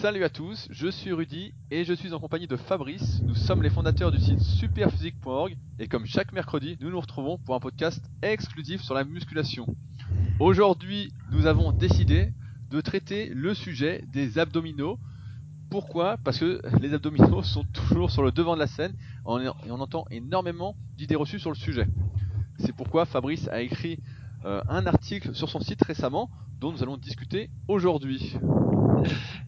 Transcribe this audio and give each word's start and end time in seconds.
Salut 0.00 0.24
à 0.24 0.30
tous, 0.30 0.66
je 0.70 0.88
suis 0.88 1.12
Rudy 1.12 1.52
et 1.70 1.84
je 1.84 1.92
suis 1.92 2.14
en 2.14 2.20
compagnie 2.20 2.46
de 2.46 2.56
Fabrice. 2.56 3.20
Nous 3.22 3.34
sommes 3.34 3.62
les 3.62 3.68
fondateurs 3.68 4.10
du 4.10 4.18
site 4.18 4.40
superphysique.org 4.40 5.58
et 5.78 5.88
comme 5.88 6.06
chaque 6.06 6.32
mercredi, 6.32 6.78
nous 6.80 6.88
nous 6.88 6.98
retrouvons 6.98 7.36
pour 7.36 7.54
un 7.54 7.60
podcast 7.60 8.02
exclusif 8.22 8.80
sur 8.80 8.94
la 8.94 9.04
musculation. 9.04 9.66
Aujourd'hui, 10.38 11.12
nous 11.32 11.44
avons 11.44 11.70
décidé 11.70 12.32
de 12.70 12.80
traiter 12.80 13.26
le 13.26 13.52
sujet 13.52 14.02
des 14.10 14.38
abdominaux. 14.38 14.98
Pourquoi? 15.68 16.16
Parce 16.24 16.38
que 16.38 16.62
les 16.80 16.94
abdominaux 16.94 17.42
sont 17.42 17.64
toujours 17.64 18.10
sur 18.10 18.22
le 18.22 18.32
devant 18.32 18.54
de 18.54 18.60
la 18.60 18.68
scène 18.68 18.94
et 18.94 19.70
on 19.70 19.80
entend 19.80 20.06
énormément 20.10 20.76
d'idées 20.96 21.16
reçues 21.16 21.40
sur 21.40 21.50
le 21.50 21.56
sujet. 21.56 21.86
C'est 22.58 22.74
pourquoi 22.74 23.04
Fabrice 23.04 23.48
a 23.48 23.60
écrit 23.60 23.98
euh, 24.46 24.62
un 24.66 24.86
article 24.86 25.34
sur 25.34 25.50
son 25.50 25.60
site 25.60 25.84
récemment 25.84 26.30
dont 26.58 26.72
nous 26.72 26.82
allons 26.82 26.96
discuter 26.96 27.50
aujourd'hui. 27.68 28.38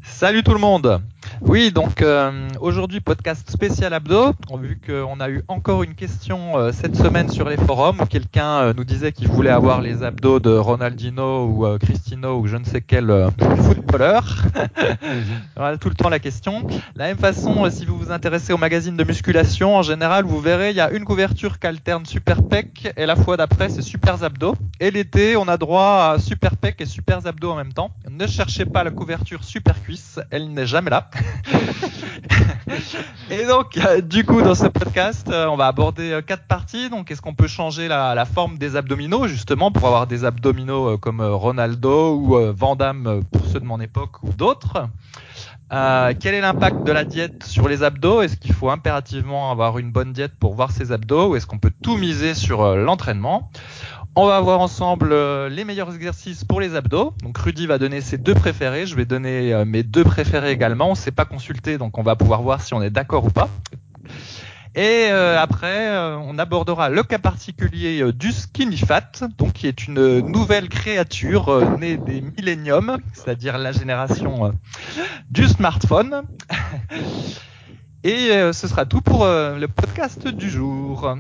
Salut 0.03 0.43
tout 0.43 0.52
le 0.52 0.59
monde 0.59 1.02
oui, 1.45 1.73
donc 1.73 2.02
euh, 2.02 2.48
aujourd'hui 2.60 3.01
podcast 3.01 3.50
spécial 3.50 3.92
abdo. 3.92 4.33
Vu 4.60 4.80
qu'on 4.87 5.19
a 5.20 5.28
eu 5.28 5.42
encore 5.48 5.83
une 5.83 5.95
question 5.95 6.56
euh, 6.56 6.73
cette 6.73 6.96
semaine 6.96 7.28
sur 7.28 7.48
les 7.48 7.56
forums 7.56 8.00
où 8.00 8.06
quelqu'un 8.06 8.60
euh, 8.60 8.73
nous 8.74 8.84
disait 8.84 9.12
qu'il 9.12 9.28
voulait 9.28 9.50
avoir 9.50 9.80
les 9.80 10.02
abdos 10.02 10.41
de 10.41 10.50
Ronaldinho 10.50 11.47
ou 11.47 11.78
Cristino 11.78 12.38
ou 12.38 12.47
je 12.47 12.56
ne 12.56 12.64
sais 12.64 12.80
quel 12.80 13.28
footballeur. 13.66 14.45
voilà 15.56 15.78
tout 15.78 15.88
le 15.88 15.95
temps 15.95 16.09
la 16.09 16.20
question. 16.20 16.66
La 16.97 17.06
même 17.06 17.19
façon, 17.19 17.69
si 17.70 17.84
vous 17.86 17.98
vous 17.98 18.12
intéressez 18.12 18.52
au 18.52 18.59
magazine 18.59 18.97
de 18.97 19.05
musculation, 19.05 19.77
en 19.77 19.83
général, 19.83 20.24
vous 20.24 20.41
verrez, 20.41 20.70
il 20.70 20.77
y 20.77 20.80
a 20.80 20.91
une 20.91 21.05
couverture 21.05 21.59
qui 21.59 21.66
alterne 21.66 22.06
super 22.06 22.42
pec 22.42 22.92
et 22.97 23.05
la 23.05 23.16
fois 23.16 23.36
d'après 23.36 23.69
c'est 23.69 23.83
super 23.83 24.22
abdos. 24.22 24.55
Et 24.80 24.91
l'été, 24.91 25.36
on 25.36 25.48
a 25.48 25.56
droit 25.56 26.12
à 26.14 26.19
super 26.19 26.56
pec 26.56 26.80
et 26.80 26.86
super 26.86 27.27
abdos 27.27 27.50
en 27.50 27.56
même 27.56 27.72
temps. 27.72 27.91
Ne 28.09 28.27
cherchez 28.27 28.64
pas 28.64 28.84
la 28.84 28.91
couverture 28.91 29.45
super 29.45 29.83
cuisse, 29.83 30.20
elle 30.30 30.52
n'est 30.52 30.66
jamais 30.66 30.91
là. 30.91 31.11
et 33.30 33.47
donc, 33.47 33.77
euh, 33.77 34.00
du 34.00 34.25
coup, 34.25 34.42
dans 34.42 34.55
ce 34.55 34.66
podcast, 34.66 35.28
euh, 35.30 35.47
on 35.47 35.56
va 35.56 35.66
aborder 35.66 36.12
euh, 36.12 36.22
quatre 36.22 36.44
parties. 36.44 36.91
Donc, 36.91 37.11
est-ce 37.11 37.22
qu'on 37.22 37.34
peut 37.34 37.47
changer 37.47 37.89
la, 37.89 38.24
forme 38.24 38.58
des 38.58 38.77
abdominaux, 38.77 39.27
justement, 39.27 39.70
pour 39.70 39.86
avoir 39.86 40.06
des 40.06 40.24
abdominaux 40.24 40.98
comme 40.98 41.20
Ronaldo 41.20 42.16
ou 42.16 42.52
Van 42.55 42.77
Damme 42.77 43.22
pour 43.30 43.44
ceux 43.47 43.61
de 43.61 43.64
mon 43.64 43.80
époque 43.80 44.22
ou 44.22 44.30
d'autres? 44.33 44.89
Quel 45.70 46.34
est 46.34 46.41
l'impact 46.42 46.84
de 46.84 46.92
la 46.92 47.05
diète 47.05 47.44
sur 47.44 47.67
les 47.67 47.83
abdos? 47.83 48.20
Est-ce 48.20 48.36
qu'il 48.36 48.52
faut 48.52 48.69
impérativement 48.69 49.50
avoir 49.50 49.78
une 49.78 49.91
bonne 49.91 50.12
diète 50.12 50.33
pour 50.39 50.55
voir 50.55 50.70
ses 50.70 50.92
abdos? 50.92 51.30
Ou 51.30 51.36
est-ce 51.36 51.46
qu'on 51.46 51.58
peut 51.58 51.72
tout 51.83 51.96
miser 51.96 52.34
sur 52.34 52.77
l'entraînement? 52.77 53.50
On 54.14 54.27
va 54.27 54.41
voir 54.41 54.60
ensemble 54.60 55.12
euh, 55.12 55.48
les 55.48 55.64
meilleurs 55.64 55.94
exercices 55.94 56.44
pour 56.44 56.60
les 56.60 56.74
abdos. 56.74 57.14
Donc 57.22 57.38
Rudy 57.38 57.66
va 57.66 57.78
donner 57.78 58.00
ses 58.02 58.18
deux 58.18 58.34
préférés, 58.34 58.86
je 58.86 58.94
vais 58.94 59.06
donner 59.06 59.55
euh, 59.55 59.64
mes 59.64 59.82
deux 59.82 60.05
préférés 60.05 60.50
également. 60.50 60.88
On 60.88 60.91
ne 60.91 60.96
s'est 60.96 61.12
pas 61.12 61.24
consulté, 61.24 61.78
donc 61.78 61.96
on 61.96 62.02
va 62.02 62.14
pouvoir 62.14 62.42
voir 62.42 62.60
si 62.60 62.74
on 62.74 62.83
est 62.83 62.90
d'accord 62.90 63.24
ou 63.24 63.30
pas. 63.30 63.48
Et 64.74 65.08
euh, 65.10 65.38
après, 65.38 65.90
on 66.16 66.38
abordera 66.38 66.88
le 66.88 67.02
cas 67.02 67.18
particulier 67.18 68.10
du 68.12 68.33
skinny 68.33 68.78
fat, 68.78 69.10
donc 69.36 69.52
qui 69.52 69.66
est 69.66 69.86
une 69.86 70.20
nouvelle 70.20 70.68
créature 70.68 71.78
née 71.78 71.98
des 71.98 72.22
milléniums, 72.22 72.98
c'est-à-dire 73.12 73.58
la 73.58 73.72
génération 73.72 74.55
du 75.30 75.46
smartphone. 75.46 76.22
Et 78.05 78.30
ce 78.52 78.66
sera 78.66 78.86
tout 78.86 79.02
pour 79.02 79.27
le 79.27 79.66
podcast 79.66 80.27
du 80.27 80.48
jour. 80.48 81.16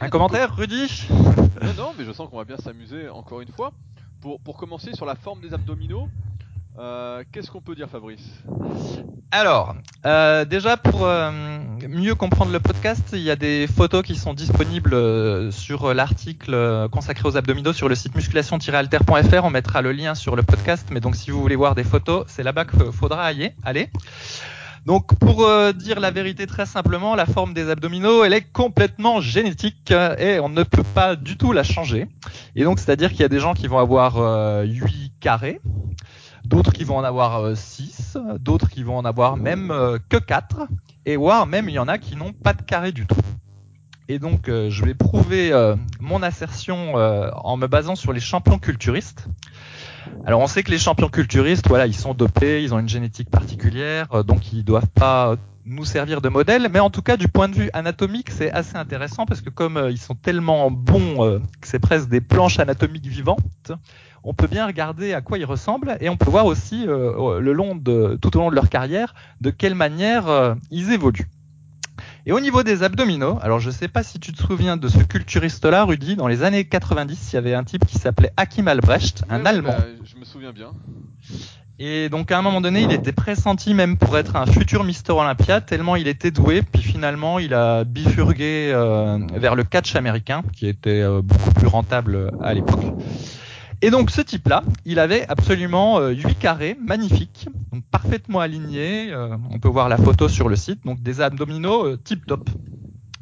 Un 0.00 0.08
commentaire, 0.08 0.54
Rudy 0.56 1.06
Non, 1.62 1.72
non, 1.76 1.94
mais 1.96 2.04
je 2.04 2.12
sens 2.12 2.28
qu'on 2.28 2.38
va 2.38 2.44
bien 2.44 2.56
s'amuser 2.56 3.08
encore 3.08 3.40
une 3.40 3.52
fois. 3.52 3.72
Pour, 4.20 4.40
pour 4.40 4.56
commencer 4.56 4.92
sur 4.94 5.06
la 5.06 5.14
forme 5.14 5.40
des 5.40 5.54
abdominaux, 5.54 6.08
euh, 6.78 7.22
qu'est-ce 7.32 7.50
qu'on 7.50 7.60
peut 7.60 7.74
dire, 7.74 7.88
Fabrice? 7.88 8.42
Alors, 9.30 9.74
euh, 10.04 10.44
déjà 10.44 10.76
pour 10.76 11.06
euh, 11.06 11.30
mieux 11.88 12.14
comprendre 12.14 12.52
le 12.52 12.60
podcast, 12.60 13.10
il 13.12 13.20
y 13.20 13.30
a 13.30 13.36
des 13.36 13.66
photos 13.66 14.02
qui 14.02 14.16
sont 14.16 14.34
disponibles 14.34 15.52
sur 15.52 15.94
l'article 15.94 16.88
consacré 16.90 17.28
aux 17.28 17.36
abdominaux 17.36 17.72
sur 17.72 17.88
le 17.88 17.94
site 17.94 18.14
musculation-alter.fr. 18.14 19.44
On 19.44 19.50
mettra 19.50 19.82
le 19.82 19.92
lien 19.92 20.14
sur 20.14 20.36
le 20.36 20.42
podcast, 20.42 20.88
mais 20.90 21.00
donc 21.00 21.16
si 21.16 21.30
vous 21.30 21.40
voulez 21.40 21.56
voir 21.56 21.74
des 21.74 21.84
photos, 21.84 22.24
c'est 22.28 22.42
là-bas 22.42 22.64
qu'il 22.64 22.92
faudra 22.92 23.24
aller. 23.24 23.90
Donc 24.86 25.18
pour 25.18 25.42
euh, 25.42 25.72
dire 25.72 25.98
la 25.98 26.12
vérité 26.12 26.46
très 26.46 26.64
simplement, 26.64 27.16
la 27.16 27.26
forme 27.26 27.52
des 27.52 27.70
abdominaux, 27.70 28.22
elle 28.22 28.32
est 28.32 28.52
complètement 28.52 29.20
génétique 29.20 29.90
euh, 29.90 30.16
et 30.16 30.38
on 30.38 30.48
ne 30.48 30.62
peut 30.62 30.84
pas 30.84 31.16
du 31.16 31.36
tout 31.36 31.50
la 31.50 31.64
changer. 31.64 32.06
Et 32.54 32.62
donc 32.62 32.78
c'est-à-dire 32.78 33.10
qu'il 33.10 33.20
y 33.20 33.24
a 33.24 33.28
des 33.28 33.40
gens 33.40 33.52
qui 33.52 33.66
vont 33.66 33.78
avoir 33.78 34.18
euh, 34.18 34.62
8 34.62 35.14
carrés, 35.18 35.60
d'autres 36.44 36.72
qui 36.72 36.84
vont 36.84 36.98
en 36.98 37.02
avoir 37.02 37.56
6, 37.56 38.16
euh, 38.16 38.38
d'autres 38.38 38.70
qui 38.70 38.84
vont 38.84 38.96
en 38.96 39.04
avoir 39.04 39.36
même 39.36 39.74
que 40.08 40.18
4, 40.18 40.68
et 41.04 41.16
voire 41.16 41.48
même 41.48 41.68
il 41.68 41.74
y 41.74 41.80
en 41.80 41.88
a 41.88 41.98
qui 41.98 42.14
n'ont 42.14 42.32
pas 42.32 42.54
de 42.54 42.62
carré 42.62 42.92
du 42.92 43.06
tout. 43.06 43.16
Et 44.06 44.20
donc 44.20 44.42
je 44.46 44.84
vais 44.84 44.94
prouver 44.94 45.50
mon 45.98 46.22
assertion 46.22 46.94
en 46.94 47.56
me 47.56 47.66
basant 47.66 47.96
sur 47.96 48.12
les 48.12 48.20
champions 48.20 48.60
culturistes. 48.60 49.26
Alors 50.26 50.40
on 50.40 50.48
sait 50.48 50.62
que 50.62 50.72
les 50.72 50.78
champions 50.78 51.08
culturistes, 51.08 51.68
voilà, 51.68 51.86
ils 51.86 51.94
sont 51.94 52.12
dopés, 52.12 52.62
ils 52.62 52.74
ont 52.74 52.80
une 52.80 52.88
génétique 52.88 53.30
particulière, 53.30 54.08
euh, 54.12 54.22
donc 54.24 54.52
ils 54.52 54.64
doivent 54.64 54.88
pas 54.88 55.36
nous 55.64 55.84
servir 55.84 56.20
de 56.20 56.28
modèle, 56.28 56.68
mais 56.72 56.80
en 56.80 56.90
tout 56.90 57.02
cas 57.02 57.16
du 57.16 57.28
point 57.28 57.48
de 57.48 57.54
vue 57.54 57.70
anatomique, 57.72 58.30
c'est 58.30 58.50
assez 58.50 58.76
intéressant 58.76 59.24
parce 59.24 59.40
que 59.40 59.50
comme 59.50 59.76
euh, 59.76 59.90
ils 59.90 59.98
sont 59.98 60.16
tellement 60.16 60.70
bons 60.70 61.24
euh, 61.24 61.38
que 61.60 61.68
c'est 61.68 61.78
presque 61.78 62.08
des 62.08 62.20
planches 62.20 62.58
anatomiques 62.58 63.06
vivantes, 63.06 63.72
on 64.24 64.34
peut 64.34 64.48
bien 64.48 64.66
regarder 64.66 65.14
à 65.14 65.20
quoi 65.20 65.38
ils 65.38 65.44
ressemblent 65.44 65.96
et 66.00 66.08
on 66.08 66.16
peut 66.16 66.30
voir 66.30 66.46
aussi 66.46 66.86
le 66.86 67.52
long 67.52 67.76
de 67.76 68.18
tout 68.20 68.36
au 68.36 68.40
long 68.40 68.50
de 68.50 68.56
leur 68.56 68.68
carrière 68.68 69.14
de 69.40 69.50
quelle 69.50 69.76
manière 69.76 70.56
ils 70.72 70.90
évoluent. 70.90 71.28
Et 72.28 72.32
au 72.32 72.40
niveau 72.40 72.64
des 72.64 72.82
abdominaux, 72.82 73.38
alors 73.40 73.60
je 73.60 73.70
sais 73.70 73.86
pas 73.86 74.02
si 74.02 74.18
tu 74.18 74.32
te 74.32 74.42
souviens 74.42 74.76
de 74.76 74.88
ce 74.88 74.98
culturiste-là, 74.98 75.84
Rudy, 75.84 76.16
dans 76.16 76.26
les 76.26 76.42
années 76.42 76.64
90, 76.64 77.32
il 77.32 77.34
y 77.36 77.38
avait 77.38 77.54
un 77.54 77.62
type 77.62 77.86
qui 77.86 77.98
s'appelait 77.98 78.32
Hakim 78.36 78.66
Albrecht, 78.66 79.22
un 79.30 79.46
Allemand. 79.46 79.76
Bah, 79.78 79.86
je 80.02 80.18
me 80.18 80.24
souviens 80.24 80.52
bien. 80.52 80.72
Et 81.78 82.08
donc 82.08 82.32
à 82.32 82.38
un 82.38 82.42
moment 82.42 82.60
donné, 82.60 82.82
il 82.82 82.90
était 82.90 83.12
pressenti 83.12 83.74
même 83.74 83.96
pour 83.96 84.18
être 84.18 84.34
un 84.34 84.44
futur 84.44 84.82
Mister 84.82 85.12
Olympia, 85.12 85.60
tellement 85.60 85.94
il 85.94 86.08
était 86.08 86.32
doué. 86.32 86.62
Puis 86.62 86.82
finalement, 86.82 87.38
il 87.38 87.54
a 87.54 87.84
bifurgué 87.84 88.72
euh, 88.74 89.18
vers 89.34 89.54
le 89.54 89.62
catch 89.62 89.94
américain, 89.94 90.42
qui 90.52 90.66
était 90.66 91.02
euh, 91.02 91.22
beaucoup 91.22 91.52
plus 91.52 91.68
rentable 91.68 92.32
à 92.42 92.54
l'époque. 92.54 92.86
Et 93.82 93.90
donc 93.90 94.10
ce 94.10 94.22
type-là, 94.22 94.62
il 94.86 94.98
avait 94.98 95.28
absolument 95.28 96.00
euh, 96.00 96.10
8 96.10 96.38
carrés 96.38 96.78
magnifiques, 96.80 97.48
donc 97.72 97.84
parfaitement 97.90 98.40
alignés. 98.40 99.12
Euh, 99.12 99.36
on 99.50 99.58
peut 99.58 99.68
voir 99.68 99.90
la 99.90 99.98
photo 99.98 100.28
sur 100.28 100.48
le 100.48 100.56
site, 100.56 100.84
donc 100.86 101.02
des 101.02 101.20
abdominaux 101.20 101.84
euh, 101.84 102.00
tip 102.02 102.24
top, 102.26 102.48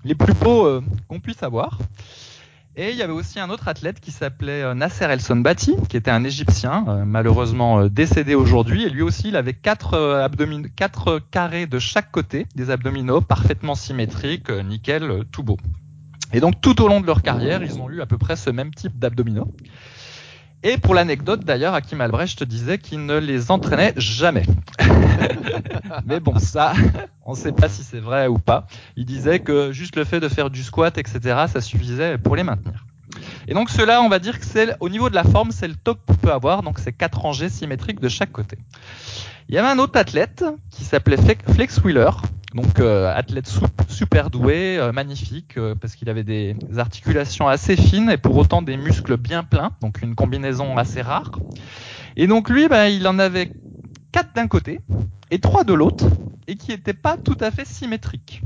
les 0.04 0.14
plus 0.14 0.34
beaux 0.34 0.64
euh, 0.64 0.80
qu'on 1.08 1.18
puisse 1.18 1.42
avoir. 1.42 1.78
Et 2.76 2.90
il 2.90 2.96
y 2.96 3.02
avait 3.02 3.12
aussi 3.12 3.40
un 3.40 3.50
autre 3.50 3.68
athlète 3.68 4.00
qui 4.00 4.10
s'appelait 4.10 4.74
Nasser 4.74 5.04
El 5.04 5.20
Sonbati, 5.20 5.76
qui 5.88 5.96
était 5.96 6.10
un 6.10 6.24
Égyptien, 6.24 7.04
malheureusement 7.06 7.86
décédé 7.86 8.34
aujourd'hui. 8.34 8.82
Et 8.82 8.90
lui 8.90 9.02
aussi, 9.02 9.28
il 9.28 9.36
avait 9.36 9.52
quatre, 9.52 9.96
abdominaux, 9.96 10.68
quatre 10.74 11.20
carrés 11.30 11.68
de 11.68 11.78
chaque 11.78 12.10
côté 12.10 12.48
des 12.56 12.70
abdominaux, 12.70 13.20
parfaitement 13.20 13.76
symétriques, 13.76 14.50
nickel, 14.50 15.22
tout 15.30 15.44
beau. 15.44 15.56
Et 16.32 16.40
donc 16.40 16.60
tout 16.60 16.82
au 16.82 16.88
long 16.88 17.00
de 17.00 17.06
leur 17.06 17.22
carrière, 17.22 17.62
ils 17.62 17.78
ont 17.78 17.88
eu 17.88 18.00
à 18.00 18.06
peu 18.06 18.18
près 18.18 18.34
ce 18.34 18.50
même 18.50 18.74
type 18.74 18.98
d'abdominaux. 18.98 19.54
Et 20.66 20.78
pour 20.78 20.94
l'anecdote 20.94 21.44
d'ailleurs, 21.44 21.74
Hakim 21.74 22.00
Albrecht 22.00 22.42
disait 22.42 22.78
qu'il 22.78 23.04
ne 23.04 23.18
les 23.18 23.50
entraînait 23.50 23.92
jamais. 23.98 24.44
Mais 26.06 26.20
bon, 26.20 26.38
ça, 26.38 26.72
on 27.26 27.32
ne 27.32 27.36
sait 27.36 27.52
pas 27.52 27.68
si 27.68 27.82
c'est 27.84 28.00
vrai 28.00 28.28
ou 28.28 28.38
pas. 28.38 28.66
Il 28.96 29.04
disait 29.04 29.40
que 29.40 29.72
juste 29.72 29.94
le 29.94 30.04
fait 30.04 30.20
de 30.20 30.28
faire 30.30 30.48
du 30.48 30.62
squat, 30.62 30.96
etc., 30.96 31.20
ça 31.52 31.60
suffisait 31.60 32.16
pour 32.16 32.34
les 32.34 32.44
maintenir. 32.44 32.86
Et 33.46 33.52
donc 33.52 33.68
cela, 33.68 34.00
on 34.00 34.08
va 34.08 34.18
dire 34.18 34.40
que 34.40 34.46
c'est 34.46 34.74
au 34.80 34.88
niveau 34.88 35.10
de 35.10 35.14
la 35.14 35.24
forme, 35.24 35.50
c'est 35.50 35.68
le 35.68 35.74
top 35.74 36.00
qu'on 36.06 36.14
peut 36.14 36.32
avoir. 36.32 36.62
Donc 36.62 36.78
c'est 36.78 36.92
quatre 36.92 37.20
rangées 37.20 37.50
symétriques 37.50 38.00
de 38.00 38.08
chaque 38.08 38.32
côté. 38.32 38.56
Il 39.50 39.54
y 39.54 39.58
avait 39.58 39.68
un 39.68 39.78
autre 39.78 39.98
athlète 39.98 40.46
qui 40.70 40.84
s'appelait 40.84 41.18
Flex 41.52 41.78
Wheeler, 41.84 42.10
donc 42.54 42.78
euh, 42.78 43.12
athlète 43.12 43.52
super 43.88 44.30
doué, 44.30 44.78
euh, 44.78 44.92
magnifique, 44.92 45.58
euh, 45.58 45.74
parce 45.74 45.96
qu'il 45.96 46.08
avait 46.08 46.22
des 46.22 46.56
articulations 46.76 47.48
assez 47.48 47.76
fines 47.76 48.10
et 48.10 48.16
pour 48.16 48.36
autant 48.36 48.62
des 48.62 48.76
muscles 48.76 49.16
bien 49.16 49.42
pleins, 49.42 49.72
donc 49.80 50.02
une 50.02 50.14
combinaison 50.14 50.76
assez 50.76 51.02
rare. 51.02 51.32
Et 52.16 52.28
donc 52.28 52.48
lui, 52.48 52.68
bah, 52.68 52.88
il 52.88 53.08
en 53.08 53.18
avait 53.18 53.52
quatre 54.12 54.32
d'un 54.34 54.46
côté 54.46 54.80
et 55.32 55.40
trois 55.40 55.64
de 55.64 55.74
l'autre, 55.74 56.06
et 56.46 56.54
qui 56.54 56.70
n'étaient 56.70 56.94
pas 56.94 57.16
tout 57.16 57.36
à 57.40 57.50
fait 57.50 57.66
symétriques. 57.66 58.42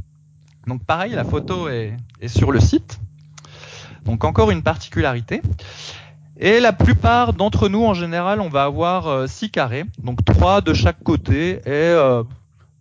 Donc 0.66 0.84
pareil, 0.84 1.12
la 1.12 1.24
photo 1.24 1.68
est, 1.68 1.94
est 2.22 2.28
sur 2.28 2.50
le 2.50 2.60
site. 2.60 3.00
Donc 4.06 4.24
encore 4.24 4.50
une 4.50 4.62
particularité. 4.62 5.42
Et 6.38 6.60
la 6.60 6.72
plupart 6.72 7.34
d'entre 7.34 7.68
nous, 7.68 7.84
en 7.84 7.92
général, 7.92 8.40
on 8.40 8.48
va 8.48 8.64
avoir 8.64 9.28
6 9.28 9.50
carrés, 9.50 9.84
donc 10.02 10.24
3 10.24 10.62
de 10.62 10.72
chaque 10.72 11.02
côté 11.02 11.60
et 11.66 12.22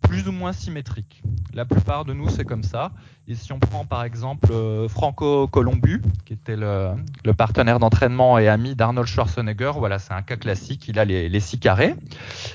plus 0.08 0.26
ou 0.26 0.32
moins 0.32 0.52
symétrique. 0.54 1.22
La 1.52 1.66
plupart 1.66 2.06
de 2.06 2.14
nous, 2.14 2.28
c'est 2.30 2.44
comme 2.44 2.62
ça. 2.62 2.92
Et 3.28 3.34
si 3.34 3.52
on 3.52 3.58
prend 3.58 3.84
par 3.84 4.04
exemple 4.04 4.48
euh, 4.50 4.88
Franco 4.88 5.46
Colombu, 5.48 6.00
qui 6.24 6.32
était 6.32 6.56
le, 6.56 6.94
partenaire 7.36 7.78
d'entraînement 7.78 8.38
et 8.38 8.48
ami 8.48 8.74
d'Arnold 8.74 9.06
Schwarzenegger, 9.06 9.72
voilà, 9.76 9.98
c'est 9.98 10.14
un 10.14 10.22
cas 10.22 10.36
classique, 10.36 10.88
il 10.88 10.98
a 10.98 11.04
les, 11.04 11.28
les 11.28 11.40
six 11.40 11.60
carrés. 11.60 11.94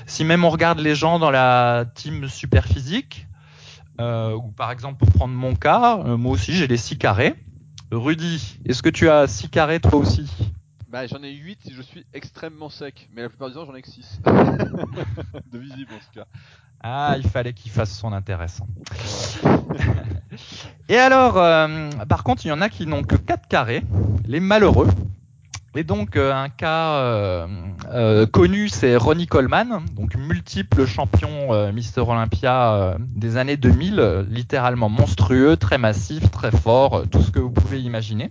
Si 0.06 0.24
même 0.24 0.44
on 0.44 0.50
regarde 0.50 0.80
les 0.80 0.96
gens 0.96 1.20
dans 1.20 1.30
la 1.30 1.84
team 1.94 2.28
super 2.28 2.64
physique, 2.64 3.28
euh, 4.00 4.34
ou 4.34 4.50
par 4.50 4.72
exemple 4.72 4.98
pour 4.98 5.12
prendre 5.14 5.34
mon 5.34 5.54
cas, 5.54 5.98
euh, 5.98 6.16
moi 6.16 6.32
aussi 6.32 6.54
j'ai 6.54 6.66
les 6.66 6.76
six 6.76 6.98
carrés. 6.98 7.36
Rudy, 7.92 8.58
est-ce 8.64 8.82
que 8.82 8.88
tu 8.88 9.08
as 9.08 9.28
six 9.28 9.48
carrés 9.48 9.78
toi 9.78 9.94
aussi? 10.00 10.28
Bah 10.88 11.06
j'en 11.06 11.22
ai 11.22 11.32
8 11.32 11.58
si 11.62 11.72
je 11.72 11.82
suis 11.82 12.04
extrêmement 12.12 12.68
sec, 12.68 13.08
mais 13.12 13.22
la 13.22 13.28
plupart 13.28 13.48
du 13.48 13.54
temps 13.54 13.64
j'en 13.64 13.74
ai 13.74 13.82
que 13.82 13.88
6. 13.88 14.20
de 15.52 15.58
visible 15.58 15.92
en 15.92 15.98
tout 15.98 16.20
cas. 16.20 16.26
Ah, 16.86 17.14
il 17.16 17.26
fallait 17.26 17.54
qu'il 17.54 17.70
fasse 17.70 17.96
son 17.96 18.12
intéressant. 18.12 18.66
Et 20.90 20.98
alors, 20.98 21.38
euh, 21.38 21.88
par 22.06 22.24
contre, 22.24 22.44
il 22.44 22.48
y 22.48 22.52
en 22.52 22.60
a 22.60 22.68
qui 22.68 22.86
n'ont 22.86 23.02
que 23.02 23.16
4 23.16 23.48
carrés, 23.48 23.82
les 24.26 24.38
malheureux. 24.38 24.88
Et 25.76 25.82
donc, 25.82 26.16
euh, 26.16 26.32
un 26.32 26.50
cas 26.50 26.96
euh, 26.96 28.26
connu, 28.26 28.68
c'est 28.68 28.96
Ronnie 28.96 29.26
Coleman, 29.26 29.80
donc 29.96 30.14
multiple 30.14 30.86
champion 30.86 31.72
Mister 31.72 32.02
Olympia 32.02 32.96
des 33.00 33.38
années 33.38 33.56
2000, 33.56 33.98
euh, 33.98 34.22
littéralement 34.28 34.88
monstrueux, 34.88 35.56
très 35.56 35.78
massif, 35.78 36.30
très 36.30 36.52
fort, 36.52 37.04
tout 37.10 37.22
ce 37.22 37.32
que 37.32 37.40
vous 37.40 37.50
pouvez 37.50 37.80
imaginer. 37.80 38.30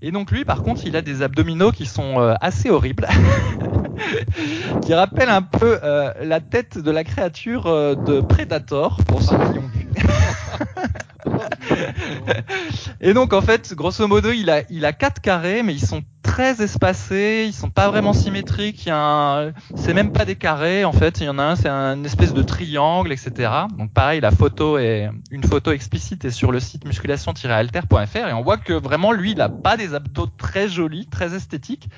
Et 0.00 0.10
donc 0.12 0.30
lui, 0.30 0.44
par 0.44 0.62
contre, 0.62 0.82
il 0.86 0.94
a 0.96 1.02
des 1.02 1.22
abdominaux 1.22 1.72
qui 1.72 1.86
sont 1.86 2.20
euh, 2.20 2.34
assez 2.40 2.70
horribles, 2.70 3.08
qui 4.82 4.94
rappellent 4.94 5.28
un 5.28 5.42
peu 5.42 5.78
euh, 5.82 6.12
la 6.22 6.40
tête 6.40 6.78
de 6.78 6.90
la 6.90 7.02
créature 7.04 7.66
euh, 7.66 7.94
de 7.94 8.20
Predator, 8.20 8.98
pour 9.06 9.22
ceux 9.22 9.36
qui 9.36 9.58
ont 9.58 9.70
vu. 9.74 9.88
Et 13.00 13.12
donc 13.12 13.32
en 13.32 13.42
fait, 13.42 13.74
grosso 13.74 14.06
modo, 14.06 14.30
il 14.30 14.50
a 14.50 14.62
il 14.70 14.84
a 14.84 14.92
quatre 14.92 15.20
carrés, 15.20 15.62
mais 15.62 15.74
ils 15.74 15.84
sont 15.84 16.02
très 16.28 16.62
espacés, 16.62 17.46
ils 17.48 17.54
sont 17.54 17.70
pas 17.70 17.88
vraiment 17.88 18.12
symétriques. 18.12 18.84
Il 18.84 18.88
y 18.90 18.92
a 18.92 18.98
un, 18.98 19.52
c'est 19.74 19.94
même 19.94 20.12
pas 20.12 20.26
des 20.26 20.36
carrés 20.36 20.84
en 20.84 20.92
fait. 20.92 21.20
Il 21.20 21.24
y 21.24 21.28
en 21.28 21.38
a 21.38 21.42
un, 21.42 21.56
c'est 21.56 21.70
un 21.70 22.04
espèce 22.04 22.34
de 22.34 22.42
triangle, 22.42 23.12
etc. 23.12 23.50
Donc 23.78 23.92
pareil, 23.92 24.20
la 24.20 24.30
photo 24.30 24.76
est 24.76 25.08
une 25.30 25.42
photo 25.42 25.72
explicite 25.72 26.26
est 26.26 26.30
sur 26.30 26.52
le 26.52 26.60
site 26.60 26.84
musculation-alter.fr 26.84 28.28
et 28.28 28.32
on 28.34 28.42
voit 28.42 28.58
que 28.58 28.74
vraiment 28.74 29.12
lui, 29.12 29.32
il 29.32 29.40
a 29.40 29.48
pas 29.48 29.78
des 29.78 29.94
abdos 29.94 30.28
très 30.36 30.68
jolis, 30.68 31.06
très 31.06 31.34
esthétiques, 31.34 31.88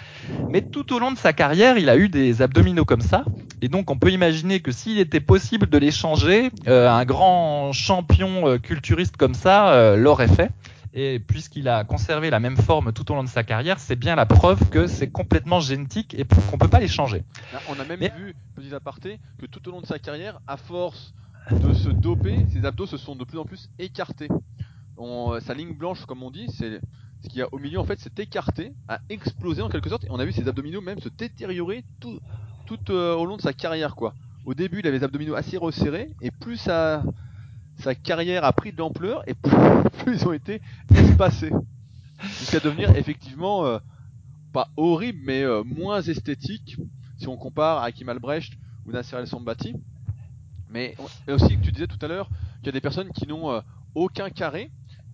mais 0.48 0.62
tout 0.62 0.92
au 0.94 1.00
long 1.00 1.10
de 1.10 1.18
sa 1.18 1.32
carrière, 1.32 1.76
il 1.76 1.88
a 1.88 1.96
eu 1.96 2.08
des 2.08 2.40
abdominaux 2.40 2.84
comme 2.84 3.02
ça. 3.02 3.24
Et 3.62 3.68
donc 3.68 3.90
on 3.90 3.98
peut 3.98 4.12
imaginer 4.12 4.60
que 4.60 4.70
s'il 4.70 5.00
était 5.00 5.20
possible 5.20 5.68
de 5.68 5.76
les 5.76 5.90
changer, 5.90 6.50
euh, 6.68 6.88
un 6.88 7.04
grand 7.04 7.72
champion 7.72 8.46
euh, 8.46 8.58
culturiste 8.58 9.16
comme 9.16 9.34
ça 9.34 9.72
euh, 9.72 9.96
l'aurait 9.96 10.28
fait. 10.28 10.50
Et 10.92 11.20
puisqu'il 11.20 11.68
a 11.68 11.84
conservé 11.84 12.30
la 12.30 12.40
même 12.40 12.56
forme 12.56 12.92
tout 12.92 13.10
au 13.12 13.14
long 13.14 13.22
de 13.22 13.28
sa 13.28 13.44
carrière, 13.44 13.78
c'est 13.78 13.94
bien 13.96 14.16
la 14.16 14.26
preuve 14.26 14.68
que 14.70 14.88
c'est 14.88 15.08
complètement 15.10 15.60
génétique 15.60 16.14
et 16.14 16.24
qu'on 16.50 16.58
peut 16.58 16.68
pas 16.68 16.80
les 16.80 16.88
changer. 16.88 17.22
Là, 17.52 17.60
on 17.68 17.78
a 17.78 17.84
même 17.84 18.00
Mais- 18.00 18.12
vu, 18.16 18.34
petit 18.56 18.74
aparté, 18.74 19.20
que 19.38 19.46
tout 19.46 19.66
au 19.68 19.70
long 19.72 19.80
de 19.80 19.86
sa 19.86 20.00
carrière, 20.00 20.40
à 20.48 20.56
force 20.56 21.14
de 21.52 21.72
se 21.74 21.88
doper, 21.90 22.44
ses 22.52 22.64
abdos 22.64 22.86
se 22.86 22.96
sont 22.96 23.14
de 23.14 23.24
plus 23.24 23.38
en 23.38 23.44
plus 23.44 23.70
écartés. 23.78 24.28
On- 24.96 25.38
sa 25.40 25.54
ligne 25.54 25.74
blanche, 25.74 26.04
comme 26.06 26.22
on 26.24 26.30
dit, 26.30 26.46
c'est 26.58 26.80
ce 27.22 27.28
qu'il 27.28 27.38
y 27.38 27.42
a 27.42 27.48
au 27.52 27.58
milieu 27.58 27.78
en 27.78 27.84
fait, 27.84 27.98
s'est 28.00 28.10
écarté, 28.18 28.72
a 28.88 29.00
explosé 29.08 29.62
en 29.62 29.68
quelque 29.68 29.88
sorte, 29.90 30.04
et 30.04 30.10
on 30.10 30.18
a 30.18 30.24
vu 30.24 30.32
ses 30.32 30.48
abdominaux 30.48 30.80
même 30.80 30.98
se 31.00 31.08
détériorer 31.08 31.84
tout, 32.00 32.18
tout 32.66 32.78
euh, 32.90 33.14
au 33.14 33.26
long 33.26 33.36
de 33.36 33.42
sa 33.42 33.52
carrière 33.52 33.94
quoi. 33.94 34.14
Au 34.44 34.54
début, 34.54 34.80
il 34.80 34.86
avait 34.88 34.98
les 34.98 35.04
abdominaux 35.04 35.34
assez 35.36 35.56
resserrés, 35.56 36.10
et 36.20 36.30
plus 36.30 36.56
sa, 36.56 37.02
sa 37.80 37.94
carrière 37.94 38.44
a 38.44 38.52
pris 38.52 38.72
de 38.72 38.78
l'ampleur, 38.78 39.22
et 39.28 39.34
plus, 40.04 40.14
ils 40.14 40.28
ont 40.28 40.32
été 40.32 40.60
espacés. 40.94 41.52
Jusqu'à 42.22 42.60
devenir 42.60 42.94
effectivement 42.96 43.64
euh, 43.64 43.78
pas 44.52 44.68
horrible, 44.76 45.20
mais 45.24 45.42
euh, 45.42 45.62
moins 45.64 46.02
esthétique 46.02 46.76
si 47.18 47.28
on 47.28 47.36
compare 47.36 47.82
à 47.82 47.92
Kim 47.92 48.08
Albrecht 48.08 48.52
ou 48.86 48.92
Nasser 48.92 49.16
El 49.16 49.26
Sambati. 49.26 49.74
Mais 50.68 50.94
et 51.26 51.32
aussi 51.32 51.58
tu 51.60 51.72
disais 51.72 51.86
tout 51.86 51.98
à 52.02 52.08
l'heure 52.08 52.28
qu'il 52.58 52.66
y 52.66 52.68
a 52.68 52.72
des 52.72 52.80
personnes 52.80 53.10
qui 53.12 53.26
n'ont 53.26 53.50
euh, 53.50 53.60
aucun 53.94 54.30
carré. 54.30 54.70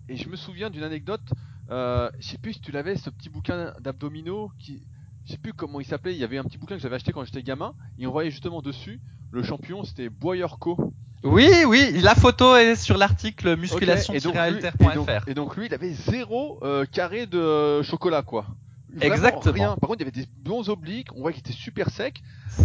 Et 0.09 0.17
je 0.17 0.29
me 0.29 0.35
souviens 0.35 0.69
d'une 0.69 0.83
anecdote, 0.83 1.21
je 1.69 2.09
sais 2.19 2.37
plus 2.37 2.53
si 2.53 2.61
tu 2.61 2.71
l'avais, 2.71 2.95
ce 2.95 3.09
petit 3.09 3.29
bouquin 3.29 3.73
d'abdominaux 3.81 4.51
qui, 4.57 4.83
je 5.27 5.33
sais 5.33 5.37
plus 5.37 5.53
comment 5.53 5.79
il 5.79 5.85
s'appelait. 5.85 6.13
Il 6.13 6.17
y 6.19 6.23
avait 6.23 6.37
un 6.39 6.43
petit 6.43 6.57
bouquin 6.57 6.75
que 6.75 6.81
j'avais 6.81 6.95
acheté 6.95 7.11
quand 7.11 7.23
j'étais 7.25 7.43
gamin 7.43 7.73
et 7.99 8.07
on 8.07 8.11
voyait 8.11 8.31
justement 8.31 8.61
dessus 8.61 8.99
le 9.31 9.43
champion, 9.43 9.83
c'était 9.83 10.09
Boyerko. 10.09 10.93
Oui, 11.23 11.49
oui, 11.67 11.99
la 12.01 12.15
photo 12.15 12.55
est 12.55 12.75
sur 12.75 12.97
l'article 12.97 13.57
musculation-alter.fr. 13.57 14.91
et 14.91 14.95
donc- 14.95 15.09
Et 15.27 15.33
donc 15.33 15.57
lui, 15.57 15.65
il 15.65 15.73
avait 15.73 15.91
zéro 15.91 16.59
euh, 16.63 16.85
carré 16.85 17.25
de 17.27 17.81
chocolat 17.81 18.21
quoi. 18.21 18.45
Vraiment 18.93 19.13
Exactement. 19.15 19.53
Rien. 19.53 19.75
Par 19.79 19.89
contre, 19.89 20.01
il 20.01 20.05
y 20.05 20.09
avait 20.09 20.21
des 20.23 20.27
bons 20.43 20.69
obliques. 20.69 21.09
On 21.15 21.21
voit 21.21 21.31
qu'il 21.33 21.41
était 21.41 21.51
super 21.51 21.89
sec. 21.89 22.21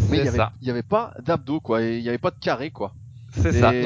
Mais 0.09 0.19
il 0.19 0.25
y 0.25 0.29
avait, 0.29 0.37
ça. 0.37 0.53
il 0.63 0.69
y 0.69 0.71
avait 0.71 0.83
pas 0.85 1.15
d'abdos 1.25 1.61
quoi, 1.61 1.83
et 1.83 1.99
il 1.99 2.03
y 2.05 2.09
avait 2.09 2.19
pas 2.19 2.31
de 2.31 2.39
carré 2.39 2.71
quoi. 2.71 2.95
C'est 3.33 3.53
ça. 3.61 3.75
Et- 3.75 3.83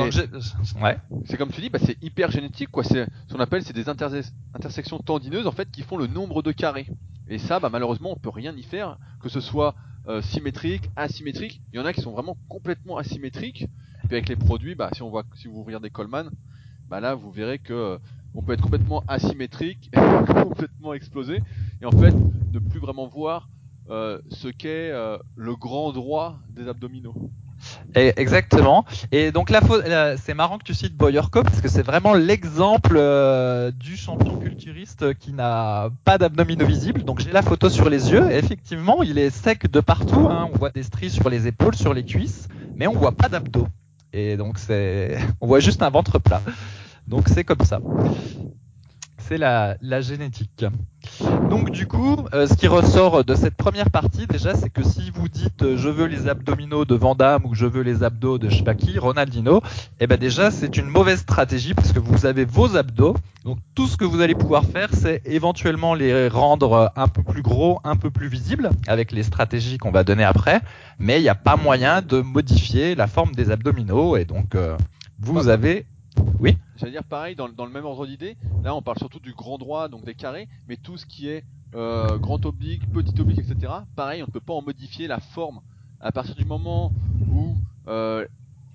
ouais. 0.83 0.99
C'est 1.27 1.37
comme 1.37 1.51
tu 1.51 1.61
dis, 1.61 1.71
bah, 1.71 1.79
c'est 1.83 1.97
hyper 2.03 2.31
génétique 2.31 2.71
quoi. 2.71 2.85
C'est 2.85 3.07
ce 3.29 3.35
qu'on 3.35 3.41
appelle 3.41 3.63
c'est 3.63 3.73
des 3.73 3.89
interse- 3.89 4.33
intersections 4.55 4.99
tendineuses 4.99 5.47
en 5.47 5.53
fait 5.53 5.71
qui 5.71 5.83
font 5.83 5.97
le 5.97 6.07
nombre 6.07 6.43
de 6.43 6.53
carrés. 6.53 6.87
Et 7.29 7.39
ça, 7.39 7.59
bah, 7.61 7.69
malheureusement, 7.71 8.13
on 8.13 8.17
peut 8.17 8.31
rien 8.31 8.55
y 8.57 8.63
faire, 8.63 8.99
que 9.21 9.29
ce 9.29 9.41
soit 9.41 9.75
euh, 10.09 10.23
symétrique, 10.23 10.91
asymétrique. 10.95 11.61
Il 11.73 11.77
y 11.77 11.83
en 11.83 11.85
a 11.87 11.93
qui 11.93 12.01
sont 12.01 12.13
vraiment 12.13 12.37
complètement 12.49 12.97
asymétriques. 12.99 13.67
Puis 14.07 14.15
avec 14.17 14.29
les 14.29 14.37
produits, 14.37 14.75
bah, 14.77 14.91
si 14.93 15.03
on 15.03 15.11
voit, 15.11 15.25
si 15.35 15.49
vous 15.49 15.63
regardez 15.65 15.91
Coleman, 15.91 16.31
bah 16.89 17.01
là 17.01 17.15
vous 17.17 17.33
verrez 17.33 17.59
que 17.59 17.73
euh, 17.73 17.99
on 18.35 18.43
peut 18.43 18.53
être 18.53 18.63
complètement 18.63 19.03
asymétrique, 19.09 19.91
complètement 20.27 20.95
explosé, 20.95 21.41
et 21.83 21.87
en 21.87 21.91
fait 21.91 22.15
ne 22.53 22.59
plus 22.61 22.79
vraiment 22.79 23.07
voir 23.09 23.49
euh, 23.91 24.21
ce 24.31 24.47
qu'est 24.49 24.91
euh, 24.93 25.19
le 25.35 25.57
grand 25.57 25.93
droit 25.93 26.39
des 26.51 26.69
abdominaux. 26.69 27.15
Exactement. 27.95 28.85
Et 29.13 29.33
donc 29.33 29.51
la 29.51 29.61
c'est 30.17 30.35
marrant 30.35 30.59
que 30.59 30.65
tu 30.65 30.75
cites 30.75 30.95
Boyerko 30.95 31.43
parce 31.43 31.61
que 31.61 31.69
c'est 31.69 31.83
vraiment 31.83 32.15
l'exemple 32.15 32.95
euh, 32.97 33.71
du 33.71 33.97
champion 33.97 34.37
culturiste 34.39 35.15
qui 35.19 35.33
n'a 35.33 35.91
pas 36.05 36.19
d'abdominaux 36.19 36.67
visibles. 36.67 37.05
Donc 37.05 37.21
j'ai 37.21 37.33
la 37.33 37.43
photo 37.43 37.69
sur 37.71 37.89
les 37.89 38.11
yeux. 38.13 38.31
Effectivement, 38.31 39.03
il 39.03 39.19
est 39.19 39.31
sec 39.31 39.71
de 39.71 39.81
partout. 39.81 40.29
hein. 40.31 40.49
On 40.53 40.59
voit 40.59 40.71
des 40.71 40.83
stries 40.83 41.11
sur 41.11 41.29
les 41.31 41.47
épaules, 41.47 41.75
sur 41.75 41.95
les 41.95 42.05
cuisses, 42.05 42.49
mais 42.77 42.87
on 42.87 42.93
voit 42.93 43.13
pas 43.13 43.29
d'abdos. 43.29 43.69
Et 44.13 44.37
donc 44.37 44.59
c'est, 44.59 45.19
on 45.41 45.47
voit 45.47 45.61
juste 45.61 45.83
un 45.83 45.91
ventre 45.91 46.19
plat. 46.19 46.43
Donc 47.09 47.29
c'est 47.29 47.45
comme 47.45 47.65
ça. 47.65 47.81
C'est 49.19 49.39
la 49.39 50.01
génétique. 50.03 50.65
Donc 51.51 51.71
du 51.71 51.87
coup, 51.87 52.17
euh, 52.35 52.47
ce 52.47 52.55
qui 52.55 52.67
ressort 52.67 53.25
de 53.25 53.35
cette 53.35 53.55
première 53.55 53.91
partie 53.91 54.27
déjà, 54.27 54.55
c'est 54.55 54.71
que 54.71 54.83
si 54.83 55.11
vous 55.15 55.29
dites 55.29 55.63
euh, 55.63 55.77
je 55.77 55.89
veux 55.89 56.07
les 56.07 56.29
abdominaux 56.29 56.85
de 56.85 56.95
Van 56.95 57.15
Damme 57.15 57.47
ou 57.47 57.55
je 57.55 57.67
veux 57.67 57.83
les 57.83 58.03
abdos 58.03 58.39
de 58.39 58.49
je 58.49 58.59
sais 58.59 58.65
pas 58.65 58.75
qui, 58.75 58.99
Ronaldinho, 58.99 59.63
eh 60.01 60.07
ben 60.07 60.19
déjà 60.19 60.51
c'est 60.51 60.77
une 60.77 60.87
mauvaise 60.87 61.21
stratégie 61.21 61.75
parce 61.75 61.93
que 61.93 61.99
vous 61.99 62.27
avez 62.27 62.45
vos 62.45 62.77
abdos. 62.77 63.17
Donc 63.45 63.59
tout 63.75 63.87
ce 63.87 63.97
que 63.97 64.05
vous 64.05 64.21
allez 64.21 64.35
pouvoir 64.35 64.65
faire, 64.65 64.89
c'est 64.93 65.23
éventuellement 65.25 65.95
les 65.95 66.29
rendre 66.29 66.73
euh, 66.73 66.87
un 66.97 67.09
peu 67.09 67.23
plus 67.23 67.43
gros, 67.43 67.81
un 67.85 67.97
peu 67.97 68.11
plus 68.11 68.29
visibles 68.29 68.71
avec 68.87 69.13
les 69.13 69.23
stratégies 69.23 69.79
qu'on 69.79 69.93
va 69.93 70.05
donner 70.05 70.25
après. 70.25 70.61
Mais 70.99 71.21
il 71.21 71.23
n'y 71.23 71.29
a 71.29 71.35
pas 71.35 71.57
moyen 71.57 72.03
de 72.03 72.21
modifier 72.21 72.95
la 72.95 73.07
forme 73.07 73.35
des 73.35 73.51
abdominaux 73.51 74.17
et 74.17 74.25
donc 74.25 74.55
euh, 74.55 74.77
vous 75.19 75.49
avez 75.49 75.87
J'allais 76.77 76.93
dire 76.93 77.05
pareil, 77.05 77.35
dans, 77.35 77.47
le- 77.47 77.71
même 77.71 77.87
ordre 77.87 78.07
d'idée, 78.07 78.37
là 78.63 78.75
on 78.75 78.83
parle 78.83 78.99
surtout 78.99 79.19
du 79.19 79.33
grand 79.33 79.57
droit, 79.57 79.89
donc 79.89 80.05
des 80.05 80.15
carrés, 80.15 80.47
mais 80.69 80.77
tout 80.77 80.99
ce 80.99 81.07
qui 81.07 81.27
est 81.29 81.45
euh, 81.75 82.19
grand 82.19 82.45
oblique, 82.45 82.91
petit 82.93 83.19
oblique, 83.19 83.39
etc., 83.39 83.73
pareil, 83.97 84.23
on 84.23 84.27
ne 84.27 84.31
peut 84.31 84.41
pas 84.41 84.53
en 84.53 84.61
modifier 84.63 85.07
la 85.07 85.19
forme. 85.19 85.61
À 86.01 86.13
partir 86.13 86.35
du 86.35 86.45
moment 86.45 86.93
où, 87.33 87.57
euh, 87.89 88.27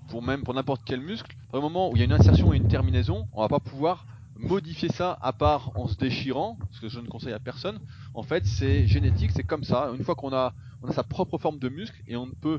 pour 0.08 0.22
même 0.22 0.42
pour 0.42 0.52
n'importe 0.54 0.82
quel 0.84 1.00
muscle, 1.00 1.36
au 1.52 1.60
moment 1.60 1.90
où 1.90 1.96
il 1.96 2.00
y 2.00 2.02
a 2.02 2.06
une 2.06 2.12
insertion 2.12 2.52
et 2.52 2.56
une 2.56 2.66
terminaison, 2.66 3.28
on 3.32 3.40
va 3.42 3.48
pas 3.48 3.60
pouvoir 3.60 4.04
modifier 4.36 4.88
ça 4.88 5.16
à 5.22 5.32
part 5.32 5.70
en 5.76 5.86
se 5.86 5.96
déchirant, 5.96 6.58
ce 6.72 6.80
que 6.80 6.88
je 6.88 6.98
ne 6.98 7.06
conseille 7.06 7.32
à 7.32 7.38
personne. 7.38 7.78
En 8.14 8.24
fait, 8.24 8.44
c'est 8.46 8.86
génétique, 8.88 9.30
c'est 9.32 9.44
comme 9.44 9.62
ça. 9.62 9.90
Une 9.96 10.02
fois 10.02 10.16
qu'on 10.16 10.32
a, 10.32 10.52
a 10.88 10.92
sa 10.92 11.04
propre 11.04 11.38
forme 11.38 11.58
de 11.60 11.68
muscle 11.68 12.02
et 12.08 12.16
on 12.16 12.26
ne 12.26 12.32
peut, 12.32 12.58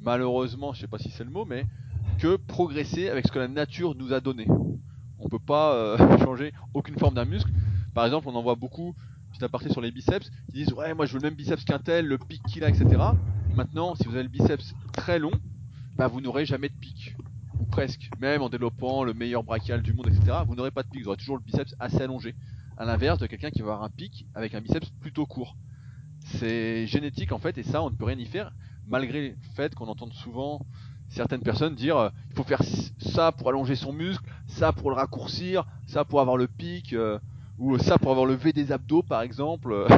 malheureusement, 0.00 0.72
je 0.72 0.80
sais 0.80 0.86
pas 0.86 0.98
si 0.98 1.10
c'est 1.10 1.24
le 1.24 1.30
mot, 1.30 1.44
mais 1.44 1.66
progresser 2.28 3.08
avec 3.08 3.26
ce 3.26 3.32
que 3.32 3.38
la 3.38 3.48
nature 3.48 3.94
nous 3.94 4.12
a 4.12 4.20
donné. 4.20 4.46
On 5.18 5.28
peut 5.28 5.38
pas 5.38 5.74
euh, 5.74 6.18
changer 6.24 6.52
aucune 6.74 6.98
forme 6.98 7.14
d'un 7.14 7.24
muscle. 7.24 7.50
Par 7.94 8.04
exemple, 8.04 8.28
on 8.28 8.34
en 8.34 8.42
voit 8.42 8.54
beaucoup, 8.54 8.94
petit 9.32 9.44
aparté 9.44 9.70
sur 9.70 9.80
les 9.80 9.90
biceps, 9.90 10.30
qui 10.46 10.52
disent 10.52 10.72
ouais 10.72 10.94
moi 10.94 11.06
je 11.06 11.12
veux 11.12 11.18
le 11.18 11.24
même 11.24 11.34
biceps 11.34 11.64
qu'un 11.64 11.78
tel, 11.78 12.06
le 12.06 12.18
pic 12.18 12.42
qu'il 12.44 12.64
a, 12.64 12.68
etc. 12.68 12.86
Maintenant, 13.54 13.94
si 13.94 14.04
vous 14.04 14.14
avez 14.14 14.22
le 14.22 14.28
biceps 14.28 14.74
très 14.92 15.18
long, 15.18 15.32
bah 15.96 16.08
vous 16.08 16.20
n'aurez 16.20 16.46
jamais 16.46 16.68
de 16.68 16.74
pic. 16.74 17.16
Ou 17.58 17.64
presque. 17.64 18.10
Même 18.20 18.42
en 18.42 18.48
développant 18.48 19.04
le 19.04 19.12
meilleur 19.12 19.42
brachial 19.42 19.82
du 19.82 19.92
monde, 19.92 20.08
etc. 20.08 20.38
Vous 20.46 20.54
n'aurez 20.54 20.70
pas 20.70 20.82
de 20.82 20.88
pic, 20.88 21.02
vous 21.02 21.08
aurez 21.08 21.18
toujours 21.18 21.36
le 21.36 21.42
biceps 21.42 21.74
assez 21.78 22.00
allongé. 22.00 22.34
À 22.76 22.84
l'inverse 22.84 23.18
de 23.18 23.26
quelqu'un 23.26 23.50
qui 23.50 23.60
va 23.60 23.72
avoir 23.72 23.82
un 23.82 23.90
pic 23.90 24.26
avec 24.34 24.54
un 24.54 24.60
biceps 24.60 24.90
plutôt 25.00 25.26
court. 25.26 25.56
C'est 26.24 26.86
génétique 26.86 27.32
en 27.32 27.38
fait, 27.38 27.56
et 27.58 27.62
ça 27.62 27.82
on 27.82 27.90
ne 27.90 27.96
peut 27.96 28.04
rien 28.04 28.18
y 28.18 28.26
faire, 28.26 28.52
malgré 28.86 29.30
le 29.30 29.36
fait 29.54 29.74
qu'on 29.74 29.88
entende 29.88 30.12
souvent 30.12 30.66
certaines 31.10 31.42
personnes 31.42 31.74
dire 31.74 31.96
euh, 31.98 32.08
il 32.30 32.36
faut 32.36 32.44
faire 32.44 32.62
ça 32.98 33.32
pour 33.32 33.48
allonger 33.48 33.76
son 33.76 33.92
muscle, 33.92 34.24
ça 34.46 34.72
pour 34.72 34.90
le 34.90 34.96
raccourcir, 34.96 35.66
ça 35.86 36.04
pour 36.04 36.20
avoir 36.20 36.36
le 36.36 36.46
pic, 36.46 36.92
euh, 36.92 37.18
ou 37.58 37.76
ça 37.78 37.98
pour 37.98 38.10
avoir 38.10 38.26
le 38.26 38.34
V 38.34 38.52
des 38.52 38.72
abdos 38.72 39.02
par 39.02 39.22
exemple. 39.22 39.86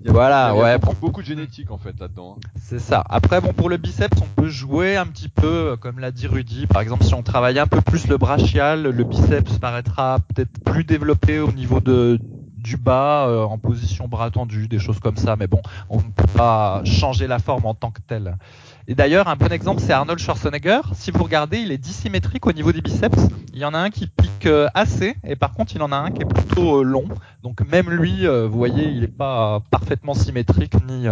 Il 0.00 0.08
y 0.08 0.10
a, 0.10 0.12
voilà, 0.12 0.50
il 0.52 0.56
y 0.56 0.60
a 0.60 0.62
ouais. 0.64 0.78
Beaucoup, 0.78 0.96
beaucoup, 1.00 1.22
de 1.22 1.26
génétique 1.26 1.70
en 1.70 1.78
fait 1.78 1.98
là-dedans. 1.98 2.36
hein. 2.36 2.48
C'est 2.56 2.80
ça. 2.80 3.02
Après, 3.08 3.40
bon, 3.40 3.52
pour 3.52 3.70
le 3.70 3.76
biceps, 3.78 4.18
on 4.20 4.42
peut 4.42 4.48
jouer 4.48 4.96
un 4.96 5.06
petit 5.06 5.28
peu, 5.28 5.46
euh, 5.46 5.76
comme 5.76 5.98
l'a 5.98 6.10
dit 6.10 6.26
Rudy. 6.26 6.66
Par 6.66 6.82
exemple, 6.82 7.04
si 7.04 7.14
on 7.14 7.22
travaille 7.22 7.58
un 7.58 7.66
peu 7.66 7.80
plus 7.80 8.06
le 8.08 8.18
brachial, 8.18 8.82
le 8.82 9.04
biceps 9.04 9.58
paraîtra 9.58 10.18
peut-être 10.34 10.62
plus 10.64 10.84
développé 10.84 11.38
au 11.40 11.52
niveau 11.52 11.80
de 11.80 12.18
du 12.56 12.76
bas, 12.76 13.26
euh, 13.26 13.42
en 13.42 13.58
position 13.58 14.06
bras 14.08 14.30
tendu, 14.30 14.68
des 14.68 14.78
choses 14.78 15.00
comme 15.00 15.16
ça. 15.16 15.36
Mais 15.36 15.46
bon, 15.46 15.62
on 15.88 15.98
ne 15.98 16.02
peut 16.02 16.28
pas 16.36 16.82
changer 16.84 17.26
la 17.26 17.38
forme 17.38 17.66
en 17.66 17.74
tant 17.74 17.90
que 17.90 18.00
telle. 18.00 18.36
Et 18.88 18.94
d'ailleurs, 18.94 19.28
un 19.28 19.36
bon 19.36 19.52
exemple, 19.52 19.80
c'est 19.80 19.92
Arnold 19.92 20.18
Schwarzenegger. 20.18 20.80
Si 20.94 21.12
vous 21.12 21.22
regardez, 21.22 21.58
il 21.58 21.70
est 21.70 21.78
dissymétrique 21.78 22.46
au 22.46 22.52
niveau 22.52 22.72
des 22.72 22.80
biceps. 22.80 23.28
Il 23.52 23.60
y 23.60 23.64
en 23.64 23.74
a 23.74 23.78
un 23.78 23.90
qui 23.90 24.08
pique 24.08 24.46
euh, 24.46 24.68
assez, 24.74 25.14
et 25.24 25.36
par 25.36 25.52
contre, 25.52 25.76
il 25.76 25.82
en 25.82 25.92
a 25.92 25.96
un 25.96 26.10
qui 26.10 26.22
est 26.22 26.26
plutôt 26.26 26.80
euh, 26.80 26.82
long. 26.82 27.04
Donc 27.42 27.60
même 27.70 27.90
lui, 27.90 28.26
euh, 28.26 28.48
vous 28.48 28.58
voyez, 28.58 28.88
il 28.88 29.00
n'est 29.00 29.06
pas 29.06 29.62
parfaitement 29.70 30.14
symétrique 30.14 30.74
ni. 30.86 31.06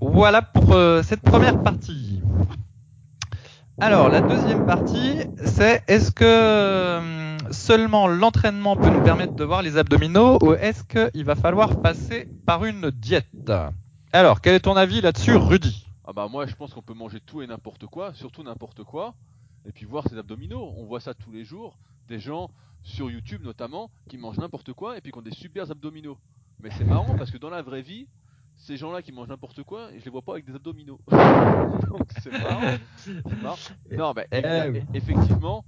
Voilà 0.00 0.42
pour 0.42 0.76
cette 1.04 1.22
première 1.22 1.62
partie. 1.62 2.20
Alors, 3.80 4.08
la 4.08 4.20
deuxième 4.20 4.66
partie, 4.66 5.20
c'est 5.44 5.82
est-ce 5.86 6.10
que 6.10 7.00
seulement 7.52 8.08
l'entraînement 8.08 8.76
peut 8.76 8.90
nous 8.90 9.02
permettre 9.02 9.34
de 9.34 9.44
voir 9.44 9.62
les 9.62 9.76
abdominaux 9.76 10.38
ou 10.42 10.54
est-ce 10.54 10.82
qu'il 10.84 11.24
va 11.24 11.36
falloir 11.36 11.80
passer 11.80 12.28
par 12.44 12.64
une 12.64 12.90
diète? 12.90 13.52
Alors, 14.12 14.40
quel 14.40 14.54
est 14.54 14.60
ton 14.60 14.76
avis 14.76 15.00
là-dessus, 15.00 15.32
Rudy? 15.36 15.86
Ah 16.04 16.12
bah 16.12 16.26
moi 16.28 16.46
je 16.46 16.54
pense 16.56 16.74
qu'on 16.74 16.82
peut 16.82 16.94
manger 16.94 17.20
tout 17.20 17.42
et 17.42 17.46
n'importe 17.46 17.86
quoi, 17.86 18.12
surtout 18.14 18.42
n'importe 18.42 18.82
quoi, 18.82 19.14
et 19.64 19.70
puis 19.72 19.84
voir 19.86 20.06
ses 20.08 20.18
abdominaux. 20.18 20.74
On 20.76 20.84
voit 20.84 21.00
ça 21.00 21.14
tous 21.14 21.30
les 21.30 21.44
jours, 21.44 21.78
des 22.08 22.18
gens 22.18 22.50
sur 22.82 23.08
YouTube 23.10 23.42
notamment 23.44 23.88
qui 24.08 24.18
mangent 24.18 24.38
n'importe 24.38 24.72
quoi 24.72 24.98
et 24.98 25.00
puis 25.00 25.12
qui 25.12 25.18
ont 25.18 25.22
des 25.22 25.30
super 25.30 25.70
abdominaux. 25.70 26.18
Mais 26.60 26.70
c'est 26.72 26.84
marrant 26.84 27.14
parce 27.16 27.30
que 27.30 27.38
dans 27.38 27.50
la 27.50 27.62
vraie 27.62 27.82
vie, 27.82 28.08
ces 28.56 28.76
gens-là 28.76 29.00
qui 29.00 29.12
mangent 29.12 29.28
n'importe 29.28 29.62
quoi, 29.62 29.90
je 29.96 30.04
les 30.04 30.10
vois 30.10 30.22
pas 30.22 30.32
avec 30.32 30.44
des 30.44 30.54
abdominaux. 30.56 30.98
Donc 31.10 32.08
c'est 32.20 32.32
marrant. 32.32 33.56
Non, 33.92 34.12
mais 34.16 34.26
Eh 34.32 34.40
eff- 34.40 34.72
oui. 34.72 34.82
effectivement, 34.94 35.64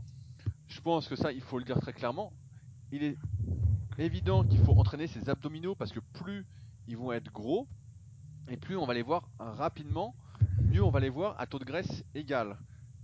je 0.67 0.81
pense 0.81 1.07
que 1.09 1.15
ça, 1.17 1.31
il 1.33 1.41
faut 1.41 1.59
le 1.59 1.65
dire 1.65 1.79
très 1.81 1.93
clairement. 1.93 2.33
Il 2.91 3.05
est 3.05 3.17
évident 3.99 4.43
qu'il 4.43 4.59
faut 4.59 4.73
entraîner 4.73 5.07
ses 5.07 5.31
abdominaux 5.31 5.77
parce 5.77 5.93
que 5.93 6.01
plus 6.13 6.45
ils 6.89 6.97
vont 6.97 7.13
être 7.13 7.33
gros 7.33 7.69
et 8.49 8.57
plus 8.57 8.77
on 8.77 8.87
va 8.87 8.95
les 8.95 9.03
voir 9.03 9.29
rapidement, 9.39 10.15
mieux 10.61 10.83
on 10.83 10.91
va 10.91 11.01
les 11.01 11.09
voir 11.09 11.35
à 11.39 11.47
taux 11.47 11.59
de 11.59 11.65
graisse 11.65 12.05
égal. 12.15 12.59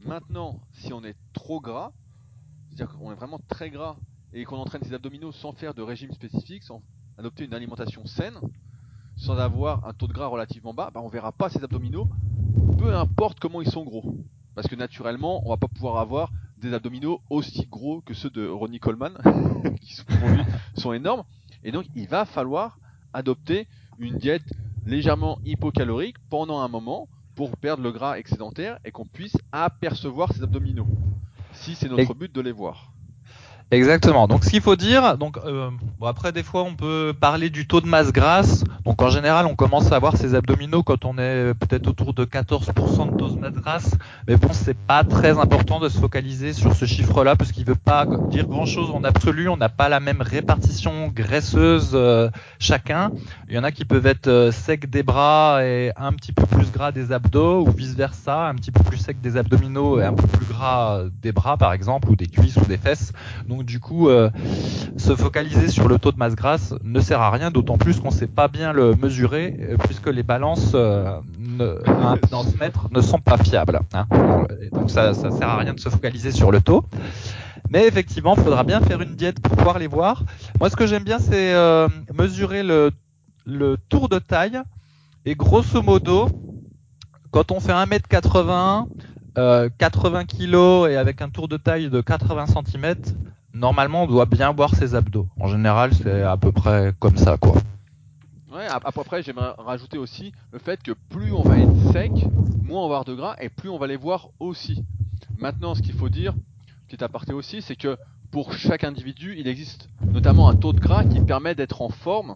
Maintenant, 0.04 0.60
si 0.72 0.92
on 0.92 1.02
est 1.04 1.16
trop 1.32 1.60
gras, 1.60 1.92
c'est-à-dire 2.68 2.96
qu'on 2.96 3.12
est 3.12 3.16
vraiment 3.16 3.40
très 3.48 3.70
gras 3.70 3.96
et 4.32 4.44
qu'on 4.44 4.56
entraîne 4.56 4.82
ses 4.82 4.94
abdominaux 4.94 5.32
sans 5.32 5.52
faire 5.52 5.74
de 5.74 5.82
régime 5.82 6.12
spécifique, 6.12 6.62
sans 6.62 6.82
adopter 7.18 7.44
une 7.44 7.54
alimentation 7.54 8.06
saine, 8.06 8.38
sans 9.16 9.38
avoir 9.38 9.86
un 9.86 9.92
taux 9.92 10.06
de 10.06 10.12
gras 10.12 10.26
relativement 10.26 10.72
bas, 10.72 10.90
bah 10.92 11.00
on 11.02 11.08
verra 11.08 11.32
pas 11.32 11.50
ces 11.50 11.62
abdominaux, 11.62 12.08
peu 12.78 12.94
importe 12.94 13.40
comment 13.40 13.60
ils 13.60 13.70
sont 13.70 13.84
gros. 13.84 14.16
Parce 14.54 14.66
que 14.66 14.74
naturellement, 14.74 15.46
on 15.46 15.50
va 15.50 15.56
pas 15.56 15.68
pouvoir 15.68 15.98
avoir 15.98 16.32
des 16.58 16.72
abdominaux 16.74 17.20
aussi 17.30 17.66
gros 17.66 18.00
que 18.02 18.14
ceux 18.14 18.30
de 18.30 18.46
Ronnie 18.46 18.80
Coleman, 18.80 19.16
qui 19.80 19.96
sont 20.74 20.92
énormes. 20.92 21.24
Et 21.62 21.72
donc, 21.72 21.86
il 21.94 22.08
va 22.08 22.24
falloir 22.24 22.78
adopter 23.12 23.66
une 23.98 24.16
diète 24.16 24.44
légèrement 24.90 25.38
hypocalorique 25.44 26.16
pendant 26.28 26.60
un 26.60 26.68
moment 26.68 27.08
pour 27.36 27.56
perdre 27.56 27.82
le 27.82 27.92
gras 27.92 28.18
excédentaire 28.18 28.78
et 28.84 28.90
qu'on 28.90 29.06
puisse 29.06 29.36
apercevoir 29.52 30.32
ces 30.32 30.42
abdominaux. 30.42 30.88
Si 31.52 31.74
c'est 31.74 31.88
notre 31.88 32.14
but 32.14 32.34
de 32.34 32.40
les 32.40 32.52
voir. 32.52 32.92
Exactement. 33.72 34.26
Donc 34.26 34.44
ce 34.44 34.50
qu'il 34.50 34.62
faut 34.62 34.74
dire, 34.74 35.16
donc 35.16 35.36
euh, 35.46 35.70
bon, 36.00 36.06
après 36.06 36.32
des 36.32 36.42
fois 36.42 36.64
on 36.64 36.74
peut 36.74 37.14
parler 37.18 37.50
du 37.50 37.68
taux 37.68 37.80
de 37.80 37.86
masse 37.86 38.10
grasse. 38.12 38.64
Donc 38.84 39.00
en 39.00 39.10
général 39.10 39.46
on 39.46 39.54
commence 39.54 39.92
à 39.92 39.96
avoir 39.96 40.16
ses 40.16 40.34
abdominaux 40.34 40.82
quand 40.82 41.04
on 41.04 41.18
est 41.18 41.54
peut-être 41.54 41.86
autour 41.86 42.12
de 42.12 42.24
14% 42.24 43.12
de 43.12 43.16
taux 43.16 43.28
de 43.28 43.38
masse 43.38 43.54
grasse. 43.54 43.96
Mais 44.26 44.36
bon 44.36 44.48
c'est 44.52 44.76
pas 44.76 45.04
très 45.04 45.38
important 45.38 45.78
de 45.78 45.88
se 45.88 45.98
focaliser 45.98 46.52
sur 46.52 46.74
ce 46.74 46.84
chiffre-là 46.84 47.36
parce 47.36 47.52
qu'il 47.52 47.64
veut 47.64 47.76
pas 47.76 48.06
dire 48.28 48.48
grand-chose 48.48 48.90
en 48.90 49.04
absolu. 49.04 49.48
On 49.48 49.56
n'a 49.56 49.68
pas 49.68 49.88
la 49.88 50.00
même 50.00 50.20
répartition 50.20 51.06
graisseuse 51.06 51.90
euh, 51.94 52.28
chacun. 52.58 53.12
Il 53.48 53.54
y 53.54 53.58
en 53.58 53.62
a 53.62 53.70
qui 53.70 53.84
peuvent 53.84 54.06
être 54.06 54.26
euh, 54.26 54.50
secs 54.50 54.90
des 54.90 55.04
bras 55.04 55.64
et 55.64 55.92
un 55.96 56.12
petit 56.12 56.32
peu 56.32 56.44
plus 56.44 56.72
gras 56.72 56.90
des 56.90 57.12
abdos 57.12 57.64
ou 57.66 57.70
vice 57.70 57.94
versa, 57.94 58.48
un 58.48 58.56
petit 58.56 58.72
peu 58.72 58.82
plus 58.82 58.98
sec 58.98 59.20
des 59.20 59.36
abdominaux 59.36 60.00
et 60.00 60.04
un 60.04 60.14
peu 60.14 60.26
plus 60.26 60.46
gras 60.46 60.98
euh, 60.98 61.10
des 61.22 61.30
bras 61.30 61.56
par 61.56 61.72
exemple 61.72 62.10
ou 62.10 62.16
des 62.16 62.26
cuisses 62.26 62.56
ou 62.56 62.64
des 62.64 62.76
fesses. 62.76 63.12
Donc 63.46 63.59
du 63.64 63.80
coup, 63.80 64.08
euh, 64.08 64.30
se 64.96 65.14
focaliser 65.14 65.68
sur 65.68 65.88
le 65.88 65.98
taux 65.98 66.12
de 66.12 66.16
masse 66.16 66.34
grasse 66.34 66.74
ne 66.82 67.00
sert 67.00 67.20
à 67.20 67.30
rien, 67.30 67.50
d'autant 67.50 67.78
plus 67.78 68.00
qu'on 68.00 68.08
ne 68.08 68.14
sait 68.14 68.26
pas 68.26 68.48
bien 68.48 68.72
le 68.72 68.94
mesurer, 68.94 69.56
euh, 69.60 69.76
puisque 69.76 70.08
les 70.08 70.22
balances 70.22 70.72
euh, 70.74 71.18
ne, 71.38 71.78
à 71.86 72.16
mètre 72.58 72.88
ne 72.90 73.00
sont 73.00 73.18
pas 73.18 73.38
fiables. 73.38 73.80
hein. 73.92 74.06
Donc 74.72 74.90
ça, 74.90 75.14
ça 75.14 75.30
sert 75.30 75.48
à 75.48 75.56
rien 75.58 75.74
de 75.74 75.80
se 75.80 75.88
focaliser 75.88 76.32
sur 76.32 76.50
le 76.50 76.60
taux. 76.60 76.84
Mais 77.70 77.86
effectivement, 77.86 78.34
il 78.36 78.42
faudra 78.42 78.64
bien 78.64 78.80
faire 78.80 79.00
une 79.00 79.14
diète 79.14 79.40
pour 79.40 79.56
pouvoir 79.56 79.78
les 79.78 79.86
voir. 79.86 80.24
Moi, 80.58 80.68
ce 80.70 80.76
que 80.76 80.86
j'aime 80.86 81.04
bien, 81.04 81.20
c'est 81.20 81.54
euh, 81.54 81.88
mesurer 82.12 82.62
le, 82.64 82.90
tour 83.88 84.08
de 84.08 84.18
taille. 84.18 84.60
Et 85.24 85.36
grosso 85.36 85.80
modo, 85.82 86.28
quand 87.30 87.52
on 87.52 87.60
fait 87.60 87.72
1m80, 87.72 88.86
euh, 89.38 89.68
80 89.78 90.24
kg 90.24 90.90
et 90.90 90.96
avec 90.96 91.22
un 91.22 91.28
tour 91.28 91.46
de 91.46 91.56
taille 91.56 91.90
de 91.90 92.00
80 92.00 92.46
cm, 92.46 92.94
normalement 93.54 94.04
on 94.04 94.06
doit 94.06 94.26
bien 94.26 94.52
voir 94.52 94.74
ses 94.74 94.94
abdos. 94.94 95.28
En 95.38 95.48
général, 95.48 95.92
c'est 95.94 96.22
à 96.22 96.36
peu 96.36 96.52
près 96.52 96.94
comme 96.98 97.16
ça, 97.16 97.36
quoi. 97.36 97.54
Ouais, 98.52 98.66
à, 98.66 98.80
à 98.82 98.92
peu 98.92 99.04
près, 99.04 99.22
j'aimerais 99.22 99.54
rajouter 99.58 99.98
aussi 99.98 100.32
le 100.52 100.58
fait 100.58 100.82
que 100.82 100.92
plus 101.08 101.32
on 101.32 101.42
va 101.42 101.58
être 101.58 101.92
sec, 101.92 102.12
moins 102.62 102.80
on 102.84 102.88
va 102.88 102.96
avoir 102.96 103.04
de 103.04 103.14
gras 103.14 103.36
et 103.40 103.48
plus 103.48 103.68
on 103.68 103.78
va 103.78 103.86
les 103.86 103.96
voir 103.96 104.28
aussi. 104.40 104.84
Maintenant, 105.38 105.74
ce 105.74 105.82
qu'il 105.82 105.94
faut 105.94 106.08
dire, 106.08 106.34
petit 106.88 107.02
aparté 107.02 107.32
aussi, 107.32 107.62
c'est 107.62 107.76
que 107.76 107.96
pour 108.30 108.52
chaque 108.54 108.84
individu, 108.84 109.36
il 109.38 109.46
existe 109.48 109.88
notamment 110.04 110.48
un 110.48 110.56
taux 110.56 110.72
de 110.72 110.80
gras 110.80 111.04
qui 111.04 111.20
permet 111.20 111.54
d'être 111.54 111.82
en 111.82 111.88
forme 111.90 112.34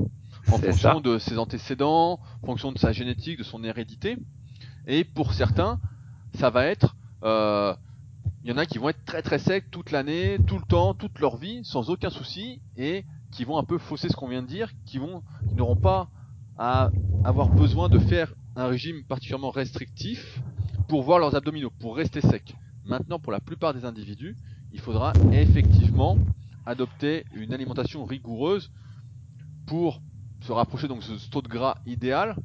en 0.49 0.59
fonction 0.59 0.73
ça. 0.95 1.01
de 1.01 1.19
ses 1.19 1.39
antécédents, 1.39 2.21
en 2.43 2.47
fonction 2.47 2.73
de 2.73 2.79
sa 2.79 2.93
génétique, 2.93 3.39
de 3.39 3.45
son 3.45 3.65
hérédité. 3.65 4.17
Et 4.87 5.05
pour 5.05 5.33
certains, 5.33 5.81
ça 6.35 6.51
va 6.51 6.67
être, 6.67 6.97
euh, 7.23 7.75
il 8.45 8.51
y 8.51 8.53
en 8.53 8.59
a 8.59 8.67
qui 8.67 8.77
vont 8.77 8.91
être 8.91 9.03
très 9.07 9.23
très 9.23 9.39
secs 9.39 9.65
toute 9.71 9.91
l'année, 9.91 10.37
tout 10.47 10.59
le 10.59 10.67
temps, 10.67 10.93
toute 10.93 11.19
leur 11.19 11.39
vie, 11.39 11.65
sans 11.65 11.89
aucun 11.89 12.11
souci, 12.11 12.61
et 12.77 13.07
qui 13.33 13.45
vont 13.45 13.57
un 13.57 13.65
peu 13.65 13.79
fausser 13.79 14.11
ce 14.11 14.17
qu'on 14.17 14.29
vient 14.29 14.43
de 14.43 14.47
dire, 14.47 14.71
qui 14.85 14.99
vont, 14.99 15.23
qui 15.49 15.55
n'auront 15.55 15.77
pas 15.77 16.11
à 16.59 16.91
avoir 17.25 17.49
besoin 17.49 17.89
de 17.89 17.99
faire 17.99 18.35
un 18.55 18.67
régime 18.67 19.03
particulièrement 19.05 19.51
restrictif 19.51 20.41
pour 20.89 21.03
voir 21.03 21.19
leurs 21.19 21.35
abdominaux, 21.35 21.73
pour 21.81 21.97
rester 21.97 22.21
secs. 22.21 22.55
Maintenant, 22.85 23.19
pour 23.19 23.33
la 23.33 23.41
plupart 23.41 23.73
des 23.73 23.87
individus, 23.87 24.37
il 24.75 24.81
faudra 24.81 25.15
effectivement 25.33 26.19
adopter 26.67 27.25
une 27.35 27.55
alimentation 27.55 28.05
rigoureuse 28.05 28.71
pour 29.67 30.03
se 30.43 30.53
rapprocher 30.53 30.87
de 30.87 30.95
ce 31.01 31.31
taux 31.31 31.41
de 31.41 31.49
gras 31.49 31.79
idéal. 31.87 32.37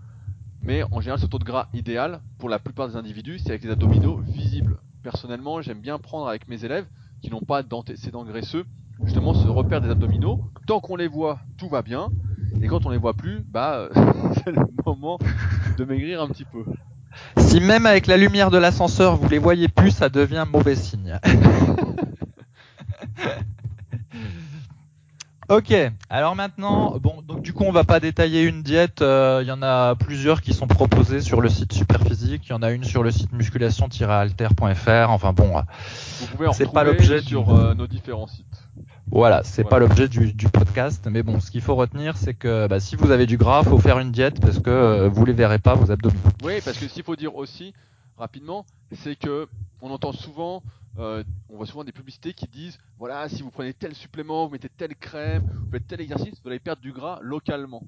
Mais 0.61 0.81
en 0.91 1.01
général, 1.01 1.19
ce 1.19 1.25
taux 1.25 1.39
de 1.39 1.43
gras 1.43 1.67
idéal, 1.73 2.21
pour 2.37 2.47
la 2.47 2.59
plupart 2.59 2.87
des 2.87 2.95
individus, 2.95 3.39
c'est 3.39 3.49
avec 3.49 3.65
les 3.65 3.71
abdominaux 3.71 4.21
visibles. 4.21 4.79
Personnellement, 5.03 5.61
j'aime 5.61 5.79
bien 5.79 5.97
prendre 5.97 6.27
avec 6.27 6.47
mes 6.47 6.65
élèves 6.65 6.85
qui 7.21 7.29
n'ont 7.29 7.41
pas 7.41 7.63
d'antécédents 7.63 8.25
graisseux, 8.25 8.65
justement 9.03 9.33
ce 9.33 9.47
repère 9.47 9.79
des 9.79 9.89
abdominaux. 9.89 10.41
Tant 10.67 10.79
qu'on 10.81 10.97
les 10.97 11.07
voit, 11.07 11.39
tout 11.57 11.69
va 11.69 11.81
bien. 11.81 12.09
Et 12.61 12.67
quand 12.67 12.85
on 12.85 12.89
les 12.89 12.97
voit 12.97 13.13
plus, 13.13 13.41
bah, 13.47 13.75
euh, 13.75 13.89
c'est 14.43 14.51
le 14.51 14.61
moment 14.85 15.17
de 15.77 15.85
maigrir 15.85 16.21
un 16.21 16.27
petit 16.27 16.45
peu. 16.45 16.65
Si 17.37 17.61
même 17.61 17.85
avec 17.85 18.07
la 18.07 18.17
lumière 18.17 18.51
de 18.51 18.57
l'ascenseur 18.57 19.15
vous 19.15 19.29
les 19.29 19.39
voyez 19.39 19.67
plus, 19.67 19.91
ça 19.91 20.09
devient 20.09 20.45
mauvais 20.51 20.75
signe. 20.75 21.17
Ok, 25.49 25.73
alors 26.11 26.35
maintenant, 26.35 26.99
bon, 26.99 27.23
donc 27.27 27.41
du 27.41 27.53
coup 27.53 27.63
on 27.63 27.71
va 27.71 27.83
pas 27.83 27.99
détailler 27.99 28.43
une 28.43 28.61
diète, 28.61 29.01
euh, 29.01 29.39
il 29.41 29.47
y 29.47 29.51
en 29.51 29.63
a 29.63 29.95
plusieurs 29.95 30.41
qui 30.41 30.53
sont 30.53 30.67
proposées 30.67 31.21
sur 31.21 31.41
le 31.41 31.49
site 31.49 31.73
Superphysique, 31.73 32.43
il 32.47 32.49
y 32.51 32.53
en 32.53 32.61
a 32.61 32.69
une 32.69 32.83
sur 32.83 33.01
le 33.01 33.09
site 33.09 33.31
musculation-alter.fr, 33.33 35.09
enfin 35.09 35.33
bon, 35.33 35.53
Vous 36.19 36.27
pouvez 36.27 36.45
en 36.47 36.53
C'est 36.53 36.71
pas 36.71 36.83
l'objet 36.83 37.19
sur 37.21 37.45
du- 37.45 37.51
euh, 37.51 37.73
nos 37.73 37.87
différents 37.87 38.27
sites. 38.27 38.45
voilà, 39.09 39.41
c'est 39.43 39.63
pas 39.63 39.79
l'objet 39.79 40.07
du, 40.07 40.33
du 40.33 40.47
podcast, 40.49 41.07
mais 41.09 41.23
bon, 41.23 41.39
ce 41.39 41.49
qu'il 41.49 41.61
faut 41.61 41.75
retenir, 41.75 42.15
c'est 42.15 42.35
que 42.35 42.67
bah, 42.67 42.79
si 42.79 42.95
vous 42.95 43.09
avez 43.09 43.25
du 43.25 43.37
gras, 43.37 43.63
faut 43.63 43.79
faire 43.79 43.97
une 43.97 44.11
diète 44.11 44.39
parce 44.39 44.59
que 44.59 44.69
euh, 44.69 45.09
vous 45.09 45.25
les 45.25 45.33
verrez 45.33 45.57
pas 45.57 45.73
vos 45.73 45.89
abdominaux. 45.91 46.21
Oui, 46.43 46.61
parce 46.63 46.77
que 46.77 46.87
ce 46.87 46.93
qu'il 46.93 47.03
faut 47.03 47.15
dire 47.15 47.35
aussi, 47.35 47.73
rapidement, 48.19 48.67
c'est 48.91 49.15
que 49.15 49.47
on 49.81 49.89
entend 49.89 50.11
souvent, 50.11 50.61
euh, 50.97 51.23
on 51.49 51.57
voit 51.57 51.65
souvent 51.65 51.83
des 51.83 51.91
publicités 51.91 52.33
qui 52.33 52.47
disent, 52.47 52.77
voilà, 52.97 53.29
si 53.29 53.41
vous 53.41 53.51
prenez 53.51 53.73
tel 53.73 53.95
supplément, 53.95 54.47
vous 54.47 54.53
mettez 54.53 54.69
telle 54.69 54.95
crème, 54.95 55.49
vous 55.53 55.71
faites 55.71 55.87
tel 55.87 56.01
exercice, 56.01 56.41
vous 56.41 56.49
allez 56.49 56.59
perdre 56.59 56.81
du 56.81 56.91
gras 56.91 57.19
localement. 57.21 57.83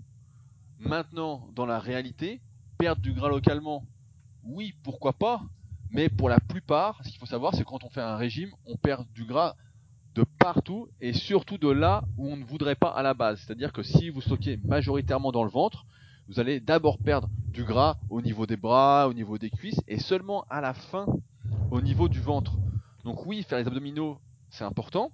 Maintenant, 0.79 1.47
dans 1.55 1.65
la 1.65 1.79
réalité, 1.79 2.41
perdre 2.77 3.01
du 3.01 3.13
gras 3.13 3.29
localement, 3.29 3.85
oui, 4.43 4.73
pourquoi 4.83 5.13
pas, 5.13 5.41
Mais 5.91 6.07
pour 6.07 6.29
la 6.29 6.39
plupart, 6.39 7.03
ce 7.03 7.09
qu'il 7.09 7.19
faut 7.19 7.25
savoir, 7.25 7.53
c'est 7.53 7.65
quand 7.65 7.83
on 7.83 7.89
fait 7.89 8.01
un 8.01 8.15
régime, 8.15 8.51
on 8.65 8.77
perd 8.77 9.05
du 9.13 9.25
gras 9.25 9.55
de 10.15 10.23
partout 10.39 10.87
et 10.99 11.13
surtout 11.13 11.57
de 11.57 11.69
là 11.69 12.03
où 12.17 12.27
on 12.29 12.37
ne 12.37 12.43
voudrait 12.43 12.75
pas 12.75 12.89
à 12.89 13.03
la 13.03 13.13
base. 13.13 13.39
C'est-à-dire 13.41 13.73
que 13.73 13.83
si 13.83 14.09
vous 14.09 14.21
stockez 14.21 14.57
majoritairement 14.63 15.31
dans 15.31 15.43
le 15.43 15.49
ventre, 15.49 15.85
vous 16.27 16.39
allez 16.39 16.59
d'abord 16.59 16.97
perdre 16.97 17.29
du 17.49 17.63
gras 17.63 17.97
au 18.09 18.21
niveau 18.21 18.45
des 18.45 18.57
bras, 18.57 19.07
au 19.09 19.13
niveau 19.13 19.37
des 19.37 19.49
cuisses 19.49 19.81
et 19.87 19.99
seulement 19.99 20.45
à 20.49 20.61
la 20.61 20.73
fin 20.73 21.05
au 21.71 21.81
niveau 21.81 22.07
du 22.07 22.19
ventre. 22.19 22.53
Donc 23.03 23.25
oui, 23.25 23.43
faire 23.43 23.57
les 23.57 23.67
abdominaux, 23.67 24.17
c'est 24.49 24.63
important. 24.63 25.11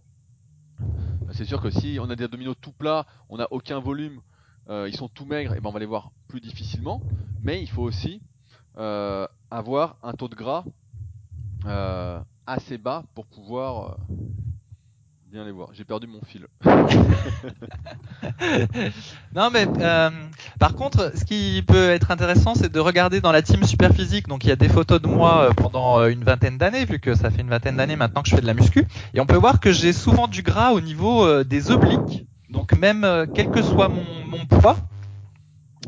C'est 1.31 1.45
sûr 1.45 1.61
que 1.61 1.69
si 1.69 1.97
on 2.01 2.09
a 2.09 2.15
des 2.15 2.25
abdominaux 2.25 2.55
tout 2.55 2.71
plats, 2.71 3.05
on 3.29 3.37
n'a 3.37 3.47
aucun 3.51 3.79
volume, 3.79 4.21
euh, 4.69 4.87
ils 4.89 4.95
sont 4.95 5.07
tout 5.07 5.25
maigres, 5.25 5.53
et 5.55 5.59
ben 5.59 5.69
on 5.69 5.73
va 5.73 5.79
les 5.79 5.85
voir 5.85 6.11
plus 6.27 6.41
difficilement. 6.41 7.01
Mais 7.41 7.61
il 7.61 7.69
faut 7.69 7.83
aussi 7.83 8.21
euh, 8.77 9.27
avoir 9.49 9.97
un 10.03 10.13
taux 10.13 10.27
de 10.27 10.35
gras 10.35 10.63
euh, 11.65 12.19
assez 12.45 12.77
bas 12.77 13.03
pour 13.15 13.25
pouvoir 13.25 13.97
bien 15.31 15.43
les 15.43 15.51
voir. 15.51 15.69
J'ai 15.73 15.83
perdu 15.83 16.07
mon 16.07 16.21
fil. 16.25 16.47
non 19.35 19.49
mais 19.51 19.67
euh, 19.81 20.09
par 20.57 20.73
contre, 20.75 21.11
ce 21.15 21.25
qui 21.25 21.61
peut 21.67 21.89
être 21.89 22.11
intéressant, 22.11 22.55
c'est 22.55 22.71
de 22.71 22.79
regarder 22.79 23.19
dans 23.19 23.33
la 23.33 23.41
team 23.41 23.63
Superphysique. 23.63 24.29
Donc 24.29 24.45
il 24.45 24.47
y 24.47 24.51
a 24.51 24.55
des 24.55 24.69
photos 24.69 25.01
de 25.01 25.07
moi 25.07 25.49
euh, 25.49 25.51
pendant 25.51 25.99
euh, 25.99 26.07
une 26.07 26.23
vingtaine 26.23 26.57
d'années, 26.57 26.85
vu 26.85 26.99
que 26.99 27.13
ça 27.13 27.29
fait 27.29 27.41
une 27.41 27.49
vingtaine 27.49 27.75
d'années 27.75 27.97
maintenant 27.97 28.21
que 28.21 28.29
je 28.29 28.35
fais 28.35 28.41
de 28.41 28.47
la 28.47 28.53
muscu, 28.53 28.85
et 29.13 29.19
on 29.19 29.25
peut 29.25 29.35
voir 29.35 29.59
que 29.59 29.73
j'ai 29.73 29.91
souvent 29.91 30.27
du 30.27 30.43
gras 30.43 30.71
au 30.71 30.79
niveau 30.79 31.43
des 31.43 31.71
obliques. 31.71 32.25
Donc 32.49 32.77
même 32.77 33.27
quel 33.33 33.49
que 33.49 33.61
soit 33.61 33.89
mon, 33.89 34.05
mon 34.27 34.45
poids, 34.45 34.77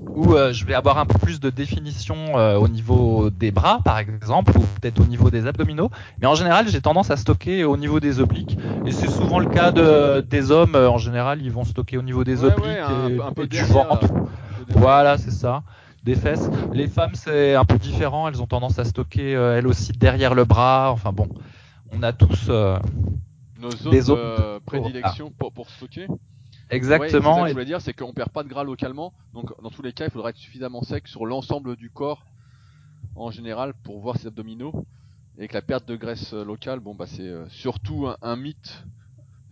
où 0.02 0.34
euh, 0.34 0.54
je 0.54 0.66
vais 0.66 0.74
avoir 0.74 0.98
un 0.98 1.06
peu 1.06 1.18
plus 1.18 1.40
de 1.40 1.50
définition 1.50 2.38
euh, 2.38 2.58
au 2.58 2.68
niveau 2.68 3.30
des 3.30 3.52
bras, 3.52 3.80
par 3.84 3.98
exemple, 4.00 4.58
ou 4.58 4.62
peut-être 4.62 5.00
au 5.00 5.06
niveau 5.06 5.30
des 5.30 5.48
abdominaux. 5.48 5.90
Mais 6.20 6.28
en 6.28 6.36
général, 6.36 6.68
j'ai 6.68 6.82
tendance 6.82 7.12
à 7.12 7.18
stocker 7.18 7.64
au 7.64 7.78
niveau 7.78 8.00
des 8.00 8.20
obliques. 8.20 8.58
Et 8.86 8.92
c'est 8.92 9.10
souvent 9.10 9.40
le 9.40 9.48
cas 9.48 9.72
de, 9.72 10.22
des 10.22 10.52
hommes. 10.52 10.76
Euh, 10.76 10.90
en 10.90 10.98
général, 10.98 11.42
ils 11.42 11.52
vont 11.52 11.64
stocker 11.64 11.98
au 11.98 12.02
niveau 12.02 12.24
des 12.24 12.44
obliques 12.44 12.66
et, 12.66 13.22
un 13.22 13.32
peu 13.32 13.48
du 13.48 13.62
ventre. 13.64 14.08
Voilà, 14.70 15.18
c'est 15.18 15.32
ça. 15.32 15.64
Des 16.04 16.16
fesses. 16.16 16.50
Les 16.74 16.88
femmes, 16.88 17.14
c'est 17.14 17.56
un 17.56 17.66
peu 17.66 17.78
différent. 17.78 18.28
Elles 18.28 18.42
ont 18.42 18.48
tendance 18.48 18.80
à 18.80 18.86
stocker 18.86 19.32
elles 19.32 19.68
aussi 19.68 19.92
derrière 19.92 20.34
le 20.34 20.46
bras. 20.46 20.92
Enfin 20.92 21.12
bon, 21.12 21.28
on 21.92 22.04
a 22.04 22.14
tous 22.14 22.50
nos 22.50 23.72
zones 23.72 23.92
des 23.92 24.02
de 24.04 24.60
prédilection 24.60 25.32
pour, 25.38 25.52
pour 25.52 25.70
stocker. 25.70 26.08
Exactement. 26.70 27.38
ce 27.38 27.42
que 27.42 27.48
je 27.48 27.54
voulais 27.54 27.66
dire, 27.66 27.82
c'est 27.82 27.94
qu'on 27.94 28.14
perd 28.14 28.30
pas 28.30 28.44
de 28.44 28.50
gras 28.50 28.64
localement. 28.64 29.14
Donc, 29.34 29.52
dans 29.62 29.70
tous 29.70 29.82
les 29.82 29.94
cas, 29.94 30.06
il 30.06 30.12
faudra 30.12 30.30
être 30.30 30.38
suffisamment 30.38 30.84
sec 30.84 31.08
sur 31.08 31.26
l'ensemble 31.26 31.76
du 31.76 31.90
corps 31.90 32.26
en 33.16 33.32
général 33.32 33.74
pour 33.84 34.00
voir 34.00 34.18
ses 34.18 34.28
abdominaux. 34.28 34.86
Et 35.38 35.48
que 35.48 35.54
la 35.54 35.62
perte 35.62 35.88
de 35.88 35.96
graisse 35.96 36.34
locale, 36.34 36.80
bon, 36.80 36.94
bah, 36.94 37.06
c'est 37.08 37.22
euh, 37.22 37.48
surtout 37.50 38.08
un, 38.22 38.36
mythe. 38.36 38.84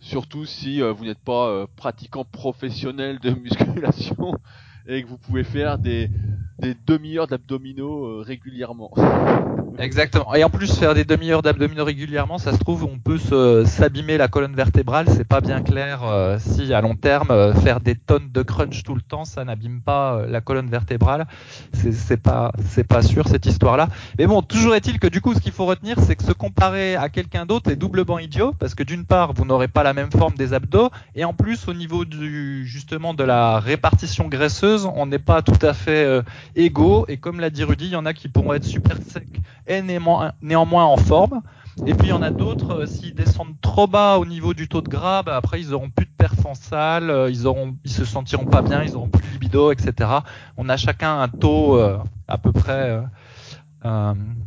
Surtout 0.00 0.44
si 0.44 0.82
euh, 0.82 0.92
vous 0.92 1.04
n'êtes 1.04 1.18
pas 1.18 1.48
euh, 1.48 1.66
pratiquant 1.76 2.24
professionnel 2.24 3.18
de 3.20 3.30
musculation 3.42 4.38
et 4.86 5.02
que 5.02 5.08
vous 5.08 5.18
pouvez 5.18 5.44
faire 5.44 5.78
des, 5.78 6.10
des 6.58 6.74
demi-heures 6.86 7.26
d'abdominaux 7.26 8.20
régulièrement. 8.20 8.92
Exactement. 9.78 10.34
Et 10.34 10.42
en 10.42 10.50
plus, 10.50 10.76
faire 10.76 10.94
des 10.94 11.04
demi-heures 11.04 11.42
d'abdominaux 11.42 11.84
régulièrement, 11.84 12.38
ça 12.38 12.52
se 12.52 12.58
trouve, 12.58 12.84
on 12.84 12.98
peut 12.98 13.18
s'abîmer 13.64 14.16
la 14.16 14.26
colonne 14.26 14.54
vertébrale. 14.54 15.06
C'est 15.08 15.26
pas 15.26 15.40
bien 15.40 15.62
clair 15.62 16.00
euh, 16.02 16.36
si 16.40 16.74
à 16.74 16.80
long 16.80 16.96
terme, 16.96 17.30
euh, 17.30 17.54
faire 17.54 17.78
des 17.80 17.94
tonnes 17.94 18.30
de 18.32 18.42
crunch 18.42 18.82
tout 18.82 18.96
le 18.96 19.00
temps, 19.00 19.24
ça 19.24 19.44
n'abîme 19.44 19.80
pas 19.80 20.14
euh, 20.14 20.26
la 20.26 20.40
colonne 20.40 20.68
vertébrale. 20.68 21.28
C'est 21.72 22.20
pas, 22.20 22.52
c'est 22.66 22.86
pas 22.86 23.02
sûr 23.02 23.28
cette 23.28 23.46
histoire-là. 23.46 23.88
Mais 24.18 24.26
bon, 24.26 24.42
toujours 24.42 24.74
est-il 24.74 24.98
que 24.98 25.06
du 25.06 25.20
coup, 25.20 25.32
ce 25.34 25.40
qu'il 25.40 25.52
faut 25.52 25.66
retenir, 25.66 26.00
c'est 26.00 26.16
que 26.16 26.24
se 26.24 26.32
comparer 26.32 26.96
à 26.96 27.08
quelqu'un 27.08 27.46
d'autre 27.46 27.70
est 27.70 27.76
doublement 27.76 28.18
idiot, 28.18 28.54
parce 28.58 28.74
que 28.74 28.82
d'une 28.82 29.04
part, 29.04 29.32
vous 29.32 29.44
n'aurez 29.44 29.68
pas 29.68 29.84
la 29.84 29.92
même 29.92 30.10
forme 30.10 30.34
des 30.34 30.54
abdos, 30.54 30.90
et 31.14 31.24
en 31.24 31.34
plus, 31.34 31.68
au 31.68 31.74
niveau 31.74 32.04
du 32.04 32.66
justement 32.66 33.14
de 33.14 33.22
la 33.22 33.60
répartition 33.60 34.26
graisseuse, 34.26 34.88
on 34.92 35.06
n'est 35.06 35.20
pas 35.20 35.42
tout 35.42 35.64
à 35.64 35.72
fait 35.72 36.22
égaux. 36.56 37.04
Et 37.08 37.16
comme 37.16 37.40
l'a 37.40 37.50
dit 37.50 37.64
Rudy, 37.64 37.86
il 37.86 37.92
y 37.92 37.96
en 37.96 38.06
a 38.06 38.12
qui 38.12 38.28
pourront 38.28 38.52
être 38.54 38.64
super 38.64 38.96
secs 38.98 39.40
est 39.68 39.82
néanmoins 39.82 40.84
en 40.84 40.96
forme. 40.96 41.42
Et 41.86 41.94
puis 41.94 42.08
il 42.08 42.10
y 42.10 42.12
en 42.12 42.22
a 42.22 42.30
d'autres, 42.30 42.80
euh, 42.80 42.86
s'ils 42.86 43.14
descendent 43.14 43.54
trop 43.60 43.86
bas 43.86 44.18
au 44.18 44.26
niveau 44.26 44.52
du 44.52 44.68
taux 44.68 44.80
de 44.80 44.88
gras, 44.88 45.22
bah, 45.22 45.36
après 45.36 45.60
ils 45.60 45.72
auront 45.72 45.90
plus 45.90 46.06
de 46.06 46.10
perf 46.10 46.44
en 46.44 46.54
salle, 46.54 47.08
euh, 47.08 47.30
ils 47.30 47.46
auront, 47.46 47.76
ils 47.84 47.90
se 47.92 48.04
sentiront 48.04 48.46
pas 48.46 48.62
bien, 48.62 48.82
ils 48.82 48.96
auront 48.96 49.08
plus 49.08 49.24
de 49.24 49.32
libido, 49.32 49.70
etc. 49.70 50.10
On 50.56 50.68
a 50.68 50.76
chacun 50.76 51.20
un 51.20 51.28
taux 51.28 51.76
euh, 51.76 51.98
à 52.26 52.36
peu 52.36 52.52
près 52.52 53.00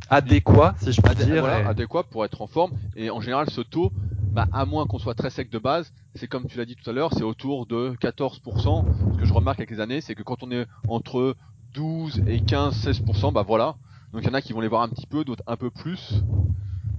adéquat, 0.09 0.75
si 0.81 0.91
je 0.91 1.01
peux 1.01 1.15
dire. 1.15 1.45
adéquat 1.45 2.03
pour 2.03 2.25
être 2.25 2.41
en 2.41 2.47
forme. 2.47 2.71
Et 2.97 3.09
en 3.09 3.21
général, 3.21 3.49
ce 3.49 3.61
taux, 3.61 3.93
bah, 4.33 4.47
à 4.51 4.65
moins 4.65 4.85
qu'on 4.85 4.99
soit 4.99 5.15
très 5.15 5.29
sec 5.29 5.49
de 5.49 5.57
base, 5.57 5.93
c'est 6.15 6.27
comme 6.27 6.47
tu 6.47 6.57
l'as 6.57 6.65
dit 6.65 6.75
tout 6.75 6.89
à 6.89 6.93
l'heure, 6.93 7.13
c'est 7.13 7.23
autour 7.23 7.65
de 7.65 7.95
14%. 8.01 8.85
Ce 9.13 9.17
que 9.17 9.25
je 9.25 9.33
remarque 9.33 9.59
avec 9.59 9.71
les 9.71 9.79
années, 9.79 10.01
c'est 10.01 10.15
que 10.15 10.23
quand 10.23 10.43
on 10.43 10.51
est 10.51 10.67
entre 10.89 11.35
12 11.73 12.23
et 12.27 12.41
15, 12.41 12.87
16%, 12.87 13.33
bah 13.33 13.43
voilà, 13.43 13.75
donc 14.13 14.23
il 14.23 14.27
y 14.27 14.29
en 14.29 14.33
a 14.33 14.41
qui 14.41 14.53
vont 14.53 14.61
les 14.61 14.67
voir 14.67 14.81
un 14.81 14.89
petit 14.89 15.07
peu, 15.07 15.23
d'autres 15.23 15.43
un 15.47 15.55
peu 15.55 15.69
plus. 15.69 16.23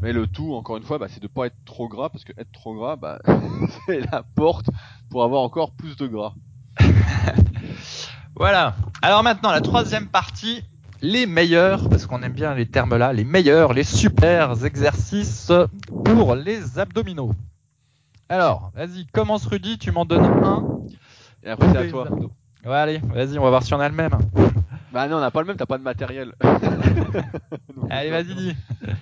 Mais 0.01 0.13
le 0.13 0.27
tout, 0.27 0.55
encore 0.55 0.77
une 0.77 0.83
fois, 0.83 0.99
bah, 0.99 1.07
c'est 1.09 1.23
de 1.23 1.29
pas 1.29 1.47
être 1.47 1.65
trop 1.65 1.89
gras, 1.89 2.09
parce 2.09 2.25
que 2.25 2.33
être 2.37 2.51
trop 2.53 2.75
gras, 2.75 2.97
bah, 2.97 3.21
c'est 3.87 4.01
la 4.11 4.25
porte 4.35 4.67
pour 5.11 5.23
avoir 5.23 5.43
encore 5.43 5.71
plus 5.71 5.97
de 5.97 6.07
gras. 6.09 6.35
voilà. 8.35 8.75
Alors 9.01 9.23
maintenant, 9.23 9.53
la 9.53 9.61
troisième 9.61 10.09
partie, 10.09 10.65
les 11.03 11.27
meilleurs, 11.27 11.89
parce 11.89 12.07
qu'on 12.07 12.23
aime 12.23 12.33
bien 12.33 12.55
les 12.55 12.67
termes 12.67 12.97
là, 12.97 13.13
les 13.13 13.25
meilleurs, 13.25 13.75
les 13.75 13.85
super 13.85 14.65
exercices 14.65 15.53
pour 16.05 16.35
les 16.35 16.79
abdominaux. 16.79 17.35
Alors, 18.29 18.73
vas-y, 18.75 19.07
commence 19.07 19.47
Rudy, 19.47 19.79
tu 19.79 19.93
m'en 19.93 20.05
donnes 20.05 20.25
un. 20.25 20.81
Et 21.45 21.51
après 21.51 21.71
c'est 21.73 21.79
à 21.79 21.87
toi. 21.89 22.09
Ouais, 22.65 22.77
allez, 22.77 22.99
vas-y, 22.99 23.39
on 23.41 23.43
va 23.43 23.51
voir 23.51 23.65
si 23.65 23.75
on 23.75 23.81
a 23.81 23.89
le 23.89 23.95
même. 23.95 24.13
Bah 24.93 25.09
non, 25.09 25.17
on 25.17 25.21
n'a 25.21 25.33
pas 25.33 25.41
le 25.41 25.49
même, 25.49 25.57
t'as 25.57 25.67
pas 25.67 25.79
de 25.79 25.83
matériel. 25.83 26.33
Allez, 27.91 28.11
vas-y, 28.11 28.35
dis. 28.37 28.55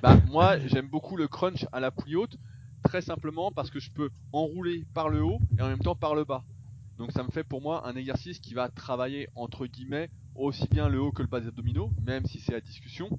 Bah 0.03 0.17
moi, 0.29 0.59
j'aime 0.61 0.89
beaucoup 0.89 1.15
le 1.15 1.29
crunch 1.29 1.67
à 1.71 1.79
la 1.79 1.91
poulie 1.91 2.17
haute, 2.17 2.37
très 2.85 3.03
simplement 3.03 3.53
parce 3.53 3.69
que 3.69 3.79
je 3.79 3.91
peux 3.91 4.09
enrouler 4.33 4.87
par 4.95 5.11
le 5.11 5.23
haut 5.23 5.41
et 5.59 5.63
en 5.63 5.69
même 5.69 5.81
temps 5.81 5.95
par 5.95 6.15
le 6.15 6.25
bas. 6.25 6.43
Donc 6.97 7.13
ça 7.13 7.23
me 7.23 7.29
fait 7.29 7.45
pour 7.45 7.61
moi 7.61 7.87
un 7.87 7.97
exercice 7.97 8.39
qui 8.39 8.55
va 8.55 8.71
travailler 8.71 9.29
entre 9.35 9.67
guillemets 9.67 10.09
aussi 10.35 10.67
bien 10.69 10.89
le 10.89 10.99
haut 10.99 11.13
que 11.13 11.21
le 11.21 11.29
bas 11.29 11.41
des 11.41 11.49
abdominaux, 11.49 11.91
même 12.03 12.25
si 12.25 12.41
c'est 12.41 12.53
la 12.53 12.63
discussion. 12.63 13.11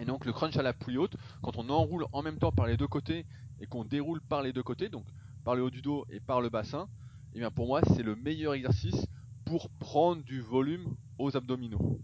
Et 0.00 0.04
donc 0.04 0.24
le 0.24 0.32
crunch 0.32 0.56
à 0.56 0.62
la 0.62 0.72
poulie 0.72 0.98
haute, 0.98 1.16
quand 1.40 1.56
on 1.56 1.68
enroule 1.68 2.06
en 2.10 2.22
même 2.22 2.38
temps 2.38 2.52
par 2.52 2.66
les 2.66 2.76
deux 2.76 2.88
côtés 2.88 3.26
et 3.60 3.66
qu'on 3.66 3.84
déroule 3.84 4.20
par 4.22 4.42
les 4.42 4.52
deux 4.52 4.64
côtés, 4.64 4.88
donc 4.88 5.04
par 5.44 5.54
le 5.54 5.62
haut 5.62 5.70
du 5.70 5.82
dos 5.82 6.04
et 6.08 6.18
par 6.18 6.40
le 6.40 6.48
bassin, 6.48 6.88
et 7.34 7.36
eh 7.36 7.38
bien 7.38 7.52
pour 7.52 7.68
moi 7.68 7.80
c'est 7.94 8.02
le 8.02 8.16
meilleur 8.16 8.54
exercice 8.54 9.06
pour 9.52 9.68
prendre 9.68 10.22
du 10.22 10.40
volume 10.40 10.94
aux 11.18 11.36
abdominaux. 11.36 12.00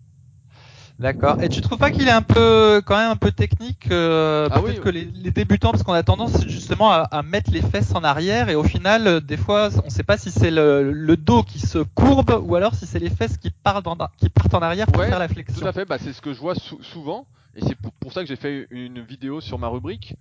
D'accord. 0.99 1.43
Et 1.43 1.49
tu 1.49 1.63
trouves 1.63 1.79
pas 1.79 1.91
qu'il 1.91 2.07
est 2.07 2.11
un 2.11 2.21
peu, 2.21 2.83
quand 2.85 2.99
même 2.99 3.11
un 3.11 3.17
peu 3.17 3.33
technique, 3.33 3.91
euh, 3.91 4.51
ah 4.51 4.61
peut-être 4.61 4.83
que 4.83 4.91
les, 4.91 5.07
débutants, 5.07 5.71
parce 5.71 5.83
qu'on 5.83 5.95
a 5.95 6.03
tendance 6.03 6.47
justement 6.47 6.91
à, 6.93 7.23
mettre 7.23 7.51
les 7.51 7.63
fesses 7.63 7.95
en 7.95 8.05
arrière 8.05 8.51
et 8.51 8.55
au 8.55 8.65
final, 8.65 9.07
euh, 9.07 9.21
des 9.21 9.39
fois, 9.39 9.71
on 9.83 9.87
ne 9.87 9.91
sait 9.91 10.03
pas 10.03 10.19
si 10.19 10.31
c'est 10.31 10.51
le, 10.51 11.17
dos 11.17 11.43
qui 11.43 11.59
se 11.59 11.79
courbe 11.79 12.39
ou 12.45 12.55
alors 12.55 12.75
si 12.75 12.85
c'est 12.85 12.99
les 12.99 13.09
fesses 13.09 13.39
qui 13.39 13.51
partent 13.51 13.87
en, 13.87 13.97
qui 14.19 14.29
partent 14.29 14.53
en 14.53 14.61
arrière 14.61 14.89
pour 14.89 15.03
faire 15.03 15.19
la 15.19 15.29
flexion. 15.29 15.59
Tout 15.59 15.67
à 15.67 15.73
fait. 15.73 15.87
Bah, 15.87 15.97
c'est 15.99 16.13
ce 16.13 16.21
que 16.21 16.35
je 16.35 16.41
vois 16.41 16.55
souvent 16.55 17.27
et 17.55 17.63
c'est 17.63 17.77
pour, 17.77 18.13
ça 18.13 18.21
que 18.21 18.29
j'ai 18.29 18.37
fait 18.37 18.67
une 18.71 19.01
vidéo 19.01 19.41
sur 19.41 19.59
ma 19.59 19.69
rubrique 19.69 20.17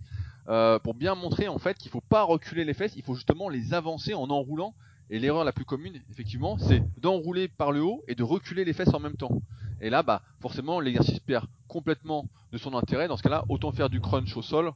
euh, 0.48 0.80
pour 0.80 0.94
bien 0.94 1.14
montrer 1.14 1.50
en 1.50 1.58
fait 1.58 1.78
qu'il 1.78 1.92
faut 1.92 2.00
pas 2.00 2.24
reculer 2.24 2.64
les 2.64 2.74
fesses, 2.74 2.94
il 2.96 3.04
faut 3.04 3.16
justement 3.16 3.50
les 3.50 3.74
avancer 3.74 4.14
en 4.14 4.30
enroulant 4.30 4.74
et 5.10 5.20
l'erreur 5.20 5.44
la 5.44 5.54
plus 5.54 5.66
commune, 5.66 6.02
effectivement, 6.12 6.58
c'est 6.58 6.84
d'enrouler 7.00 7.48
par 7.48 7.72
le 7.72 7.82
haut 7.82 8.04
et 8.08 8.16
de 8.16 8.24
reculer 8.24 8.66
les 8.66 8.74
fesses 8.74 8.94
en 8.94 9.00
même 9.00 9.16
temps. 9.16 9.42
Et 9.80 9.90
là, 9.90 10.04
bah, 10.04 10.22
forcément, 10.40 10.80
l'exercice 10.80 11.20
perd 11.20 11.46
complètement 11.68 12.28
de 12.52 12.58
son 12.58 12.74
intérêt. 12.74 13.08
Dans 13.08 13.18
ce 13.18 13.24
cas-là, 13.24 13.46
autant 13.50 13.72
faire 13.72 13.90
du 13.90 14.02
crunch 14.02 14.36
au 14.36 14.42
sol 14.42 14.72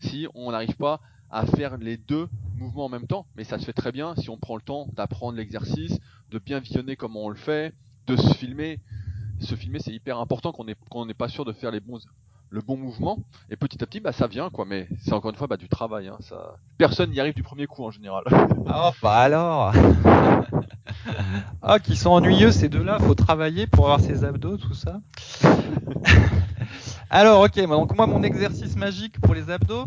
si 0.00 0.26
on 0.34 0.50
n'arrive 0.50 0.76
pas 0.76 1.00
à 1.30 1.44
faire 1.44 1.76
les 1.76 1.96
deux 1.96 2.28
mouvements 2.56 2.86
en 2.86 2.88
même 2.88 3.06
temps. 3.06 3.26
Mais 3.36 3.44
ça 3.44 3.58
se 3.58 3.64
fait 3.64 3.72
très 3.72 3.92
bien 3.92 4.14
si 4.16 4.30
on 4.30 4.38
prend 4.38 4.56
le 4.56 4.62
temps 4.62 4.88
d'apprendre 4.94 5.36
l'exercice, 5.36 5.98
de 6.30 6.38
bien 6.38 6.60
visionner 6.60 6.96
comment 6.96 7.24
on 7.24 7.28
le 7.28 7.36
fait, 7.36 7.74
de 8.06 8.16
se 8.16 8.34
filmer. 8.34 8.80
Se 9.40 9.54
filmer, 9.54 9.78
c'est 9.78 9.92
hyper 9.92 10.18
important 10.18 10.52
qu'on 10.52 11.06
n'est 11.06 11.14
pas 11.14 11.28
sûr 11.28 11.44
de 11.44 11.52
faire 11.52 11.70
les 11.70 11.80
bons 11.80 12.00
le 12.50 12.60
bon 12.60 12.76
mouvement 12.76 13.18
et 13.50 13.56
petit 13.56 13.82
à 13.82 13.86
petit 13.86 14.00
bah 14.00 14.12
ça 14.12 14.26
vient 14.26 14.50
quoi. 14.50 14.64
Mais 14.64 14.88
c'est 15.00 15.12
encore 15.12 15.30
une 15.30 15.36
fois 15.36 15.46
bah 15.46 15.56
du 15.56 15.68
travail 15.68 16.08
hein, 16.08 16.16
ça 16.20 16.56
personne 16.78 17.10
n'y 17.10 17.20
arrive 17.20 17.34
du 17.34 17.42
premier 17.42 17.66
coup 17.66 17.84
en 17.84 17.90
général. 17.90 18.24
Oh 18.30 18.90
bah 19.02 19.16
alors 19.16 19.72
ah 21.62 21.78
qui 21.78 21.96
sont 21.96 22.10
ennuyeux 22.10 22.50
ces 22.50 22.68
deux 22.68 22.82
là 22.82 22.98
faut 22.98 23.14
travailler 23.14 23.66
pour 23.66 23.84
avoir 23.86 24.00
ses 24.00 24.24
abdos 24.24 24.56
tout 24.56 24.74
ça. 24.74 25.00
Alors 27.10 27.42
ok 27.42 27.58
donc 27.66 27.96
moi 27.96 28.06
mon 28.06 28.22
exercice 28.22 28.76
magique 28.76 29.18
pour 29.20 29.34
les 29.34 29.50
abdos 29.50 29.86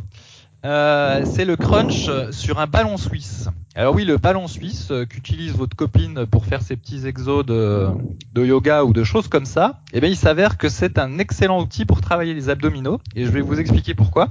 euh, 0.65 1.23
c'est 1.25 1.45
le 1.45 1.55
crunch 1.55 2.09
sur 2.31 2.59
un 2.59 2.67
ballon 2.67 2.97
suisse. 2.97 3.49
Alors 3.73 3.95
oui, 3.95 4.03
le 4.03 4.17
ballon 4.17 4.49
suisse 4.49 4.89
euh, 4.91 5.05
qu'utilise 5.05 5.53
votre 5.53 5.77
copine 5.77 6.25
pour 6.25 6.45
faire 6.45 6.61
ses 6.61 6.75
petits 6.75 7.07
exos 7.07 7.45
de, 7.45 7.87
de 8.33 8.45
yoga 8.45 8.83
ou 8.83 8.91
de 8.91 9.05
choses 9.05 9.29
comme 9.29 9.45
ça, 9.45 9.79
eh 9.93 10.01
bien 10.01 10.09
il 10.09 10.17
s'avère 10.17 10.57
que 10.57 10.67
c'est 10.67 10.99
un 10.99 11.19
excellent 11.19 11.61
outil 11.61 11.85
pour 11.85 12.01
travailler 12.01 12.33
les 12.33 12.49
abdominaux 12.49 12.99
et 13.15 13.23
je 13.23 13.31
vais 13.31 13.39
vous 13.39 13.61
expliquer 13.61 13.93
pourquoi. 13.93 14.27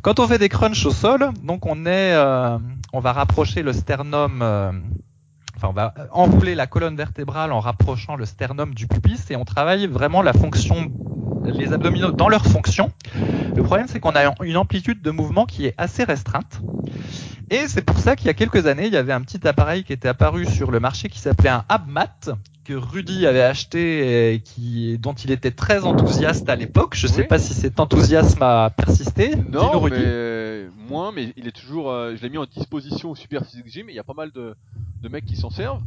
Quand 0.00 0.18
on 0.18 0.26
fait 0.26 0.38
des 0.38 0.48
crunchs 0.48 0.86
au 0.86 0.92
sol, 0.92 1.28
donc 1.44 1.66
on 1.66 1.84
est, 1.84 2.14
euh, 2.14 2.56
on 2.94 3.00
va 3.00 3.12
rapprocher 3.12 3.60
le 3.62 3.74
sternum, 3.74 4.40
euh, 4.40 4.72
enfin 5.56 5.68
on 5.68 5.74
va 5.74 5.92
enrouler 6.10 6.54
la 6.54 6.66
colonne 6.66 6.96
vertébrale 6.96 7.52
en 7.52 7.60
rapprochant 7.60 8.16
le 8.16 8.24
sternum 8.24 8.72
du 8.72 8.86
pubis 8.86 9.30
et 9.30 9.36
on 9.36 9.44
travaille 9.44 9.88
vraiment 9.88 10.22
la 10.22 10.32
fonction, 10.32 10.90
les 11.44 11.74
abdominaux 11.74 12.12
dans 12.12 12.30
leur 12.30 12.46
fonction. 12.46 12.90
Le 13.54 13.62
problème 13.62 13.86
c'est 13.88 14.00
qu'on 14.00 14.10
a 14.10 14.34
une 14.42 14.56
amplitude 14.56 15.02
de 15.02 15.10
mouvement 15.10 15.46
qui 15.46 15.66
est 15.66 15.74
assez 15.78 16.04
restreinte. 16.04 16.60
Et 17.50 17.66
c'est 17.66 17.82
pour 17.82 17.98
ça 17.98 18.14
qu'il 18.14 18.28
y 18.28 18.30
a 18.30 18.34
quelques 18.34 18.66
années, 18.66 18.86
il 18.86 18.92
y 18.92 18.96
avait 18.96 19.12
un 19.12 19.22
petit 19.22 19.46
appareil 19.46 19.82
qui 19.82 19.92
était 19.92 20.08
apparu 20.08 20.46
sur 20.46 20.70
le 20.70 20.78
marché 20.78 21.08
qui 21.08 21.18
s'appelait 21.18 21.50
un 21.50 21.64
AbMat 21.68 22.36
que 22.64 22.74
Rudy 22.74 23.26
avait 23.26 23.42
acheté 23.42 24.34
et 24.34 24.40
qui, 24.40 24.96
dont 24.98 25.14
il 25.14 25.32
était 25.32 25.50
très 25.50 25.84
enthousiaste 25.84 26.48
à 26.48 26.54
l'époque. 26.54 26.94
Je 26.94 27.08
ne 27.08 27.12
sais 27.12 27.24
pas 27.24 27.40
si 27.40 27.52
cet 27.52 27.80
enthousiasme 27.80 28.42
a 28.42 28.70
persisté. 28.70 29.34
Non, 29.34 29.82
mais 29.88 30.66
moins, 30.88 31.10
mais 31.10 31.32
il 31.36 31.48
est 31.48 31.52
toujours. 31.52 31.90
Euh, 31.90 32.14
je 32.16 32.22
l'ai 32.22 32.30
mis 32.30 32.38
en 32.38 32.44
disposition 32.44 33.10
au 33.10 33.16
Super 33.16 33.44
Physique 33.44 33.66
Gym. 33.66 33.88
Et 33.88 33.92
il 33.92 33.96
y 33.96 34.00
a 34.00 34.04
pas 34.04 34.14
mal 34.14 34.30
de, 34.30 34.54
de 35.02 35.08
mecs 35.08 35.24
qui 35.24 35.36
s'en 35.36 35.50
servent. 35.50 35.82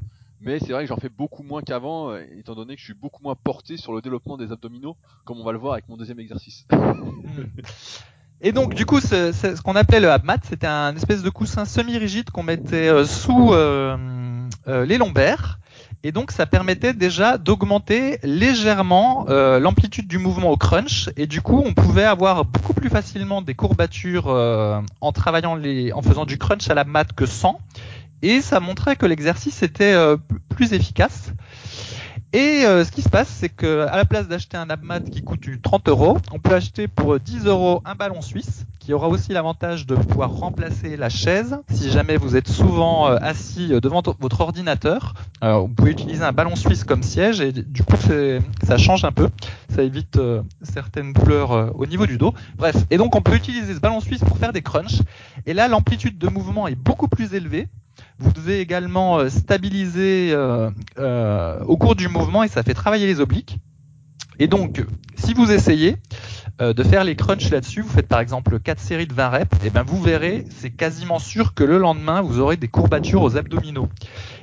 Mais 0.45 0.59
c'est 0.59 0.73
vrai 0.73 0.83
que 0.83 0.89
j'en 0.89 0.97
fais 0.97 1.09
beaucoup 1.09 1.41
moins 1.41 1.61
qu'avant, 1.61 2.11
euh, 2.11 2.21
étant 2.37 2.53
donné 2.53 2.75
que 2.75 2.79
je 2.79 2.85
suis 2.85 2.93
beaucoup 2.93 3.23
moins 3.23 3.35
porté 3.35 3.77
sur 3.77 3.93
le 3.93 4.01
développement 4.01 4.35
des 4.37 4.51
abdominaux, 4.51 4.97
comme 5.23 5.39
on 5.39 5.43
va 5.43 5.53
le 5.53 5.57
voir 5.57 5.73
avec 5.73 5.87
mon 5.87 5.95
deuxième 5.95 6.19
exercice. 6.19 6.67
Et 8.41 8.51
donc 8.51 8.73
du 8.73 8.85
coup, 8.85 8.99
ce, 8.99 9.61
qu'on 9.61 9.77
appelait 9.77 10.01
le 10.01 10.11
HabMat, 10.11 10.39
c'était 10.43 10.67
un 10.67 10.93
espèce 10.97 11.23
de 11.23 11.29
coussin 11.29 11.63
semi-rigide 11.63 12.29
qu'on 12.29 12.43
mettait 12.43 12.89
euh, 12.89 13.05
sous 13.05 13.53
euh, 13.53 13.95
les 14.67 14.97
lombaires. 14.97 15.59
Et 16.05 16.11
donc 16.11 16.31
ça 16.31 16.45
permettait 16.45 16.93
déjà 16.93 17.37
d'augmenter 17.37 18.19
légèrement 18.23 19.25
l'amplitude 19.29 20.09
du 20.09 20.17
mouvement 20.17 20.49
au 20.49 20.57
crunch. 20.57 21.09
Et 21.15 21.27
du 21.27 21.41
coup, 21.41 21.63
on 21.65 21.73
pouvait 21.73 22.03
avoir 22.03 22.43
beaucoup 22.43 22.73
plus 22.73 22.89
facilement 22.89 23.41
des 23.41 23.53
courbatures 23.53 24.27
en 24.27 25.11
travaillant 25.13 25.55
les, 25.55 25.93
en 25.93 26.01
faisant 26.01 26.25
du 26.25 26.37
crunch 26.37 26.69
à 26.69 26.73
la 26.73 26.83
mat 26.83 27.13
que 27.13 27.25
sans. 27.25 27.61
Et 28.23 28.41
ça 28.41 28.59
montrait 28.59 28.95
que 28.95 29.05
l'exercice 29.05 29.61
était 29.63 29.93
euh, 29.93 30.17
plus 30.49 30.73
efficace. 30.73 31.33
Et 32.35 32.65
euh, 32.65 32.83
ce 32.83 32.91
qui 32.91 33.03
se 33.03 33.09
passe, 33.09 33.27
c'est 33.27 33.49
que 33.49 33.85
à 33.85 33.95
la 33.95 34.05
place 34.05 34.27
d'acheter 34.27 34.57
un 34.57 34.67
abmat 34.71 35.01
qui 35.01 35.21
coûte 35.21 35.47
30 35.61 35.87
euros, 35.87 36.17
on 36.31 36.39
peut 36.39 36.55
acheter 36.55 36.87
pour 36.87 37.19
10 37.19 37.45
euros 37.45 37.83
un 37.85 37.93
ballon 37.93 38.21
suisse, 38.21 38.65
qui 38.79 38.91
aura 38.91 39.07
aussi 39.07 39.33
l'avantage 39.33 39.85
de 39.85 39.93
pouvoir 39.93 40.31
remplacer 40.31 40.97
la 40.97 41.09
chaise. 41.09 41.59
Si 41.69 41.91
jamais 41.91 42.17
vous 42.17 42.35
êtes 42.35 42.47
souvent 42.47 43.07
euh, 43.07 43.17
assis 43.21 43.67
devant 43.79 44.01
votre 44.19 44.41
ordinateur, 44.41 45.13
euh, 45.43 45.57
vous 45.57 45.67
pouvez 45.67 45.91
utiliser 45.91 46.23
un 46.23 46.31
ballon 46.31 46.55
suisse 46.55 46.83
comme 46.83 47.03
siège, 47.03 47.39
et 47.39 47.51
du 47.51 47.83
coup, 47.83 47.97
ça 48.63 48.77
change 48.79 49.05
un 49.05 49.11
peu. 49.11 49.29
Ça 49.69 49.83
évite 49.83 50.19
certaines 50.63 51.13
douleurs 51.13 51.77
au 51.77 51.85
niveau 51.85 52.07
du 52.07 52.17
dos. 52.17 52.33
Bref, 52.57 52.77
et 52.89 52.97
donc 52.97 53.15
on 53.15 53.21
peut 53.21 53.35
utiliser 53.35 53.75
ce 53.75 53.79
ballon 53.79 53.99
suisse 53.99 54.21
pour 54.21 54.39
faire 54.39 54.53
des 54.53 54.63
crunchs. 54.63 55.01
Et 55.45 55.53
là, 55.53 55.67
l'amplitude 55.67 56.17
de 56.17 56.29
mouvement 56.29 56.67
est 56.67 56.75
beaucoup 56.75 57.07
plus 57.07 57.35
élevée. 57.35 57.67
Vous 58.23 58.31
devez 58.31 58.61
également 58.61 59.19
euh, 59.19 59.27
stabiliser 59.27 60.29
euh, 60.31 60.71
euh, 60.97 61.59
au 61.65 61.75
cours 61.75 61.95
du 61.95 62.07
mouvement 62.07 62.43
et 62.43 62.47
ça 62.47 62.63
fait 62.63 62.73
travailler 62.73 63.05
les 63.05 63.19
obliques. 63.19 63.59
Et 64.39 64.47
donc, 64.47 64.81
si 65.15 65.33
vous 65.33 65.51
essayez 65.51 65.97
de 66.59 66.83
faire 66.83 67.03
les 67.03 67.15
crunchs 67.15 67.49
là-dessus, 67.49 67.81
vous 67.81 67.89
faites 67.89 68.07
par 68.07 68.19
exemple 68.19 68.59
4 68.59 68.79
séries 68.79 69.05
de 69.05 69.13
20 69.13 69.29
reps, 69.29 69.65
et 69.65 69.69
ben 69.69 69.83
vous 69.83 70.01
verrez, 70.01 70.45
c'est 70.49 70.69
quasiment 70.71 71.19
sûr 71.19 71.53
que 71.53 71.63
le 71.63 71.77
lendemain, 71.77 72.21
vous 72.21 72.39
aurez 72.39 72.57
des 72.57 72.67
courbatures 72.67 73.21
aux 73.21 73.37
abdominaux. 73.37 73.89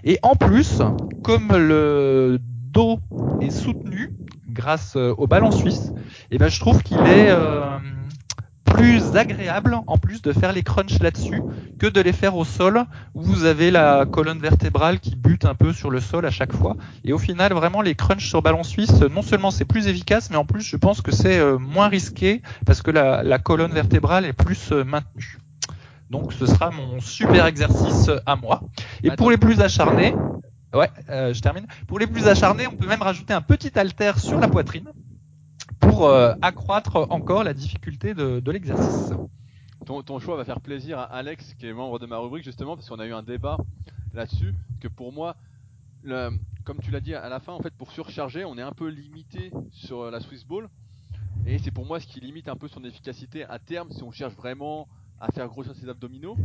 Et 0.04 0.18
en 0.22 0.36
plus, 0.36 0.80
comme 1.24 1.48
le 1.50 2.38
dos 2.40 3.00
est 3.40 3.50
soutenu 3.50 4.12
grâce 4.48 4.96
au 4.96 5.26
ballon 5.26 5.50
suisse, 5.50 5.92
et 6.30 6.38
ben 6.38 6.48
je 6.48 6.60
trouve 6.60 6.82
qu'il 6.82 6.98
est 6.98 7.32
plus 8.80 9.14
agréable 9.14 9.76
en 9.86 9.98
plus 9.98 10.22
de 10.22 10.32
faire 10.32 10.54
les 10.54 10.62
crunchs 10.62 11.00
là-dessus 11.00 11.42
que 11.78 11.86
de 11.86 12.00
les 12.00 12.14
faire 12.14 12.34
au 12.34 12.46
sol 12.46 12.86
où 13.14 13.22
vous 13.22 13.44
avez 13.44 13.70
la 13.70 14.06
colonne 14.06 14.38
vertébrale 14.38 15.00
qui 15.00 15.16
bute 15.16 15.44
un 15.44 15.54
peu 15.54 15.74
sur 15.74 15.90
le 15.90 16.00
sol 16.00 16.24
à 16.24 16.30
chaque 16.30 16.54
fois. 16.54 16.76
Et 17.04 17.12
au 17.12 17.18
final, 17.18 17.52
vraiment, 17.52 17.82
les 17.82 17.94
crunchs 17.94 18.26
sur 18.26 18.40
ballon 18.40 18.62
suisse, 18.62 19.02
non 19.02 19.20
seulement 19.20 19.50
c'est 19.50 19.66
plus 19.66 19.86
efficace, 19.86 20.30
mais 20.30 20.36
en 20.36 20.46
plus, 20.46 20.62
je 20.62 20.76
pense 20.76 21.02
que 21.02 21.12
c'est 21.12 21.38
euh, 21.38 21.58
moins 21.58 21.88
risqué 21.88 22.40
parce 22.64 22.80
que 22.80 22.90
la, 22.90 23.22
la, 23.22 23.38
colonne 23.38 23.72
vertébrale 23.72 24.24
est 24.24 24.32
plus 24.32 24.72
euh, 24.72 24.82
maintenue. 24.82 25.38
Donc, 26.08 26.32
ce 26.32 26.46
sera 26.46 26.70
mon 26.70 27.00
super 27.00 27.44
exercice 27.44 28.10
à 28.24 28.34
moi. 28.36 28.62
Et 29.02 29.10
pour 29.10 29.30
les 29.30 29.36
plus 29.36 29.60
acharnés, 29.60 30.14
ouais, 30.72 30.90
euh, 31.10 31.34
je 31.34 31.40
termine. 31.40 31.66
Pour 31.86 31.98
les 31.98 32.06
plus 32.06 32.26
acharnés, 32.28 32.66
on 32.66 32.76
peut 32.76 32.86
même 32.86 33.02
rajouter 33.02 33.34
un 33.34 33.42
petit 33.42 33.78
haltère 33.78 34.18
sur 34.18 34.40
la 34.40 34.48
poitrine 34.48 34.88
euh, 36.04 36.34
accroître 36.42 36.96
encore 37.10 37.44
la 37.44 37.54
difficulté 37.54 38.14
de, 38.14 38.50
l'exercice. 38.50 39.12
Ton, 39.86 40.02
ton, 40.02 40.18
choix 40.18 40.36
va 40.36 40.44
faire 40.44 40.60
plaisir 40.60 40.98
à 40.98 41.04
Alex, 41.04 41.54
qui 41.54 41.66
est 41.66 41.72
membre 41.72 41.98
de 41.98 42.06
ma 42.06 42.18
rubrique, 42.18 42.44
justement, 42.44 42.76
parce 42.76 42.88
qu'on 42.88 42.98
a 42.98 43.06
eu 43.06 43.12
un 43.12 43.22
débat 43.22 43.56
là-dessus, 44.12 44.54
que 44.80 44.88
pour 44.88 45.12
moi, 45.12 45.36
comme 46.64 46.78
tu 46.82 46.90
l'as 46.90 47.00
dit 47.00 47.14
à 47.14 47.28
la 47.28 47.40
fin, 47.40 47.52
en 47.52 47.60
fait, 47.60 47.74
pour 47.74 47.90
surcharger, 47.92 48.44
on 48.44 48.56
est 48.58 48.62
un 48.62 48.72
peu 48.72 48.88
limité 48.88 49.50
sur 49.70 50.10
la 50.10 50.20
Swiss 50.20 50.44
Ball, 50.46 50.68
et 51.46 51.58
c'est 51.58 51.70
pour 51.70 51.86
moi 51.86 52.00
ce 52.00 52.06
qui 52.06 52.20
limite 52.20 52.48
un 52.48 52.56
peu 52.56 52.68
son 52.68 52.84
efficacité 52.84 53.44
à 53.44 53.58
terme, 53.58 53.90
si 53.90 54.02
on 54.02 54.10
cherche 54.10 54.34
vraiment 54.34 54.88
à 55.20 55.30
faire 55.32 55.46
grossir 55.48 55.72
ses 55.74 55.88
abdominaux. 55.88 56.36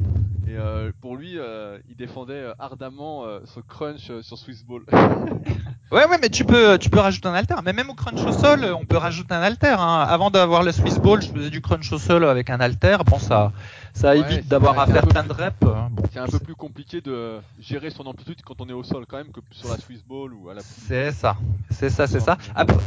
Et 0.48 0.56
euh, 0.56 0.92
pour 1.02 1.16
lui, 1.16 1.40
euh, 1.40 1.80
il 1.90 1.96
défendait 1.96 2.34
euh, 2.34 2.54
ardemment 2.60 3.26
euh, 3.26 3.40
ce 3.46 3.60
crunch 3.62 4.10
euh, 4.10 4.22
sur 4.22 4.38
Swiss 4.38 4.64
Ball. 4.64 4.82
ouais, 5.92 6.06
ouais, 6.06 6.18
mais 6.22 6.30
tu 6.30 6.44
peux, 6.46 6.78
tu 6.78 6.90
peux 6.90 7.00
rajouter 7.00 7.28
un 7.28 7.34
alter. 7.34 7.56
Mais 7.64 7.74
même 7.74 7.90
au 7.90 7.96
crunch 7.96 8.22
au 8.24 8.32
sol, 8.32 8.64
on 8.80 8.86
peut 8.86 8.98
rajouter 8.98 9.34
un 9.34 9.42
alter. 9.42 9.76
Hein. 9.80 10.06
Avant 10.08 10.30
d'avoir 10.30 10.62
le 10.62 10.72
Swiss 10.72 11.00
Ball, 11.00 11.22
je 11.22 11.30
faisais 11.30 11.50
du 11.50 11.62
crunch 11.62 11.92
au 11.92 11.98
sol 11.98 12.26
avec 12.26 12.50
un 12.50 12.60
alter. 12.60 12.98
Bon, 13.06 13.18
ça, 13.18 13.54
ça 13.96 14.12
ouais, 14.12 14.20
évite 14.20 14.48
d'avoir 14.48 14.78
à 14.80 14.86
faire 14.86 15.08
plein 15.08 15.24
de 15.24 15.34
reps. 15.34 15.56
Hein. 15.64 15.90
Bon, 15.92 16.04
c'est 16.14 16.20
un 16.20 16.28
peu 16.28 16.40
plus 16.40 16.56
compliqué 16.56 17.02
de 17.02 17.40
gérer 17.60 17.90
son 17.90 18.04
amplitude 18.04 18.42
quand 18.46 18.56
on 18.60 18.70
est 18.70 18.74
au 18.74 18.84
sol 18.84 19.06
quand 19.08 19.18
même 19.18 19.32
que 19.32 19.40
sur 19.52 19.70
la 19.70 19.78
Swiss 19.78 20.04
Ball 20.08 20.34
ou 20.34 20.50
à 20.50 20.54
la. 20.54 20.62
C'est 20.62 21.12
ça, 21.12 21.36
c'est 21.72 21.90
ça, 21.90 22.06
c'est 22.06 22.20
ça. 22.20 22.38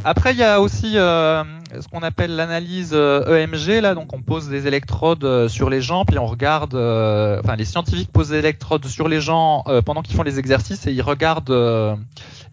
Après, 0.05 0.33
il 0.33 0.39
y 0.39 0.45
a 0.45 0.61
aussi 0.61 0.93
ce 0.93 1.89
qu'on 1.91 2.03
appelle 2.03 2.37
l'analyse 2.37 2.93
EMG 2.93 3.81
là. 3.83 3.95
Donc, 3.95 4.13
on 4.13 4.23
pose 4.23 4.49
des 4.49 4.67
électrodes 4.67 5.49
sur 5.49 5.71
les 5.71 5.81
jambes, 5.81 6.07
puis 6.07 6.19
on 6.19 6.27
regarde. 6.27 6.75
enfin, 6.75 7.57
les 7.57 7.65
scientifiques 7.65 8.13
posent 8.13 8.31
des 8.31 8.39
électrodes 8.39 8.87
sur 8.87 9.09
les 9.09 9.21
gens 9.21 9.65
euh, 9.69 9.83
pendant 9.83 10.03
qu'ils 10.03 10.17
font 10.17 10.23
les 10.23 10.39
exercices 10.39 10.87
et 10.87 10.93
ils 10.93 11.03
regardent 11.03 11.51
euh, 11.51 11.97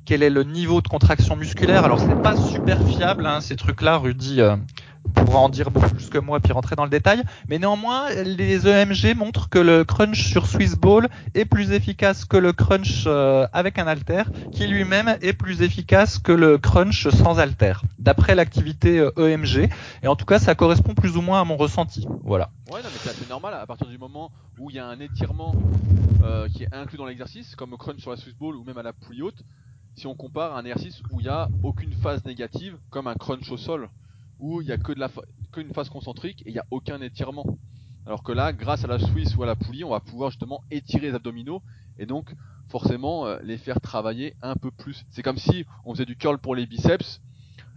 quel 0.06 0.24
est 0.24 0.30
le 0.30 0.44
niveau 0.44 0.82
de 0.82 0.88
contraction 0.88 1.36
musculaire. 1.36 1.84
Alors 1.84 2.00
c'est 2.00 2.22
pas 2.22 2.36
super 2.36 2.82
fiable 2.88 3.26
hein, 3.26 3.42
ces 3.42 3.56
trucs-là, 3.56 3.98
Rudy 3.98 4.42
euh, 4.42 4.56
pourra 5.16 5.40
en 5.40 5.50
dire 5.50 5.72
beaucoup 5.72 5.90
plus 5.90 6.10
que 6.10 6.18
moi 6.18 6.40
puis 6.40 6.52
rentrer 6.52 6.76
dans 6.76 6.84
le 6.84 6.90
détail. 6.90 7.24
Mais 7.48 7.60
néanmoins, 7.60 8.10
les 8.24 8.68
EMG 8.68 9.16
montrent 9.16 9.50
que 9.50 9.60
le 9.60 9.84
crunch 9.84 10.28
sur 10.28 10.48
Swiss 10.48 10.76
Ball 10.76 11.10
est 11.34 11.46
plus 11.46 11.72
efficace 11.72 12.26
que 12.26 12.38
le 12.38 12.54
crunch 12.54 13.06
euh, 13.08 13.48
avec 13.54 13.80
un 13.80 13.88
halter, 13.88 14.24
qui 14.52 14.68
lui-même 14.68 15.18
est 15.22 15.34
plus 15.34 15.62
efficace 15.62 16.20
que 16.20 16.32
le 16.32 16.58
crunch 16.58 17.10
sans 17.10 17.40
halter, 17.40 17.74
d'après 18.00 18.36
l'activité 18.36 19.00
euh, 19.00 19.12
EMG. 19.18 19.70
Et 20.04 20.08
en 20.08 20.16
tout 20.16 20.26
cas, 20.26 20.40
ça 20.40 20.56
correspond 20.56 20.94
plus 20.94 21.18
ou 21.18 21.22
moins 21.22 21.42
à 21.42 21.44
mon 21.44 21.58
ressenti. 21.58 22.08
Voilà. 22.24 22.50
Ouais, 22.72 22.82
non, 22.82 22.90
mais 22.92 23.00
c'est 23.00 23.10
assez 23.10 23.30
normal 23.30 23.54
à 23.54 23.66
partir 23.66 23.88
du 23.88 23.98
moment 23.98 24.32
où 24.60 24.70
il 24.70 24.76
y 24.76 24.80
a 24.80 24.88
un 24.88 25.00
étirement 25.00 25.56
euh, 26.24 26.48
qui 26.50 26.64
est 26.64 26.74
inclus 26.74 26.98
dans 26.98 27.06
l'exercice, 27.06 27.56
comme 27.56 27.74
au 27.74 27.78
crunch 27.78 28.00
sur 28.00 28.12
la 28.12 28.18
Swiss 28.18 28.36
Ball 28.36 28.56
ou 28.56 28.64
même 28.64 28.78
à 28.78 28.84
la 28.84 28.94
poulie 28.94 29.22
haute. 29.22 29.44
Si 29.96 30.08
on 30.08 30.16
compare 30.16 30.54
à 30.54 30.60
un 30.60 30.66
exercice 30.66 31.02
où 31.12 31.22
il 31.22 31.24
n'y 31.24 31.30
a 31.30 31.48
aucune 31.64 31.94
phase 31.94 32.26
négative, 32.26 32.78
comme 32.90 33.08
un 33.08 33.16
crunch 33.16 33.50
au 33.52 33.58
sol, 33.58 33.90
où 34.40 34.62
il 34.62 34.68
n'y 34.68 34.72
a 34.72 34.78
que 34.78 34.92
de 34.92 35.00
la 35.00 35.10
qu'une 35.52 35.74
phase 35.74 35.90
concentrique 35.90 36.42
et 36.46 36.50
il 36.50 36.54
n'y 36.54 36.60
a 36.60 36.66
aucun 36.72 37.02
étirement. 37.02 37.46
Alors 38.06 38.24
que 38.24 38.32
là, 38.32 38.54
grâce 38.54 38.84
à 38.84 38.88
la 38.88 39.00
Suisse 39.00 39.36
ou 39.36 39.44
à 39.44 39.46
la 39.46 39.56
poulie, 39.56 39.84
on 39.84 39.90
va 39.90 40.00
pouvoir 40.00 40.30
justement 40.30 40.64
étirer 40.70 41.08
les 41.08 41.16
abdominaux 41.16 41.62
et 41.98 42.06
donc 42.06 42.34
forcément 42.70 43.26
euh, 43.26 43.38
les 43.44 43.58
faire 43.58 43.82
travailler 43.82 44.36
un 44.42 44.56
peu 44.56 44.72
plus. 44.72 45.06
C'est 45.10 45.24
comme 45.24 45.38
si 45.38 45.66
on 45.86 45.94
faisait 45.94 46.06
du 46.06 46.16
curl 46.16 46.38
pour 46.38 46.56
les 46.56 46.66
biceps 46.66 47.22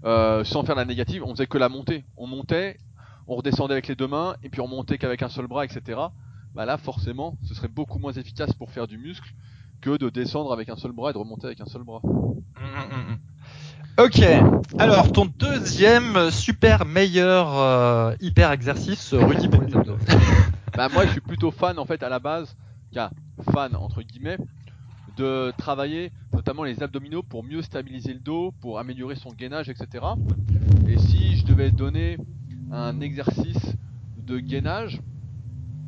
euh, 0.05 0.45
sans 0.45 0.65
faire 0.65 0.77
la 0.77 0.85
négative, 0.85 1.25
on 1.25 1.31
faisait 1.31 1.47
que 1.47 1.59
la 1.59 1.69
montée. 1.69 2.05
On 2.17 2.27
montait, 2.27 2.79
on 3.27 3.37
redescendait 3.37 3.75
avec 3.75 3.89
les 3.89 3.97
deux 3.97 4.07
mains 4.07 4.37
et 4.43 4.49
puis 4.49 4.61
on 4.61 4.69
montait 4.69 4.99
qu'avec 4.99 5.23
un 5.23 5.29
seul 5.29 5.47
bras, 5.47 5.65
etc. 5.65 6.01
Bah 6.55 6.65
là, 6.67 6.79
forcément, 6.79 7.37
ce 7.45 7.55
serait 7.55 7.69
beaucoup 7.69 7.99
moins 7.99 8.13
efficace 8.13 8.53
pour 8.53 8.71
faire 8.71 8.87
du 8.87 8.99
muscle 8.99 9.33
que 9.81 9.97
de 9.97 10.09
descendre 10.09 10.53
avec 10.53 10.69
un 10.69 10.77
seul 10.77 10.93
bras 10.93 11.11
et 11.11 11.13
de 11.13 11.19
remonter 11.19 11.47
avec 11.47 11.61
un 11.61 11.67
seul 11.67 11.83
bras. 11.83 12.01
Mmh, 12.05 13.13
mmh. 13.15 13.19
Ok, 13.99 14.23
alors 14.79 15.11
ton 15.11 15.27
deuxième 15.27 16.31
super 16.31 16.87
meilleur 16.87 17.59
euh, 17.59 18.15
hyper 18.21 18.53
exercice, 18.53 19.13
Rudy 19.13 19.49
pour 19.49 19.61
les 19.61 19.75
abdos. 19.75 19.97
bah 20.77 20.89
moi 20.89 21.05
je 21.05 21.11
suis 21.11 21.21
plutôt 21.21 21.51
fan 21.51 21.81
en 21.81 21.85
fait 21.85 22.05
à 22.05 22.09
la 22.09 22.21
base, 22.21 22.57
car 22.93 23.11
fan 23.53 23.75
entre 23.75 24.03
guillemets, 24.03 24.39
de 25.17 25.53
travailler 25.59 26.13
notamment 26.33 26.63
les 26.63 26.81
abdominaux 26.81 27.25
pour 27.25 27.43
mieux 27.43 27.61
stabiliser 27.61 28.13
le 28.15 28.21
dos, 28.21 28.55
pour 28.61 28.79
améliorer 28.79 29.17
son 29.17 29.33
gainage, 29.33 29.69
etc. 29.69 30.05
Et 30.87 30.97
si 30.97 31.37
je 31.37 31.45
devais 31.45 31.73
donner 31.73 32.19
un 32.71 33.01
exercice 33.01 33.75
de 34.17 34.39
gainage, 34.39 35.01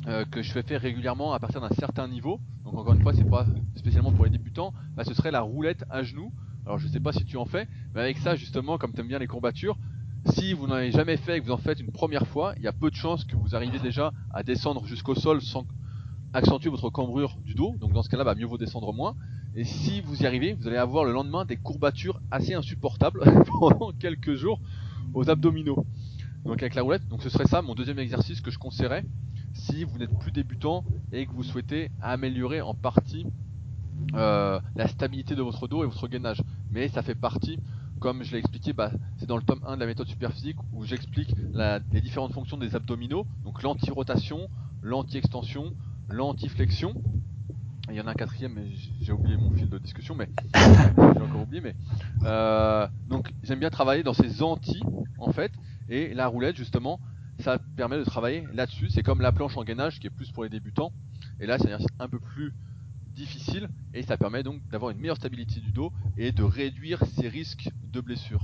euh, 0.07 0.25
que 0.25 0.41
je 0.41 0.51
fais 0.51 0.63
faire 0.63 0.81
régulièrement 0.81 1.31
à 1.31 1.39
partir 1.39 1.61
d'un 1.61 1.69
certain 1.69 2.07
niveau. 2.07 2.39
Donc 2.65 2.75
encore 2.75 2.93
une 2.93 3.03
fois, 3.03 3.13
c'est 3.13 3.29
pas 3.29 3.45
spécialement 3.75 4.11
pour 4.11 4.25
les 4.25 4.31
débutants. 4.31 4.73
Bah, 4.95 5.03
ce 5.05 5.13
serait 5.13 5.31
la 5.31 5.41
roulette 5.41 5.85
à 5.89 6.01
genoux. 6.01 6.31
Alors 6.65 6.77
je 6.77 6.87
sais 6.87 6.99
pas 6.99 7.11
si 7.11 7.25
tu 7.25 7.37
en 7.37 7.45
fais, 7.45 7.67
mais 7.93 8.01
avec 8.01 8.17
ça 8.17 8.35
justement, 8.35 8.77
comme 8.77 8.93
tu 8.93 9.01
aimes 9.01 9.07
bien 9.07 9.19
les 9.19 9.27
courbatures, 9.27 9.77
si 10.25 10.53
vous 10.53 10.67
n'en 10.67 10.75
avez 10.75 10.91
jamais 10.91 11.17
fait 11.17 11.37
et 11.37 11.39
que 11.41 11.45
vous 11.45 11.51
en 11.51 11.57
faites 11.57 11.79
une 11.79 11.91
première 11.91 12.27
fois, 12.27 12.53
il 12.57 12.63
y 12.63 12.67
a 12.67 12.71
peu 12.71 12.91
de 12.91 12.95
chances 12.95 13.25
que 13.25 13.35
vous 13.35 13.55
arriviez 13.55 13.79
déjà 13.79 14.13
à 14.31 14.43
descendre 14.43 14.85
jusqu'au 14.85 15.15
sol 15.15 15.41
sans 15.41 15.65
accentuer 16.33 16.69
votre 16.69 16.89
cambrure 16.89 17.37
du 17.43 17.55
dos. 17.55 17.75
Donc 17.79 17.93
dans 17.93 18.03
ce 18.03 18.09
cas-là, 18.09 18.23
bah, 18.23 18.35
mieux 18.35 18.45
vaut 18.45 18.57
descendre 18.57 18.93
moins. 18.93 19.15
Et 19.55 19.63
si 19.63 20.01
vous 20.01 20.21
y 20.21 20.25
arrivez, 20.25 20.53
vous 20.53 20.67
allez 20.67 20.77
avoir 20.77 21.03
le 21.03 21.11
lendemain 21.11 21.43
des 21.43 21.57
courbatures 21.57 22.21
assez 22.29 22.53
insupportables 22.53 23.21
pendant 23.59 23.91
quelques 23.91 24.35
jours 24.35 24.61
aux 25.13 25.29
abdominaux. 25.29 25.85
Donc 26.45 26.61
avec 26.61 26.75
la 26.75 26.83
roulette, 26.83 27.07
donc 27.09 27.21
ce 27.21 27.29
serait 27.29 27.47
ça 27.47 27.61
mon 27.61 27.75
deuxième 27.75 27.99
exercice 27.99 28.41
que 28.41 28.51
je 28.51 28.57
conseillerais 28.57 29.03
si 29.53 29.83
vous 29.83 29.97
n'êtes 29.97 30.17
plus 30.19 30.31
débutant 30.31 30.85
et 31.11 31.25
que 31.25 31.33
vous 31.33 31.43
souhaitez 31.43 31.91
améliorer 32.01 32.61
en 32.61 32.73
partie 32.73 33.25
euh, 34.13 34.59
la 34.75 34.87
stabilité 34.87 35.35
de 35.35 35.41
votre 35.41 35.67
dos 35.67 35.83
et 35.83 35.87
votre 35.87 36.07
gainage. 36.07 36.41
Mais 36.71 36.87
ça 36.89 37.01
fait 37.01 37.15
partie, 37.15 37.59
comme 37.99 38.23
je 38.23 38.31
l'ai 38.31 38.39
expliqué, 38.39 38.73
bah, 38.73 38.91
c'est 39.17 39.27
dans 39.27 39.37
le 39.37 39.43
tome 39.43 39.61
1 39.65 39.75
de 39.75 39.79
la 39.81 39.85
méthode 39.85 40.07
superphysique 40.07 40.57
où 40.73 40.83
j'explique 40.83 41.33
les 41.91 42.01
différentes 42.01 42.33
fonctions 42.33 42.57
des 42.57 42.75
abdominaux, 42.75 43.25
donc 43.43 43.61
l'anti-rotation, 43.63 44.49
l'anti-extension, 44.81 45.73
l'anti-flexion. 46.09 46.95
Il 47.89 47.95
y 47.95 48.01
en 48.01 48.07
a 48.07 48.11
un 48.11 48.15
quatrième, 48.15 48.53
mais 48.53 48.67
j'ai 49.01 49.11
oublié 49.11 49.37
mon 49.37 49.51
fil 49.51 49.69
de 49.69 49.77
discussion, 49.77 50.15
mais 50.15 50.29
j'ai 50.55 51.21
encore 51.21 51.41
oublié. 51.41 51.61
Mais 51.61 51.75
euh, 52.23 52.87
donc 53.09 53.31
j'aime 53.43 53.59
bien 53.59 53.69
travailler 53.69 54.03
dans 54.03 54.13
ces 54.13 54.41
anti 54.41 54.81
en 55.17 55.31
fait, 55.31 55.51
et 55.89 56.13
la 56.13 56.27
roulette 56.27 56.55
justement, 56.55 56.99
ça 57.39 57.59
permet 57.75 57.97
de 57.97 58.03
travailler 58.03 58.47
là-dessus. 58.53 58.89
C'est 58.89 59.03
comme 59.03 59.21
la 59.21 59.31
planche 59.31 59.57
en 59.57 59.63
gainage 59.63 59.99
qui 59.99 60.07
est 60.07 60.11
plus 60.11 60.31
pour 60.31 60.43
les 60.43 60.49
débutants, 60.49 60.91
et 61.39 61.45
là 61.45 61.57
c'est 61.59 61.71
un 61.99 62.07
peu 62.07 62.19
plus 62.19 62.53
difficile 63.15 63.69
et 63.93 64.03
ça 64.03 64.17
permet 64.17 64.43
donc 64.43 64.61
d'avoir 64.69 64.91
une 64.91 64.99
meilleure 64.99 65.17
stabilité 65.17 65.59
du 65.59 65.71
dos 65.71 65.91
et 66.17 66.31
de 66.31 66.43
réduire 66.43 67.03
ses 67.15 67.27
risques 67.27 67.69
de 67.91 68.01
blessure. 68.01 68.41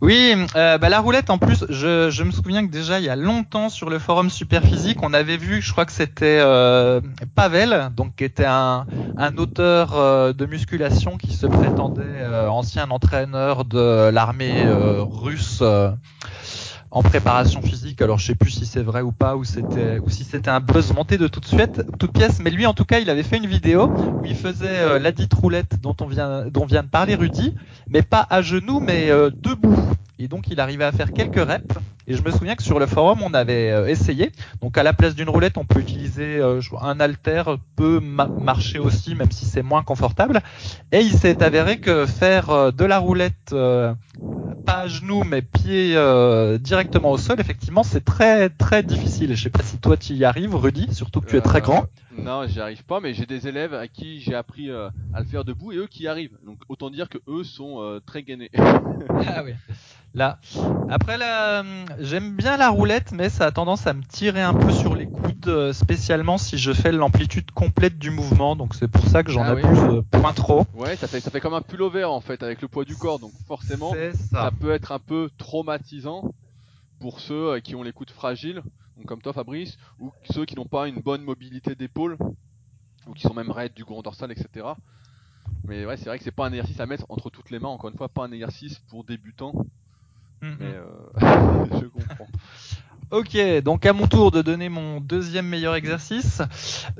Oui, 0.00 0.34
euh, 0.56 0.78
bah 0.78 0.88
la 0.88 1.00
roulette 1.00 1.30
en 1.30 1.38
plus, 1.38 1.64
je, 1.68 2.22
me 2.22 2.30
souviens 2.30 2.66
que 2.66 2.70
déjà 2.70 2.98
il 2.98 3.04
y 3.04 3.08
a 3.08 3.16
longtemps 3.16 3.68
sur 3.68 3.88
le 3.88 3.98
forum 3.98 4.28
Superphysique, 4.28 4.98
on 5.02 5.14
avait 5.14 5.36
vu, 5.36 5.62
je 5.62 5.72
crois 5.72 5.84
que 5.84 5.92
c'était 5.92 6.40
euh, 6.40 7.00
Pavel, 7.34 7.90
donc 7.96 8.16
qui 8.16 8.24
était 8.24 8.44
un, 8.44 8.86
auteur 9.36 9.96
euh, 9.96 10.32
de 10.32 10.46
musculation 10.46 11.16
qui 11.16 11.32
se 11.32 11.46
prétendait 11.46 12.26
ancien 12.48 12.90
entraîneur 12.90 13.64
de 13.64 14.10
l'armée 14.10 14.64
russe 14.66 15.62
en 16.94 17.02
préparation 17.02 17.60
physique. 17.60 18.00
Alors 18.00 18.18
je 18.18 18.26
sais 18.26 18.34
plus 18.36 18.50
si 18.50 18.66
c'est 18.66 18.82
vrai 18.82 19.02
ou 19.02 19.10
pas, 19.10 19.36
ou 19.36 19.44
si 19.44 20.24
c'était 20.24 20.48
un 20.48 20.60
buzz 20.60 20.94
monté 20.94 21.18
de 21.18 21.26
toute 21.26 21.44
suite, 21.44 21.82
toute 21.98 22.12
pièce. 22.12 22.38
Mais 22.40 22.50
lui, 22.50 22.66
en 22.66 22.72
tout 22.72 22.84
cas, 22.84 23.00
il 23.00 23.10
avait 23.10 23.24
fait 23.24 23.36
une 23.36 23.48
vidéo 23.48 23.88
où 23.88 24.24
il 24.24 24.36
faisait 24.36 24.68
euh, 24.68 24.98
la 25.00 25.10
dite 25.10 25.34
roulette 25.34 25.80
dont 25.82 25.96
on 26.00 26.06
vient 26.06 26.82
de 26.82 26.88
parler 26.88 27.16
Rudy, 27.16 27.54
mais 27.88 28.02
pas 28.02 28.24
à 28.30 28.42
genoux, 28.42 28.78
mais 28.78 29.10
euh, 29.10 29.30
debout. 29.34 29.76
Et 30.20 30.28
donc 30.28 30.46
il 30.48 30.60
arrivait 30.60 30.84
à 30.84 30.92
faire 30.92 31.12
quelques 31.12 31.44
reps. 31.44 31.76
Et 32.06 32.14
je 32.14 32.22
me 32.22 32.30
souviens 32.30 32.54
que 32.54 32.62
sur 32.62 32.78
le 32.78 32.86
forum, 32.86 33.22
on 33.22 33.34
avait 33.34 33.72
euh, 33.72 33.88
essayé. 33.88 34.30
Donc 34.62 34.78
à 34.78 34.84
la 34.84 34.92
place 34.92 35.16
d'une 35.16 35.28
roulette, 35.28 35.58
on 35.58 35.64
peut 35.64 35.80
utiliser 35.80 36.40
un 36.80 37.00
halter, 37.00 37.42
peut 37.74 37.98
marcher 37.98 38.78
aussi, 38.78 39.16
même 39.16 39.32
si 39.32 39.46
c'est 39.46 39.62
moins 39.62 39.82
confortable. 39.82 40.42
Et 40.92 41.00
il 41.00 41.12
s'est 41.12 41.42
avéré 41.42 41.80
que 41.80 42.06
faire 42.06 42.72
de 42.72 42.84
la 42.84 42.98
roulette, 42.98 43.52
pas 44.64 44.80
à 44.80 44.88
genoux, 44.88 45.24
mais 45.24 45.42
pied 45.42 45.94
directement 46.60 47.10
au 47.10 47.18
sol, 47.18 47.40
effectivement, 47.40 47.82
c'est 47.82 48.04
très 48.04 48.48
très 48.48 48.82
difficile. 48.82 49.34
Je 49.34 49.42
sais 49.42 49.50
pas 49.50 49.62
si 49.62 49.78
toi 49.78 49.96
tu 49.96 50.14
y 50.14 50.24
arrives, 50.24 50.54
Rudy, 50.54 50.92
surtout 50.94 51.20
que 51.20 51.30
tu 51.30 51.36
es 51.36 51.40
très 51.40 51.60
grand. 51.60 51.86
Non, 52.16 52.46
j'y 52.46 52.60
arrive 52.60 52.84
pas, 52.84 53.00
mais 53.00 53.12
j'ai 53.14 53.26
des 53.26 53.48
élèves 53.48 53.74
à 53.74 53.88
qui 53.88 54.20
j'ai 54.20 54.34
appris 54.34 54.70
à 54.70 54.90
le 55.18 55.24
faire 55.24 55.44
debout 55.44 55.72
et 55.72 55.76
eux 55.76 55.86
qui 55.86 56.04
y 56.04 56.08
arrivent. 56.08 56.36
Donc 56.44 56.58
autant 56.68 56.90
dire 56.90 57.08
que 57.08 57.18
eux 57.28 57.44
sont 57.44 58.00
très 58.06 58.22
gainés. 58.22 58.50
ah 58.56 59.42
oui. 59.44 59.54
Là. 60.14 60.38
Après, 60.88 61.18
là, 61.18 61.64
j'aime 61.98 62.36
bien 62.36 62.56
la 62.56 62.68
roulette, 62.68 63.10
mais 63.10 63.28
ça 63.28 63.46
a 63.46 63.50
tendance 63.50 63.88
à 63.88 63.94
me 63.94 64.02
tirer 64.02 64.42
un 64.42 64.54
peu 64.54 64.70
sur 64.70 64.94
les 64.94 65.06
coudes, 65.06 65.48
euh, 65.48 65.72
spécialement 65.72 66.38
si 66.38 66.56
je 66.56 66.72
fais 66.72 66.92
l'amplitude 66.92 67.50
complète 67.50 67.98
du 67.98 68.10
mouvement. 68.10 68.54
Donc 68.54 68.76
c'est 68.76 68.86
pour 68.86 69.04
ça 69.08 69.24
que 69.24 69.32
j'en 69.32 69.42
ah 69.42 69.50
abuse 69.50 69.78
euh, 69.82 70.02
point 70.02 70.32
trop. 70.32 70.66
Ouais, 70.74 70.94
ça 70.94 71.08
fait 71.08 71.20
ça 71.20 71.32
fait 71.32 71.40
comme 71.40 71.54
un 71.54 71.62
pullover 71.62 72.04
en 72.04 72.20
fait 72.20 72.44
avec 72.44 72.62
le 72.62 72.68
poids 72.68 72.84
du 72.84 72.94
corps. 72.94 73.18
Donc 73.18 73.32
forcément, 73.48 73.92
ça. 74.30 74.52
peut 74.60 74.70
être 74.70 74.92
un 74.92 75.00
peu 75.00 75.30
traumatisant 75.36 76.32
pour 77.00 77.18
ceux 77.18 77.54
euh, 77.54 77.60
qui 77.60 77.74
ont 77.74 77.82
les 77.82 77.92
coudes 77.92 78.12
fragiles, 78.12 78.62
donc 78.96 79.06
comme 79.06 79.20
toi 79.20 79.32
Fabrice, 79.32 79.78
ou 79.98 80.12
ceux 80.30 80.44
qui 80.44 80.54
n'ont 80.54 80.66
pas 80.66 80.86
une 80.86 81.00
bonne 81.00 81.22
mobilité 81.22 81.74
d'épaule, 81.74 82.18
ou 83.08 83.14
qui 83.14 83.22
sont 83.22 83.34
même 83.34 83.50
raides 83.50 83.74
du 83.74 83.82
grand 83.82 84.02
dorsal, 84.02 84.30
etc. 84.30 84.66
Mais 85.64 85.84
ouais, 85.84 85.96
c'est 85.96 86.06
vrai 86.06 86.18
que 86.18 86.24
c'est 86.24 86.30
pas 86.30 86.46
un 86.46 86.52
exercice 86.52 86.78
à 86.78 86.86
mettre 86.86 87.04
entre 87.08 87.30
toutes 87.30 87.50
les 87.50 87.58
mains. 87.58 87.68
Encore 87.68 87.90
une 87.90 87.96
fois, 87.96 88.08
pas 88.08 88.24
un 88.24 88.30
exercice 88.30 88.78
pour 88.78 89.02
débutants. 89.02 89.54
Mm-hmm. 90.44 90.56
Euh, 90.62 91.64
je 91.80 91.86
comprends. 91.86 92.28
Ok, 93.10 93.38
donc 93.62 93.86
à 93.86 93.92
mon 93.92 94.06
tour 94.08 94.30
de 94.30 94.42
donner 94.42 94.68
mon 94.68 95.00
deuxième 95.00 95.46
meilleur 95.46 95.74
exercice. 95.76 96.42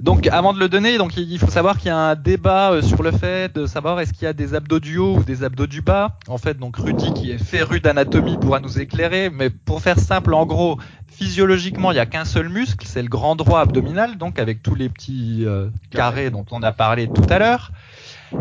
Donc 0.01 0.29
avant 0.29 0.53
de 0.53 0.61
le 0.61 0.69
donner, 0.69 0.97
donc 0.97 1.17
il 1.17 1.39
faut 1.39 1.51
savoir 1.51 1.77
qu'il 1.79 1.89
y 1.89 1.91
a 1.91 1.97
un 1.97 2.15
débat 2.15 2.73
euh, 2.73 2.83
sur 2.83 3.03
le 3.03 3.11
fait 3.11 3.53
de 3.55 3.67
savoir 3.67 3.99
est-ce 4.01 4.13
qu'il 4.13 4.23
y 4.23 4.29
a 4.29 4.33
des 4.33 4.55
abdos 4.55 4.81
du 4.81 4.99
haut 4.99 5.17
ou 5.17 5.23
des 5.25 5.43
abdos 5.43 5.67
du 5.67 5.81
bas. 5.81 6.19
En 6.29 6.39
fait, 6.39 6.57
donc 6.57 6.77
Rudy 6.77 7.13
qui 7.15 7.33
est 7.33 7.43
féru 7.43 7.81
d'anatomie 7.81 8.39
pourra 8.39 8.61
nous 8.61 8.79
éclairer, 8.79 9.29
mais 9.29 9.51
pour 9.51 9.83
faire 9.83 9.99
simple, 9.99 10.35
en 10.35 10.47
gros, 10.47 10.79
physiologiquement, 11.09 11.91
il 11.91 11.95
n'y 11.95 12.01
a 12.01 12.07
qu'un 12.07 12.25
seul 12.25 12.49
muscle, 12.49 12.87
c'est 12.87 13.03
le 13.03 13.09
grand 13.09 13.35
droit 13.35 13.61
abdominal, 13.61 14.17
donc 14.17 14.39
avec 14.39 14.63
tous 14.63 14.75
les 14.75 14.89
petits 14.89 15.45
euh, 15.45 15.69
carrés 15.91 16.31
dont 16.31 16.47
on 16.51 16.63
a 16.63 16.73
parlé 16.73 17.09
tout 17.09 17.27
à 17.29 17.39
l'heure. 17.39 17.73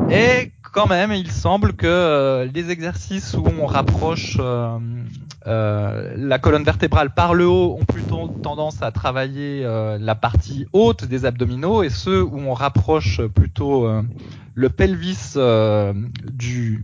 Et 0.10 0.52
quand 0.74 0.88
même, 0.88 1.14
il 1.14 1.32
semble 1.32 1.74
que 1.74 1.86
euh, 1.86 2.46
les 2.52 2.72
exercices 2.72 3.36
où 3.36 3.46
on 3.62 3.68
rapproche 3.68 4.38
euh, 4.40 4.80
euh, 5.46 6.14
la 6.18 6.40
colonne 6.40 6.64
vertébrale 6.64 7.14
par 7.14 7.36
le 7.36 7.48
haut 7.48 7.78
ont 7.80 7.86
plutôt 7.86 8.28
tendance 8.42 8.82
à 8.82 8.92
travailler 8.92 9.64
la 10.00 10.16
partie 10.16 10.66
haute 10.74 11.06
des 11.06 11.26
abdominaux 11.26 11.84
et 11.84 11.90
ceux 11.90 12.24
où 12.24 12.40
on 12.40 12.54
rapproche 12.54 13.22
plutôt 13.28 13.88
le 14.56 14.70
pelvis 14.70 15.36
du 16.32 16.84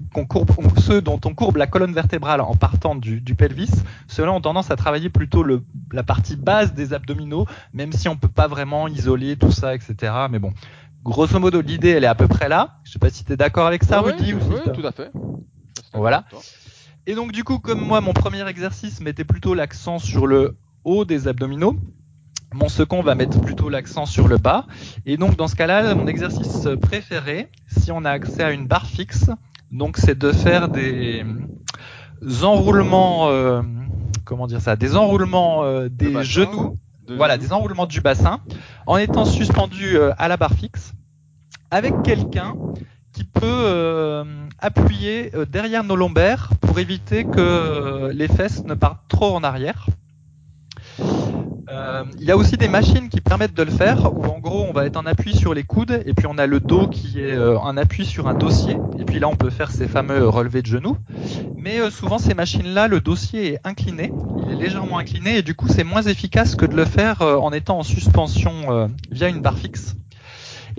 ceux 0.78 1.02
dont 1.02 1.20
on 1.26 1.34
courbe 1.34 1.58
la 1.58 1.68
colonne 1.68 1.94
vertébrale 1.94 2.42
en 2.42 2.56
partant 2.56 2.96
du, 2.96 3.22
pelvis, 3.36 3.72
ceux-là 4.08 4.32
ont 4.32 4.42
tendance 4.42 4.72
à 4.72 4.76
travailler 4.76 5.10
plutôt 5.10 5.44
la 5.92 6.04
partie 6.04 6.36
basse 6.36 6.74
des 6.74 6.94
abdominaux, 6.94 7.48
même 7.74 7.92
si 7.92 8.08
on 8.08 8.16
peut 8.16 8.28
pas 8.28 8.48
vraiment 8.48 8.88
isoler 8.88 9.36
tout 9.36 9.52
ça, 9.52 9.74
etc. 9.74 10.14
Mais 10.30 10.40
bon, 10.40 10.54
grosso 11.04 11.40
modo, 11.40 11.62
l'idée, 11.62 11.90
elle 11.90 12.04
est 12.04 12.08
à 12.08 12.16
peu 12.16 12.28
près 12.28 12.50
là. 12.50 12.80
Je 12.84 12.92
sais 12.92 13.00
pas 13.00 13.10
si 13.10 13.24
tu 13.24 13.34
es 13.34 13.38
d'accord 13.38 13.68
avec 13.68 13.84
ça, 13.84 14.02
Rudy. 14.02 14.34
Oui, 14.34 14.42
oui 14.50 14.72
tout 14.74 14.86
à 14.86 14.92
fait. 14.92 15.12
Voilà. 15.94 16.26
Et 17.08 17.16
donc, 17.16 17.32
du 17.32 17.44
coup, 17.44 17.60
comme 17.60 17.82
moi, 17.82 18.02
mon 18.02 18.14
premier 18.14 18.48
exercice 18.48 19.02
mettait 19.02 19.24
plutôt 19.24 19.54
l'accent 19.54 20.00
sur 20.00 20.28
le 20.28 20.58
haut 20.84 21.06
des 21.06 21.28
abdominaux, 21.28 21.76
mon 22.54 22.70
second 22.70 23.02
va 23.02 23.16
mettre 23.16 23.40
plutôt 23.42 23.70
l'accent 23.70 24.06
sur 24.06 24.28
le 24.28 24.38
bas. 24.38 24.66
Et 25.06 25.18
donc, 25.18 25.36
dans 25.36 25.48
ce 25.48 25.56
cas-là, 25.56 25.94
mon 25.96 26.08
exercice 26.08 26.68
préféré, 26.82 27.50
si 27.68 27.92
on 27.92 28.06
a 28.06 28.12
accès 28.12 28.44
à 28.44 28.52
une 28.52 28.68
barre 28.68 28.88
fixe, 28.88 29.30
donc 29.72 29.98
c'est 29.98 30.18
de 30.18 30.32
faire 30.32 30.70
des 30.70 31.24
enroulements, 32.44 33.30
euh, 33.30 33.62
comment 34.26 34.48
dire 34.48 34.62
ça, 34.62 34.76
des 34.76 34.96
enroulements 34.96 35.64
euh, 35.64 35.90
des 35.90 36.24
genoux 36.24 36.78
voilà, 37.16 37.38
des 37.38 37.54
enroulements 37.54 37.86
du 37.86 38.02
bassin, 38.02 38.40
en 38.86 38.98
étant 38.98 39.26
suspendu 39.26 39.98
euh, 39.98 40.12
à 40.18 40.28
la 40.28 40.38
barre 40.38 40.54
fixe, 40.54 40.94
avec 41.72 42.02
quelqu'un 42.04 42.56
qui 43.14 43.24
peut 43.24 43.42
euh, 43.44 44.24
appuyer 44.60 45.32
euh, 45.36 45.46
derrière 45.46 45.84
nos 45.84 45.96
lombaires 45.96 46.50
pour 46.62 46.80
éviter 46.80 47.26
que 47.26 48.12
les 48.14 48.28
fesses 48.28 48.64
ne 48.66 48.74
partent 48.74 49.08
trop 49.08 49.36
en 49.36 49.44
arrière. 49.44 49.88
Euh, 51.72 52.04
il 52.20 52.24
y 52.24 52.32
a 52.32 52.38
aussi 52.38 52.58
des 52.58 52.68
machines 52.68 53.10
qui 53.10 53.22
permettent 53.22 53.54
de 53.54 53.64
le 53.64 53.72
faire, 53.72 54.12
où 54.12 54.26
en 54.26 54.40
gros 54.40 54.66
on 54.68 54.74
va 54.74 54.86
être 54.86 54.98
en 54.98 55.06
appui 55.06 55.36
sur 55.36 55.54
les 55.54 55.64
coudes, 55.64 56.02
et 56.06 56.14
puis 56.14 56.26
on 56.28 56.38
a 56.40 56.48
le 56.48 56.60
dos 56.60 56.88
qui 56.88 57.20
est 57.20 57.36
euh, 57.36 57.60
en 57.60 57.78
appui 57.78 58.06
sur 58.06 58.28
un 58.28 58.34
dossier, 58.34 58.78
et 58.98 59.06
puis 59.06 59.20
là 59.20 59.28
on 59.28 59.36
peut 59.36 59.52
faire 59.52 59.70
ces 59.70 59.88
fameux 59.88 60.28
relevés 60.28 60.64
de 60.64 60.68
genoux. 60.68 60.98
Mais 61.58 61.80
euh, 61.80 61.92
souvent 61.92 62.18
ces 62.18 62.34
machines-là, 62.34 62.88
le 62.88 63.02
dossier 63.02 63.54
est 63.54 63.60
incliné, 63.64 64.12
il 64.48 64.54
est 64.54 64.56
légèrement 64.56 64.98
incliné, 64.98 65.38
et 65.38 65.42
du 65.44 65.54
coup 65.54 65.68
c'est 65.68 65.84
moins 65.84 66.02
efficace 66.02 66.56
que 66.56 66.66
de 66.66 66.76
le 66.76 66.86
faire 66.86 67.22
en 67.22 67.52
étant 67.52 67.78
en 67.78 67.84
suspension 67.84 68.90
via 69.12 69.30
une 69.30 69.42
barre 69.42 69.58
fixe. 69.58 69.96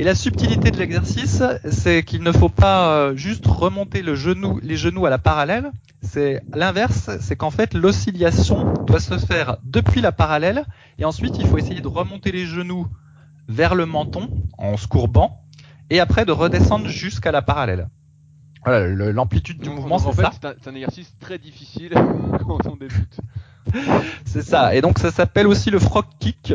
Et 0.00 0.02
la 0.02 0.14
subtilité 0.14 0.70
de 0.70 0.78
l'exercice, 0.78 1.42
c'est 1.70 2.02
qu'il 2.04 2.22
ne 2.22 2.32
faut 2.32 2.48
pas 2.48 3.14
juste 3.16 3.46
remonter 3.46 4.00
le 4.00 4.14
genou, 4.14 4.58
les 4.62 4.78
genoux 4.78 5.04
à 5.04 5.10
la 5.10 5.18
parallèle, 5.18 5.72
c'est 6.00 6.40
l'inverse, 6.54 7.10
c'est 7.20 7.36
qu'en 7.36 7.50
fait 7.50 7.74
l'oscillation 7.74 8.72
doit 8.86 8.98
se 8.98 9.18
faire 9.18 9.58
depuis 9.62 10.00
la 10.00 10.10
parallèle 10.10 10.64
et 10.98 11.04
ensuite 11.04 11.36
il 11.38 11.46
faut 11.46 11.58
essayer 11.58 11.82
de 11.82 11.86
remonter 11.86 12.32
les 12.32 12.46
genoux 12.46 12.86
vers 13.46 13.74
le 13.74 13.84
menton 13.84 14.30
en 14.56 14.78
se 14.78 14.88
courbant 14.88 15.42
et 15.90 16.00
après 16.00 16.24
de 16.24 16.32
redescendre 16.32 16.88
jusqu'à 16.88 17.30
la 17.30 17.42
parallèle. 17.42 17.90
Voilà, 18.64 18.88
l'amplitude 19.12 19.58
du 19.58 19.68
mouvement 19.68 19.98
c'est 19.98 20.14
ça. 20.14 20.32
C'est 20.40 20.68
un, 20.70 20.74
exercice 20.76 21.14
très 21.20 21.36
difficile 21.36 21.92
quand 22.46 22.66
on 22.66 22.76
débute. 22.76 23.20
c'est 24.24 24.40
ça. 24.40 24.74
Et 24.74 24.80
donc 24.80 24.98
ça 24.98 25.10
s'appelle 25.10 25.46
aussi 25.46 25.70
le 25.70 25.78
frog 25.78 26.06
kick. 26.20 26.54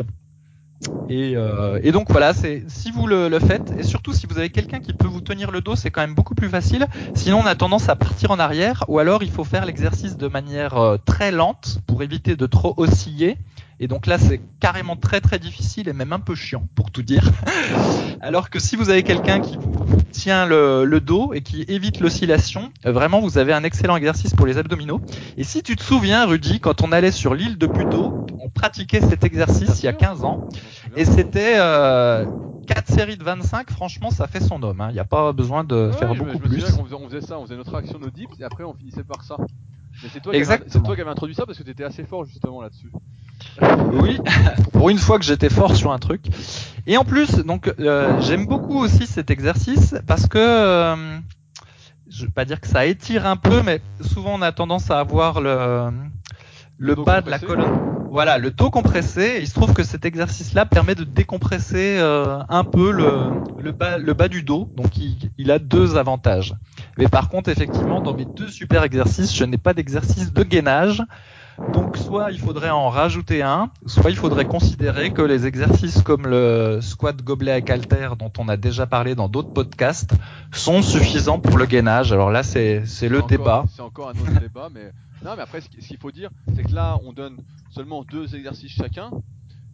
Et, 1.08 1.36
euh, 1.36 1.80
et, 1.82 1.92
donc 1.92 2.10
voilà, 2.10 2.34
c'est 2.34 2.64
si 2.68 2.90
vous 2.90 3.06
le, 3.06 3.28
le, 3.28 3.38
faites, 3.38 3.72
et 3.78 3.82
surtout 3.82 4.12
si 4.12 4.26
vous 4.26 4.38
avez 4.38 4.50
quelqu'un 4.50 4.80
qui 4.80 4.92
peut 4.92 5.06
vous 5.06 5.20
tenir 5.20 5.50
le 5.50 5.60
dos, 5.60 5.74
c'est 5.74 5.90
quand 5.90 6.02
même 6.02 6.14
beaucoup 6.14 6.34
plus 6.34 6.48
facile. 6.48 6.86
Sinon, 7.14 7.40
on 7.42 7.46
a 7.46 7.54
tendance 7.54 7.88
à 7.88 7.96
partir 7.96 8.30
en 8.30 8.38
arrière, 8.38 8.84
ou 8.88 8.98
alors 8.98 9.22
il 9.22 9.30
faut 9.30 9.44
faire 9.44 9.64
l'exercice 9.64 10.16
de 10.16 10.28
manière 10.28 10.76
euh, 10.76 10.96
très 11.04 11.30
lente 11.30 11.78
pour 11.86 12.02
éviter 12.02 12.36
de 12.36 12.46
trop 12.46 12.74
osciller. 12.76 13.38
Et 13.78 13.88
donc 13.88 14.06
là, 14.06 14.18
c'est 14.18 14.40
carrément 14.58 14.96
très 14.96 15.20
très 15.20 15.38
difficile 15.38 15.88
et 15.88 15.92
même 15.92 16.12
un 16.12 16.18
peu 16.18 16.34
chiant 16.34 16.66
pour 16.74 16.90
tout 16.90 17.02
dire. 17.02 17.30
Alors 18.20 18.48
que 18.48 18.58
si 18.58 18.74
vous 18.74 18.88
avez 18.88 19.02
quelqu'un 19.02 19.40
qui 19.40 19.56
vous 19.56 19.70
tient 20.10 20.46
le, 20.46 20.84
le, 20.84 21.00
dos 21.00 21.32
et 21.34 21.42
qui 21.42 21.64
évite 21.68 22.00
l'oscillation, 22.00 22.72
euh, 22.84 22.92
vraiment 22.92 23.20
vous 23.20 23.38
avez 23.38 23.52
un 23.52 23.64
excellent 23.64 23.96
exercice 23.96 24.34
pour 24.34 24.46
les 24.46 24.58
abdominaux. 24.58 25.00
Et 25.36 25.44
si 25.44 25.62
tu 25.62 25.76
te 25.76 25.82
souviens, 25.82 26.26
Rudy, 26.26 26.60
quand 26.60 26.82
on 26.82 26.92
allait 26.92 27.10
sur 27.10 27.34
l'île 27.34 27.58
de 27.58 27.66
Puto, 27.66 28.26
on 28.40 28.48
pratiquait 28.48 29.00
cet 29.00 29.24
exercice 29.24 29.82
il 29.82 29.86
y 29.86 29.88
a 29.88 29.92
15 29.92 30.24
ans. 30.24 30.48
Et 30.96 31.04
c'était 31.04 31.54
euh, 31.56 32.24
4 32.66 32.88
séries 32.88 33.16
de 33.16 33.24
25, 33.24 33.70
franchement, 33.70 34.10
ça 34.10 34.26
fait 34.26 34.40
son 34.40 34.62
homme. 34.62 34.78
Il 34.78 34.82
hein. 34.82 34.92
n'y 34.92 34.98
a 34.98 35.04
pas 35.04 35.32
besoin 35.32 35.64
de 35.64 35.90
ouais, 35.90 35.96
faire 35.96 36.14
je, 36.14 36.18
beaucoup 36.18 36.38
je 36.38 36.48
me 36.48 36.48
plus. 36.48 36.60
souviens 36.60 36.76
qu'on 36.76 36.84
faisait, 36.84 36.94
on 36.96 37.08
faisait 37.08 37.20
ça, 37.20 37.38
on 37.38 37.44
faisait 37.44 37.56
notre 37.56 37.74
action 37.74 37.98
de 37.98 38.08
dips 38.10 38.40
et 38.40 38.44
après 38.44 38.64
on 38.64 38.74
finissait 38.74 39.04
par 39.04 39.22
ça. 39.22 39.36
Mais 40.02 40.08
c'est 40.12 40.20
toi, 40.20 40.32
qui 40.32 40.38
avais- 40.52 40.64
c'est 40.68 40.82
toi 40.82 40.94
qui 40.94 41.00
avais 41.00 41.10
introduit 41.10 41.34
ça 41.34 41.46
parce 41.46 41.58
que 41.58 41.62
tu 41.62 41.70
étais 41.70 41.84
assez 41.84 42.04
fort 42.04 42.24
justement 42.24 42.60
là-dessus. 42.62 42.90
Oui, 43.92 44.18
pour 44.72 44.90
une 44.90 44.98
fois 44.98 45.18
que 45.18 45.24
j'étais 45.24 45.48
fort 45.50 45.74
sur 45.76 45.92
un 45.92 45.98
truc. 45.98 46.22
Et 46.86 46.96
en 46.96 47.04
plus, 47.04 47.36
donc 47.44 47.72
euh, 47.78 48.20
j'aime 48.20 48.46
beaucoup 48.46 48.78
aussi 48.78 49.06
cet 49.06 49.30
exercice 49.30 49.94
parce 50.06 50.26
que 50.26 50.38
euh, 50.38 51.18
je 52.08 52.26
vais 52.26 52.30
pas 52.32 52.44
dire 52.44 52.60
que 52.60 52.68
ça 52.68 52.86
étire 52.86 53.26
un 53.26 53.36
peu, 53.36 53.62
mais 53.62 53.80
souvent 54.00 54.34
on 54.34 54.42
a 54.42 54.52
tendance 54.52 54.90
à 54.90 54.98
avoir 55.00 55.40
le 55.40 55.90
le 56.78 56.94
bas 56.94 57.20
de 57.22 57.30
la 57.30 57.38
colonne. 57.46 57.78
Voilà, 58.10 58.38
le 58.38 58.50
dos 58.50 58.70
compressé. 58.70 59.38
Il 59.40 59.48
se 59.48 59.54
trouve 59.54 59.72
que 59.74 59.82
cet 59.82 60.04
exercice-là 60.04 60.64
permet 60.64 60.94
de 60.94 61.04
décompresser 61.04 61.96
euh, 61.98 62.38
un 62.48 62.64
peu 62.64 62.90
le, 62.92 63.10
le, 63.62 63.72
bas, 63.72 63.98
le 63.98 64.14
bas 64.14 64.28
du 64.28 64.42
dos. 64.42 64.70
Donc 64.76 64.96
il, 64.96 65.30
il 65.38 65.50
a 65.50 65.58
deux 65.58 65.96
avantages. 65.96 66.54
Mais 66.98 67.08
par 67.08 67.28
contre, 67.28 67.50
effectivement, 67.50 68.00
dans 68.00 68.14
mes 68.14 68.24
deux 68.24 68.48
super 68.48 68.82
exercices, 68.82 69.34
je 69.34 69.44
n'ai 69.44 69.58
pas 69.58 69.74
d'exercice 69.74 70.32
de 70.32 70.42
gainage. 70.42 71.02
Donc 71.72 71.96
soit 71.96 72.32
il 72.32 72.38
faudrait 72.38 72.68
en 72.68 72.90
rajouter 72.90 73.40
un, 73.42 73.70
soit 73.86 74.10
il 74.10 74.16
faudrait 74.16 74.44
considérer 74.44 75.10
que 75.10 75.22
les 75.22 75.46
exercices 75.46 76.02
comme 76.02 76.26
le 76.26 76.80
squat 76.82 77.16
gobelet 77.22 77.52
avec 77.52 77.70
halter 77.70 78.10
dont 78.18 78.30
on 78.38 78.48
a 78.48 78.58
déjà 78.58 78.86
parlé 78.86 79.14
dans 79.14 79.28
d'autres 79.28 79.54
podcasts 79.54 80.10
sont 80.52 80.82
suffisants 80.82 81.38
pour 81.40 81.56
le 81.56 81.64
gainage. 81.64 82.12
Alors 82.12 82.30
là 82.30 82.42
c'est 82.42 82.84
c'est 82.84 83.08
le 83.08 83.18
encore- 83.18 83.28
débat. 83.28 83.64
C'est 83.74 83.80
encore 83.80 84.08
un 84.10 84.12
autre 84.12 84.38
débat, 84.38 84.68
mais 84.72 84.92
non, 85.24 85.32
mais 85.34 85.42
après, 85.42 85.62
ce 85.62 85.68
qu'il 85.70 85.96
faut 85.96 86.10
dire, 86.10 86.28
c'est 86.54 86.62
que 86.62 86.74
là, 86.74 86.98
on 87.06 87.14
donne 87.14 87.38
seulement 87.70 88.04
deux 88.04 88.34
exercices 88.36 88.72
chacun, 88.72 89.10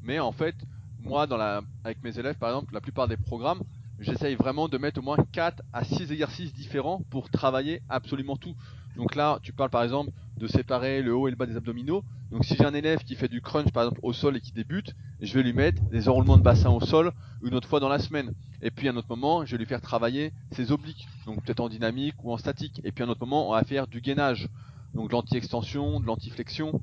mais 0.04 0.20
en 0.20 0.30
fait, 0.30 0.54
moi, 1.02 1.26
dans 1.26 1.36
la, 1.36 1.62
avec 1.84 2.02
mes 2.04 2.16
élèves, 2.16 2.36
par 2.36 2.50
exemple, 2.50 2.72
la 2.72 2.80
plupart 2.80 3.08
des 3.08 3.16
programmes, 3.16 3.58
j'essaye 4.02 4.34
vraiment 4.34 4.68
de 4.68 4.78
mettre 4.78 5.00
au 5.00 5.02
moins 5.02 5.16
4 5.32 5.62
à 5.72 5.84
6 5.84 6.12
exercices 6.12 6.52
différents 6.52 7.02
pour 7.10 7.30
travailler 7.30 7.82
absolument 7.88 8.36
tout. 8.36 8.54
Donc 8.96 9.14
là, 9.14 9.38
tu 9.42 9.52
parles 9.52 9.70
par 9.70 9.82
exemple 9.82 10.10
de 10.36 10.46
séparer 10.46 11.02
le 11.02 11.14
haut 11.14 11.28
et 11.28 11.30
le 11.30 11.36
bas 11.36 11.46
des 11.46 11.56
abdominaux. 11.56 12.04
Donc 12.30 12.44
si 12.44 12.56
j'ai 12.56 12.64
un 12.64 12.74
élève 12.74 12.98
qui 13.04 13.14
fait 13.14 13.28
du 13.28 13.40
crunch 13.40 13.70
par 13.70 13.84
exemple 13.84 14.00
au 14.02 14.12
sol 14.12 14.36
et 14.36 14.40
qui 14.40 14.52
débute, 14.52 14.94
je 15.20 15.32
vais 15.34 15.42
lui 15.42 15.52
mettre 15.52 15.82
des 15.90 16.08
enroulements 16.08 16.36
de 16.36 16.42
bassin 16.42 16.70
au 16.70 16.80
sol 16.80 17.12
une 17.42 17.54
autre 17.54 17.68
fois 17.68 17.80
dans 17.80 17.88
la 17.88 17.98
semaine. 17.98 18.34
Et 18.60 18.70
puis 18.70 18.88
à 18.88 18.92
un 18.92 18.96
autre 18.96 19.08
moment, 19.08 19.44
je 19.44 19.52
vais 19.52 19.58
lui 19.58 19.66
faire 19.66 19.80
travailler 19.80 20.32
ses 20.50 20.72
obliques, 20.72 21.08
donc 21.26 21.42
peut-être 21.42 21.60
en 21.60 21.68
dynamique 21.68 22.14
ou 22.22 22.32
en 22.32 22.36
statique. 22.36 22.80
Et 22.84 22.92
puis 22.92 23.02
à 23.02 23.06
un 23.06 23.10
autre 23.10 23.20
moment, 23.20 23.48
on 23.48 23.52
va 23.52 23.64
faire 23.64 23.86
du 23.86 24.00
gainage, 24.00 24.48
donc 24.94 25.08
de 25.08 25.12
l'anti-extension, 25.12 26.00
de 26.00 26.06
l'anti-flexion, 26.06 26.80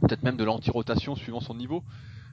peut-être 0.00 0.22
même 0.22 0.36
de 0.36 0.44
l'anti-rotation 0.44 1.14
suivant 1.14 1.40
son 1.40 1.54
niveau. 1.54 1.84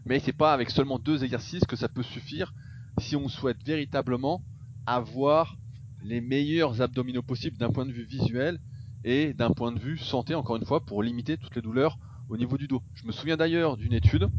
Mais 0.06 0.20
c'est 0.20 0.34
pas 0.34 0.54
avec 0.54 0.70
seulement 0.70 1.00
deux 1.00 1.24
exercices 1.24 1.66
que 1.66 1.76
ça 1.76 1.90
peut 1.90 2.04
suffire 2.04 2.54
si 3.00 3.16
on 3.16 3.28
souhaite 3.28 3.64
véritablement 3.66 4.42
avoir 4.86 5.58
les 6.04 6.22
meilleurs 6.22 6.82
abdominaux 6.82 7.24
possibles 7.24 7.58
d'un 7.58 7.72
point 7.72 7.86
de 7.86 7.92
vue 7.92 8.06
visuel 8.06 8.60
et 9.04 9.34
d'un 9.34 9.52
point 9.52 9.72
de 9.72 9.80
vue 9.80 9.98
santé, 9.98 10.36
encore 10.36 10.56
une 10.56 10.66
fois, 10.66 10.86
pour 10.86 11.04
limiter 11.04 11.38
toutes 11.38 11.56
les 11.56 11.62
douleurs 11.62 11.98
au 12.30 12.38
niveau 12.38 12.58
du 12.58 12.68
dos. 12.68 12.82
Je 12.96 13.06
me 13.06 13.12
souviens 13.12 13.38
d'ailleurs 13.38 13.78
d'une 13.78 13.94
étude 13.94 14.30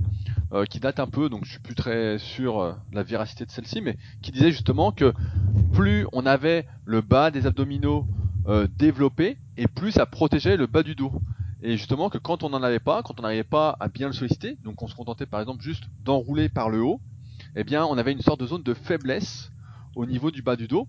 euh, 0.52 0.64
qui 0.64 0.80
date 0.80 1.00
un 1.00 1.06
peu, 1.06 1.28
donc 1.28 1.44
je 1.44 1.52
suis 1.52 1.60
plus 1.60 1.74
très 1.74 2.18
sûr 2.18 2.58
euh, 2.60 2.72
de 2.90 2.96
la 2.96 3.02
véracité 3.02 3.44
de 3.44 3.50
celle-ci, 3.50 3.80
mais 3.80 3.96
qui 4.22 4.32
disait 4.32 4.50
justement 4.50 4.92
que 4.92 5.12
plus 5.72 6.06
on 6.12 6.26
avait 6.26 6.66
le 6.84 7.00
bas 7.00 7.30
des 7.30 7.46
abdominaux 7.46 8.06
euh, 8.48 8.66
développé, 8.76 9.38
et 9.56 9.66
plus 9.68 9.92
ça 9.92 10.06
protégeait 10.06 10.56
le 10.56 10.66
bas 10.66 10.82
du 10.82 10.94
dos. 10.94 11.12
Et 11.62 11.76
justement 11.76 12.10
que 12.10 12.18
quand 12.18 12.42
on 12.42 12.50
n'en 12.50 12.62
avait 12.62 12.80
pas, 12.80 13.02
quand 13.02 13.18
on 13.18 13.22
n'arrivait 13.22 13.44
pas 13.44 13.76
à 13.80 13.88
bien 13.88 14.08
le 14.08 14.12
solliciter, 14.12 14.56
donc 14.62 14.82
on 14.82 14.88
se 14.88 14.94
contentait 14.94 15.26
par 15.26 15.40
exemple 15.40 15.62
juste 15.62 15.84
d'enrouler 16.04 16.48
par 16.48 16.70
le 16.70 16.82
haut, 16.82 17.00
eh 17.56 17.78
on 17.78 17.96
avait 17.96 18.12
une 18.12 18.20
sorte 18.20 18.40
de 18.40 18.46
zone 18.46 18.62
de 18.62 18.74
faiblesse 18.74 19.50
au 19.94 20.04
niveau 20.04 20.30
du 20.30 20.42
bas 20.42 20.56
du 20.56 20.68
dos, 20.68 20.86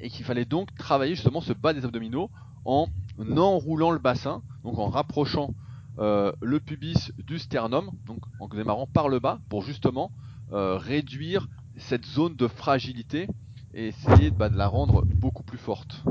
et 0.00 0.10
qu'il 0.10 0.24
fallait 0.24 0.44
donc 0.44 0.74
travailler 0.74 1.14
justement 1.14 1.40
ce 1.40 1.52
bas 1.52 1.72
des 1.72 1.84
abdominaux 1.84 2.30
en 2.64 2.88
enroulant 3.36 3.90
le 3.92 3.98
bassin, 3.98 4.42
donc 4.64 4.78
en 4.78 4.88
rapprochant 4.88 5.54
euh, 5.98 6.32
le 6.40 6.60
pubis 6.60 7.12
du 7.26 7.38
sternum, 7.38 7.90
donc 8.06 8.18
en 8.40 8.48
démarrant 8.48 8.86
par 8.86 9.08
le 9.08 9.20
bas, 9.20 9.38
pour 9.48 9.62
justement 9.62 10.10
euh, 10.52 10.76
réduire 10.76 11.48
cette 11.76 12.04
zone 12.04 12.34
de 12.34 12.48
fragilité 12.48 13.28
et 13.74 13.88
essayer 13.88 14.30
bah, 14.30 14.48
de 14.48 14.56
la 14.56 14.66
rendre 14.66 15.04
beaucoup 15.04 15.42
plus 15.42 15.58
forte. 15.58 16.02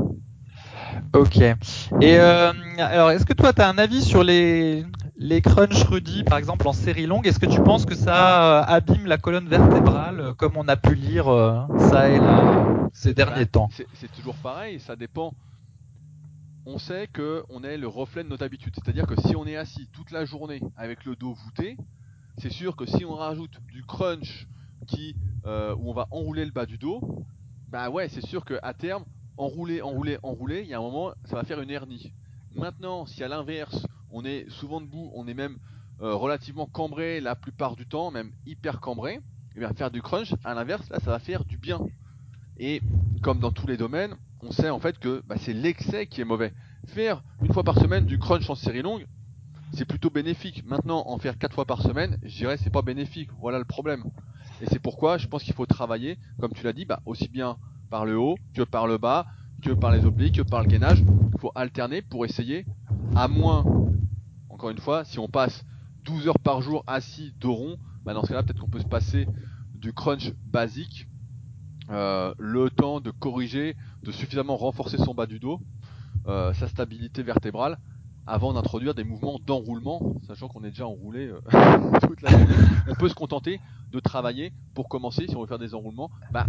Ok. 1.14 1.38
Et 1.38 1.56
euh, 2.04 2.54
alors, 2.78 3.12
est-ce 3.12 3.26
que 3.26 3.34
toi, 3.34 3.54
tu 3.54 3.62
as 3.62 3.70
un 3.70 3.78
avis 3.78 4.02
sur 4.02 4.24
les, 4.24 4.86
les 5.20 5.42
crunch 5.42 5.84
Rudy, 5.86 6.24
par 6.24 6.38
exemple, 6.38 6.68
en 6.68 6.74
série 6.74 7.06
longue 7.08 7.26
Est-ce 7.28 7.40
que 7.40 7.46
tu 7.48 7.62
penses 7.62 7.86
que 7.86 7.96
ça 7.96 8.62
euh, 8.62 8.64
abîme 8.68 9.06
la 9.08 9.18
colonne 9.18 9.48
vertébrale, 9.48 10.20
euh, 10.20 10.34
comme 10.34 10.58
on 10.58 10.68
a 10.68 10.78
pu 10.78 10.94
lire 10.96 11.28
euh, 11.28 11.62
ça 11.80 12.10
et 12.12 12.20
là 12.20 12.68
ces 12.94 13.14
derniers 13.14 13.46
Bah, 13.46 13.52
temps 13.52 13.70
c'est- 13.72 13.88
C'est 13.94 14.12
toujours 14.12 14.36
pareil, 14.36 14.80
ça 14.80 14.96
dépend. 14.96 15.34
On 16.66 16.78
sait 16.78 17.08
que 17.08 17.44
on 17.50 17.64
est 17.64 17.78
le 17.78 17.88
reflet 17.88 18.24
de 18.24 18.30
notre 18.30 18.44
habitude, 18.44 18.74
c'est-à-dire 18.76 19.08
que 19.08 19.20
si 19.22 19.36
on 19.36 19.48
est 19.48 19.56
assis 19.56 19.88
toute 19.94 20.12
la 20.12 20.26
journée 20.26 20.60
avec 20.76 21.06
le 21.06 21.16
dos 21.16 21.34
voûté, 21.34 21.78
c'est 22.38 22.52
sûr 22.52 22.76
que 22.76 22.86
si 22.86 23.06
on 23.06 23.16
rajoute 23.16 23.58
du 23.72 23.84
crunch 23.84 24.48
qui 24.86 25.16
euh, 25.46 25.74
où 25.78 25.90
on 25.90 25.94
va 25.94 26.08
enrouler 26.12 26.44
le 26.46 26.52
bas 26.52 26.66
du 26.66 26.78
dos, 26.78 27.02
bah 27.70 27.90
ouais, 27.90 28.10
c'est 28.10 28.26
sûr 28.26 28.44
que 28.44 28.60
à 28.64 28.74
terme, 28.74 29.06
enrouler, 29.38 29.82
enrouler, 29.82 30.18
enrouler, 30.24 30.62
il 30.62 30.68
y 30.68 30.74
a 30.74 30.78
un 30.78 30.82
moment, 30.82 31.14
ça 31.26 31.38
va 31.38 31.44
faire 31.44 31.62
une 31.62 31.70
hernie. 31.72 32.14
Maintenant, 32.54 33.06
si 33.06 33.24
à 33.24 33.28
l'inverse, 33.30 33.86
on 34.12 34.26
est 34.26 34.50
souvent 34.50 34.82
debout, 34.82 35.12
on 35.14 35.28
est 35.28 35.34
même 35.34 35.58
euh, 36.02 36.14
relativement 36.14 36.66
cambré 36.66 37.20
la 37.20 37.36
plupart 37.36 37.76
du 37.76 37.86
temps, 37.86 38.12
même 38.12 38.32
hyper 38.46 38.80
cambré, 38.80 39.20
et 39.56 39.60
bien 39.60 39.74
faire 39.74 39.92
du 39.92 40.02
crunch, 40.02 40.34
à 40.44 40.54
l'inverse, 40.54 40.88
là, 40.90 41.00
ça 41.00 41.12
va 41.12 41.20
faire 41.20 41.44
du 41.46 41.58
bien. 41.58 41.80
Et 42.60 42.82
comme 43.22 43.40
dans 43.40 43.52
tous 43.52 43.68
les 43.68 43.78
domaines, 43.78 44.16
on 44.44 44.52
sait 44.52 44.70
en 44.70 44.80
fait 44.80 45.00
que 45.00 45.24
bah, 45.28 45.36
c'est 45.40 45.54
l'excès 45.54 46.08
qui 46.08 46.22
est 46.22 46.26
mauvais. 46.26 46.54
Faire 46.88 47.24
une 47.42 47.52
fois 47.54 47.64
par 47.64 47.80
semaine 47.80 48.06
du 48.06 48.20
crunch 48.20 48.50
en 48.50 48.56
série 48.56 48.82
longue, 48.82 49.08
c'est 49.74 49.86
plutôt 49.86 50.10
bénéfique. 50.10 50.64
Maintenant, 50.66 51.04
en 51.08 51.18
faire 51.18 51.38
quatre 51.38 51.54
fois 51.54 51.66
par 51.66 51.82
semaine, 51.82 52.18
je 52.24 52.36
dirais 52.36 52.58
c'est 52.58 52.70
pas 52.70 52.82
bénéfique. 52.82 53.30
Voilà 53.40 53.60
le 53.60 53.66
problème. 53.66 54.04
Et 54.62 54.66
c'est 54.68 54.80
pourquoi 54.80 55.18
je 55.18 55.28
pense 55.28 55.44
qu'il 55.44 55.54
faut 55.54 55.66
travailler, 55.66 56.18
comme 56.40 56.54
tu 56.54 56.64
l'as 56.64 56.74
dit, 56.74 56.86
bah, 56.86 57.02
aussi 57.06 57.28
bien 57.28 57.58
par 57.90 58.06
le 58.06 58.18
haut 58.18 58.38
que 58.54 58.64
par 58.64 58.88
le 58.88 58.98
bas, 58.98 59.26
que 59.62 59.72
par 59.72 59.92
les 59.92 60.06
obliques, 60.06 60.38
que 60.38 60.42
par 60.42 60.62
le 60.62 60.68
gainage. 60.68 61.04
Il 61.34 61.40
faut 61.40 61.52
alterner 61.56 62.02
pour 62.02 62.26
essayer, 62.26 62.66
à 63.16 63.28
moins, 63.28 63.64
encore 64.58 64.72
une 64.72 64.80
fois, 64.80 65.06
si 65.06 65.20
on 65.20 65.28
passe 65.28 65.64
12 66.06 66.30
heures 66.30 66.40
par 66.40 66.64
jour 66.64 66.84
assis 66.88 67.32
dos 67.40 67.54
rond, 67.54 67.78
bah, 68.04 68.16
dans 68.16 68.24
ce 68.24 68.30
cas-là, 68.30 68.42
peut-être 68.42 68.60
qu'on 68.60 68.68
peut 68.68 68.80
se 68.80 68.88
passer 68.88 69.28
du 69.76 69.94
crunch 69.94 70.34
basique 70.48 71.08
euh, 71.92 72.34
le 72.40 72.72
temps 72.72 73.00
de 73.00 73.12
corriger, 73.12 73.76
de 74.02 74.12
suffisamment 74.12 74.58
renforcer 74.58 74.98
son 74.98 75.14
bas 75.14 75.28
du 75.28 75.38
dos, 75.38 75.62
euh, 76.26 76.54
sa 76.54 76.68
stabilité 76.68 77.22
vertébrale, 77.22 77.78
avant 78.26 78.52
d'introduire 78.52 78.96
des 78.96 79.04
mouvements 79.04 79.40
d'enroulement, 79.46 80.16
sachant 80.26 80.48
qu'on 80.48 80.64
est 80.64 80.72
déjà 80.72 80.88
enroulé 80.88 81.28
euh, 81.28 81.40
toute 82.08 82.24
la 82.24 82.32
journée. 82.32 82.56
On 82.88 82.96
peut 82.96 83.10
se 83.10 83.16
contenter 83.16 83.62
de 83.92 84.00
travailler 84.00 84.54
pour 84.74 84.90
commencer, 84.90 85.28
si 85.28 85.36
on 85.36 85.42
veut 85.42 85.48
faire 85.48 85.60
des 85.60 85.76
enroulements, 85.76 86.10
bah, 86.32 86.48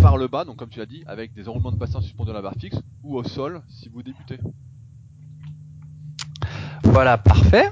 par 0.00 0.18
le 0.18 0.28
bas, 0.28 0.44
donc 0.44 0.54
comme 0.54 0.70
tu 0.70 0.78
l'as 0.78 0.86
dit, 0.86 1.02
avec 1.08 1.34
des 1.34 1.48
enroulements 1.48 1.72
de 1.72 1.78
bassin 1.78 2.00
suspendus 2.00 2.30
à 2.30 2.34
la 2.34 2.42
barre 2.42 2.54
fixe, 2.60 2.80
ou 3.02 3.16
au 3.16 3.24
sol 3.24 3.60
si 3.66 3.88
vous 3.88 4.04
débutez. 4.04 4.38
Voilà, 6.92 7.18
parfait. 7.18 7.70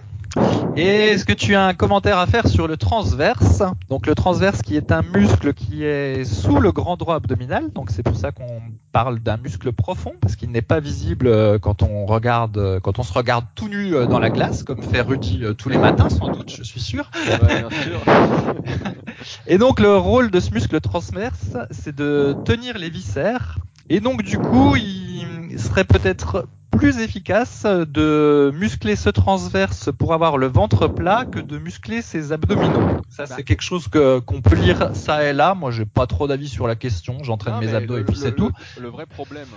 Et 0.76 1.08
est-ce 1.08 1.24
que 1.24 1.32
tu 1.32 1.56
as 1.56 1.66
un 1.66 1.74
commentaire 1.74 2.18
à 2.18 2.26
faire 2.28 2.46
sur 2.46 2.68
le 2.68 2.76
transverse? 2.76 3.64
Donc 3.88 4.06
le 4.06 4.14
transverse 4.14 4.62
qui 4.62 4.76
est 4.76 4.92
un 4.92 5.02
muscle 5.02 5.54
qui 5.54 5.82
est 5.82 6.24
sous 6.24 6.60
le 6.60 6.70
grand 6.70 6.96
droit 6.96 7.16
abdominal, 7.16 7.72
donc 7.72 7.90
c'est 7.90 8.04
pour 8.04 8.14
ça 8.14 8.30
qu'on 8.30 8.62
parle 8.92 9.18
d'un 9.18 9.36
muscle 9.36 9.72
profond 9.72 10.12
parce 10.20 10.36
qu'il 10.36 10.52
n'est 10.52 10.62
pas 10.62 10.78
visible 10.78 11.26
euh, 11.26 11.58
quand 11.58 11.82
on 11.82 12.06
regarde, 12.06 12.58
euh, 12.58 12.78
quand 12.78 13.00
on 13.00 13.02
se 13.02 13.12
regarde 13.12 13.44
tout 13.56 13.68
nu 13.68 13.94
euh, 13.94 14.06
dans 14.06 14.20
la 14.20 14.30
glace, 14.30 14.62
comme 14.62 14.82
fait 14.82 15.00
Rudy 15.00 15.42
tous 15.58 15.68
les 15.68 15.78
matins 15.78 16.10
sans 16.10 16.28
doute, 16.28 16.54
je 16.56 16.62
suis 16.62 16.80
sûr. 16.80 17.10
Ouais, 17.26 17.38
bien 17.38 17.70
sûr. 17.70 18.00
Et 19.48 19.58
donc 19.58 19.80
le 19.80 19.96
rôle 19.96 20.30
de 20.30 20.38
ce 20.38 20.52
muscle 20.52 20.80
transverse, 20.80 21.56
c'est 21.72 21.94
de 21.94 22.36
tenir 22.44 22.78
les 22.78 22.90
viscères. 22.90 23.58
Et 23.90 23.98
donc 23.98 24.22
du 24.22 24.38
coup, 24.38 24.76
il 24.76 25.58
serait 25.58 25.84
peut-être 25.84 26.46
plus 26.70 26.98
efficace 26.98 27.64
de 27.64 28.52
muscler 28.54 28.94
ce 28.96 29.08
transverse 29.10 29.90
pour 29.98 30.12
avoir 30.12 30.36
le 30.38 30.46
ventre 30.46 30.86
plat 30.88 31.24
que 31.24 31.40
de 31.40 31.58
muscler 31.58 32.02
ses 32.02 32.32
abdominaux. 32.32 33.00
Ça, 33.08 33.24
Bah. 33.24 33.34
c'est 33.36 33.42
quelque 33.44 33.62
chose 33.62 33.88
que 33.88 34.18
qu'on 34.20 34.40
peut 34.42 34.54
lire 34.56 34.94
ça 34.94 35.24
et 35.24 35.32
là. 35.32 35.54
Moi, 35.54 35.70
j'ai 35.70 35.86
pas 35.86 36.06
trop 36.06 36.26
d'avis 36.28 36.48
sur 36.48 36.66
la 36.66 36.76
question. 36.76 37.22
J'entraîne 37.24 37.54
Non, 37.54 37.60
mes 37.60 37.74
abdos 37.74 37.94
le- 37.94 38.00
et 38.00 38.04
puis 38.04 38.14
le- 38.14 38.20
c'est 38.20 38.30
le- 38.30 38.36
tout. 38.36 38.52
Le 38.80 38.88
vrai 38.88 39.06
problème 39.06 39.48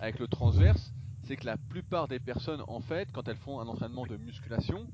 avec 0.00 0.18
le 0.18 0.26
transverse, 0.28 0.92
c'est 1.26 1.36
que 1.36 1.46
la 1.46 1.56
plupart 1.56 2.08
des 2.08 2.18
personnes, 2.18 2.62
en 2.68 2.80
fait, 2.80 3.08
quand 3.12 3.28
elles 3.28 3.36
font 3.36 3.60
un 3.60 3.66
entraînement 3.68 4.06
de 4.06 4.16
musculation, 4.16 4.86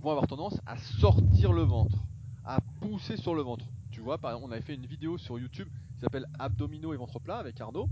vont 0.00 0.10
avoir 0.10 0.26
tendance 0.26 0.58
à 0.66 0.76
sortir 0.76 1.52
le 1.52 1.62
ventre, 1.62 1.96
à 2.44 2.58
pousser 2.80 3.16
sur 3.16 3.34
le 3.34 3.42
ventre. 3.42 3.64
Tu 3.90 4.00
vois, 4.00 4.18
par 4.18 4.30
exemple, 4.32 4.48
on 4.48 4.52
avait 4.52 4.62
fait 4.62 4.74
une 4.74 4.86
vidéo 4.86 5.18
sur 5.18 5.38
YouTube 5.38 5.68
qui 5.94 6.00
s'appelle 6.00 6.26
Abdominaux 6.38 6.94
et 6.94 6.96
ventre 6.96 7.18
plat 7.20 7.36
avec 7.36 7.60
Arnaud. 7.60 7.88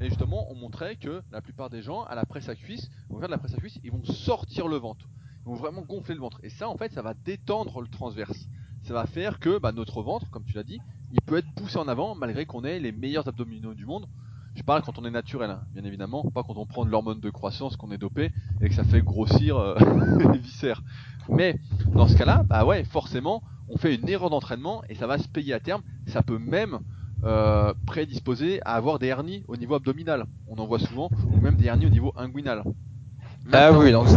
Et 0.00 0.08
justement, 0.08 0.46
on 0.50 0.54
montrait 0.54 0.96
que 0.96 1.22
la 1.32 1.40
plupart 1.40 1.70
des 1.70 1.82
gens, 1.82 2.04
à 2.04 2.14
la 2.14 2.24
presse 2.24 2.48
à 2.48 2.54
cuisse, 2.54 2.88
vont 3.08 3.18
faire 3.18 3.28
de 3.28 3.32
la 3.32 3.38
presse 3.38 3.54
à 3.54 3.56
cuisse, 3.56 3.78
ils 3.82 3.90
vont 3.90 4.04
sortir 4.04 4.68
le 4.68 4.76
ventre. 4.76 5.08
Ils 5.44 5.48
vont 5.48 5.56
vraiment 5.56 5.82
gonfler 5.82 6.14
le 6.14 6.20
ventre. 6.20 6.38
Et 6.44 6.50
ça, 6.50 6.68
en 6.68 6.76
fait, 6.76 6.92
ça 6.92 7.02
va 7.02 7.14
détendre 7.14 7.80
le 7.80 7.88
transverse. 7.88 8.48
Ça 8.82 8.94
va 8.94 9.06
faire 9.06 9.40
que 9.40 9.58
bah, 9.58 9.72
notre 9.72 10.02
ventre, 10.02 10.30
comme 10.30 10.44
tu 10.44 10.54
l'as 10.54 10.62
dit, 10.62 10.80
il 11.12 11.20
peut 11.22 11.38
être 11.38 11.52
poussé 11.54 11.78
en 11.78 11.88
avant 11.88 12.14
malgré 12.14 12.46
qu'on 12.46 12.64
ait 12.64 12.78
les 12.78 12.92
meilleurs 12.92 13.26
abdominaux 13.26 13.74
du 13.74 13.86
monde. 13.86 14.06
Je 14.54 14.62
parle 14.62 14.82
quand 14.82 14.98
on 14.98 15.04
est 15.04 15.10
naturel, 15.10 15.50
hein, 15.50 15.62
bien 15.72 15.84
évidemment, 15.84 16.24
pas 16.30 16.42
quand 16.42 16.56
on 16.56 16.66
prend 16.66 16.84
de 16.84 16.90
l'hormone 16.90 17.20
de 17.20 17.30
croissance, 17.30 17.76
qu'on 17.76 17.92
est 17.92 17.98
dopé 17.98 18.32
et 18.60 18.68
que 18.68 18.74
ça 18.74 18.84
fait 18.84 19.02
grossir 19.02 19.56
euh, 19.56 19.76
les 20.32 20.38
viscères. 20.38 20.82
Mais 21.28 21.60
dans 21.92 22.08
ce 22.08 22.16
cas-là, 22.16 22.42
bah 22.44 22.64
ouais, 22.64 22.84
forcément, 22.84 23.42
on 23.68 23.76
fait 23.76 23.94
une 23.94 24.08
erreur 24.08 24.30
d'entraînement 24.30 24.82
et 24.88 24.94
ça 24.94 25.06
va 25.06 25.18
se 25.18 25.28
payer 25.28 25.54
à 25.54 25.60
terme. 25.60 25.82
Ça 26.06 26.22
peut 26.22 26.38
même 26.38 26.80
euh, 27.24 27.74
prédisposer 27.86 28.60
à 28.62 28.74
avoir 28.74 28.98
des 28.98 29.06
hernies 29.08 29.44
au 29.48 29.56
niveau 29.56 29.74
abdominal. 29.74 30.26
On 30.46 30.56
en 30.58 30.66
voit 30.66 30.78
souvent, 30.78 31.10
ou 31.32 31.40
même 31.40 31.56
des 31.56 31.66
hernies 31.66 31.86
au 31.86 31.90
niveau 31.90 32.12
inguinal. 32.16 32.62
Ah 32.66 33.70
Maintenant- 33.70 33.78
oui, 33.80 33.92
donc 33.92 34.08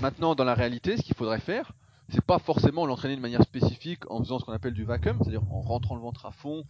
Maintenant, 0.00 0.34
dans 0.34 0.44
la 0.44 0.54
réalité, 0.54 0.96
ce 0.98 1.02
qu'il 1.02 1.14
faudrait 1.16 1.40
faire, 1.40 1.72
c'est 2.10 2.20
pas 2.24 2.38
forcément 2.38 2.84
l'entraîner 2.86 3.16
de 3.16 3.20
manière 3.20 3.42
spécifique 3.42 4.08
en 4.10 4.18
faisant 4.20 4.38
ce 4.38 4.44
qu'on 4.44 4.52
appelle 4.52 4.74
du 4.74 4.84
vacuum, 4.84 5.16
c'est-à-dire 5.20 5.42
en 5.50 5.60
rentrant 5.62 5.94
le 5.94 6.02
ventre 6.02 6.26
à 6.26 6.32
fond, 6.32 6.64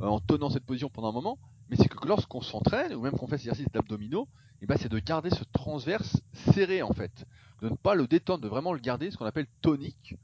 euh, 0.00 0.06
en 0.06 0.18
tenant 0.20 0.50
cette 0.50 0.64
position 0.66 0.90
pendant 0.90 1.08
un 1.10 1.12
moment, 1.12 1.38
mais 1.70 1.76
c'est 1.76 1.88
que 1.88 2.06
lorsqu'on 2.06 2.40
s'entraîne, 2.40 2.92
ou 2.94 3.00
même 3.00 3.12
qu'on 3.12 3.26
fait 3.28 3.38
cet 3.38 3.46
exercice 3.46 3.72
d'abdominaux, 3.72 4.26
et 4.60 4.66
ben 4.66 4.76
c'est 4.78 4.90
de 4.90 4.98
garder 4.98 5.30
ce 5.30 5.44
transverse 5.52 6.20
serré 6.52 6.82
en 6.82 6.92
fait, 6.92 7.24
de 7.62 7.68
ne 7.68 7.74
pas 7.76 7.94
le 7.94 8.06
détendre, 8.08 8.40
de 8.42 8.48
vraiment 8.48 8.72
le 8.72 8.80
garder, 8.80 9.10
ce 9.12 9.16
qu'on 9.16 9.26
appelle 9.26 9.46
tonique, 9.60 10.16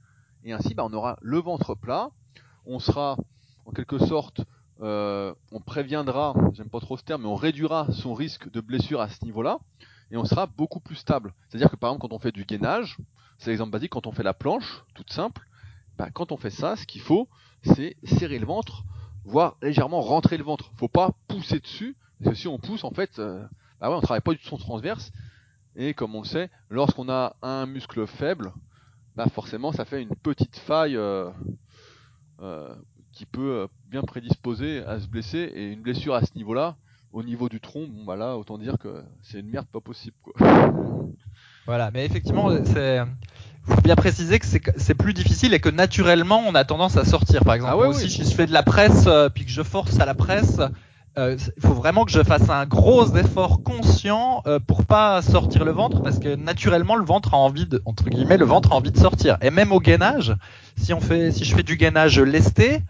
et 0.45 0.53
ainsi 0.53 0.75
bah, 0.75 0.85
on 0.85 0.93
aura 0.93 1.17
le 1.23 1.39
ventre 1.39 1.75
plat, 1.77 2.11
on 2.67 2.81
sera 2.81 3.17
en 3.67 3.71
quelque 3.71 3.99
sorte, 3.99 4.43
euh, 4.81 5.35
on 5.53 5.61
préviendra, 5.61 6.35
j'aime 6.55 6.69
pas 6.69 6.81
trop 6.81 6.97
ce 6.97 7.03
terme, 7.03 7.23
mais 7.23 7.29
on 7.29 7.35
réduira 7.35 7.87
son 7.93 8.15
risque 8.15 8.51
de 8.51 8.61
blessure 8.61 9.01
à 9.01 9.09
ce 9.09 9.25
niveau-là, 9.25 9.59
et 10.11 10.17
on 10.17 10.25
sera 10.25 10.47
beaucoup 10.47 10.81
plus 10.81 10.97
stable. 10.97 11.35
C'est-à-dire 11.49 11.71
que 11.71 11.77
par 11.77 11.91
exemple 11.91 12.09
quand 12.09 12.15
on 12.15 12.19
fait 12.19 12.33
du 12.33 12.45
gainage, 12.45 12.97
c'est 13.39 13.51
l'exemple 13.51 13.71
basique, 13.71 13.91
quand 13.91 14.07
on 14.07 14.13
fait 14.13 14.23
la 14.23 14.35
planche, 14.35 14.85
toute 14.95 15.13
simple, 15.13 15.43
bah, 15.97 16.11
quand 16.13 16.33
on 16.33 16.37
fait 16.37 16.51
ça, 16.51 16.77
ce 16.77 16.87
qu'il 16.87 17.01
faut, 17.01 17.29
c'est 17.63 17.97
serrer 18.05 18.39
le 18.39 18.47
ventre, 18.47 18.85
voire 19.25 19.57
légèrement 19.63 20.01
rentrer 20.01 20.37
le 20.37 20.45
ventre. 20.45 20.71
Faut 20.77 20.89
pas 20.89 21.13
pousser 21.27 21.61
dessus, 21.61 21.97
parce 22.19 22.35
que 22.35 22.41
si 22.41 22.49
on 22.49 22.59
pousse, 22.59 22.85
en 22.85 22.91
fait, 22.91 23.19
euh, 23.19 23.45
bah 23.81 23.91
ouais, 23.91 23.97
on 23.97 24.01
travaille 24.01 24.21
pas 24.21 24.33
du 24.33 24.39
tout 24.39 24.49
son 24.49 24.59
transverse. 24.59 25.13
Et 25.77 25.95
comme 25.95 26.15
on 26.15 26.23
le 26.23 26.27
sait, 26.27 26.51
lorsqu'on 26.71 27.09
a 27.09 27.37
un 27.43 27.67
muscle 27.67 28.07
faible, 28.07 28.53
bah 29.17 29.27
forcément, 29.29 29.73
ça 29.73 29.85
fait 29.85 30.03
une 30.03 30.15
petite 30.15 30.57
faille 30.57 30.97
euh, 30.97 31.31
euh, 32.41 32.75
qui 33.19 33.27
peut 33.27 33.51
euh, 33.51 33.67
bien 33.91 34.03
prédisposer 34.03 34.85
à 34.85 35.01
se 35.01 35.09
blesser. 35.09 35.51
Et 35.55 35.73
une 35.73 35.81
blessure 35.81 36.15
à 36.15 36.21
ce 36.21 36.31
niveau-là, 36.37 36.77
au 37.13 37.25
niveau 37.25 37.49
du 37.49 37.61
tronc, 37.61 37.89
bon 37.89 38.05
bah 38.05 38.15
là, 38.15 38.37
autant 38.37 38.59
dire 38.59 38.79
que 38.79 39.03
c'est 39.23 39.41
une 39.41 39.51
merde 39.51 39.67
pas 39.67 39.81
possible. 39.81 40.17
Quoi. 40.23 40.35
Voilà, 41.67 41.91
mais 41.91 42.07
effectivement, 42.07 42.49
c'est 42.65 43.03
faut 43.67 43.83
bien 43.83 43.95
préciser 43.95 44.39
que 44.39 44.47
c'est 44.47 44.95
plus 44.95 45.13
difficile 45.13 45.53
et 45.53 45.61
que 45.61 45.69
naturellement 45.69 46.43
on 46.47 46.55
a 46.55 46.65
tendance 46.65 46.97
à 46.97 47.05
sortir. 47.05 47.45
Par 47.45 47.55
exemple, 47.55 47.73
Ah 47.75 47.77
ouais, 47.77 47.89
moi 47.89 47.95
aussi, 47.95 48.05
oui. 48.05 48.11
si 48.11 48.25
je 48.25 48.35
fais 48.35 48.47
de 48.47 48.53
la 48.55 48.63
presse 48.63 49.05
euh, 49.07 49.29
puis 49.29 49.45
que 49.45 49.51
je 49.51 49.63
force 49.63 50.01
à 50.01 50.07
la 50.07 50.15
presse, 50.15 50.61
euh, 51.19 51.37
il 51.57 51.63
faut 51.63 51.75
vraiment 51.75 52.05
que 52.05 52.13
je 52.13 52.23
fasse 52.23 52.49
un 52.49 52.65
gros 52.65 53.15
effort 53.17 53.63
conscient 53.63 54.43
euh, 54.47 54.59
pour 54.61 54.85
pas 54.87 55.21
sortir 55.21 55.65
le 55.65 55.73
ventre 55.73 56.01
parce 56.01 56.19
que 56.19 56.37
naturellement 56.37 56.95
le 56.95 57.05
ventre 57.05 57.35
a 57.35 57.37
envie 57.37 57.67
de 57.67 57.83
entre 57.85 58.09
guillemets 58.09 58.39
le 58.39 58.45
ventre 58.45 58.73
a 58.73 58.77
envie 58.77 58.93
de 58.93 58.99
sortir. 58.99 59.37
Et 59.43 59.51
même 59.51 59.73
au 59.73 59.81
gainage, 59.81 60.35
si 60.77 60.95
on 60.95 61.01
fait 61.01 61.33
si 61.33 61.45
je 61.45 61.55
fais 61.55 61.63
du 61.65 61.77
gainage 61.77 62.21
lesté, 62.21 62.83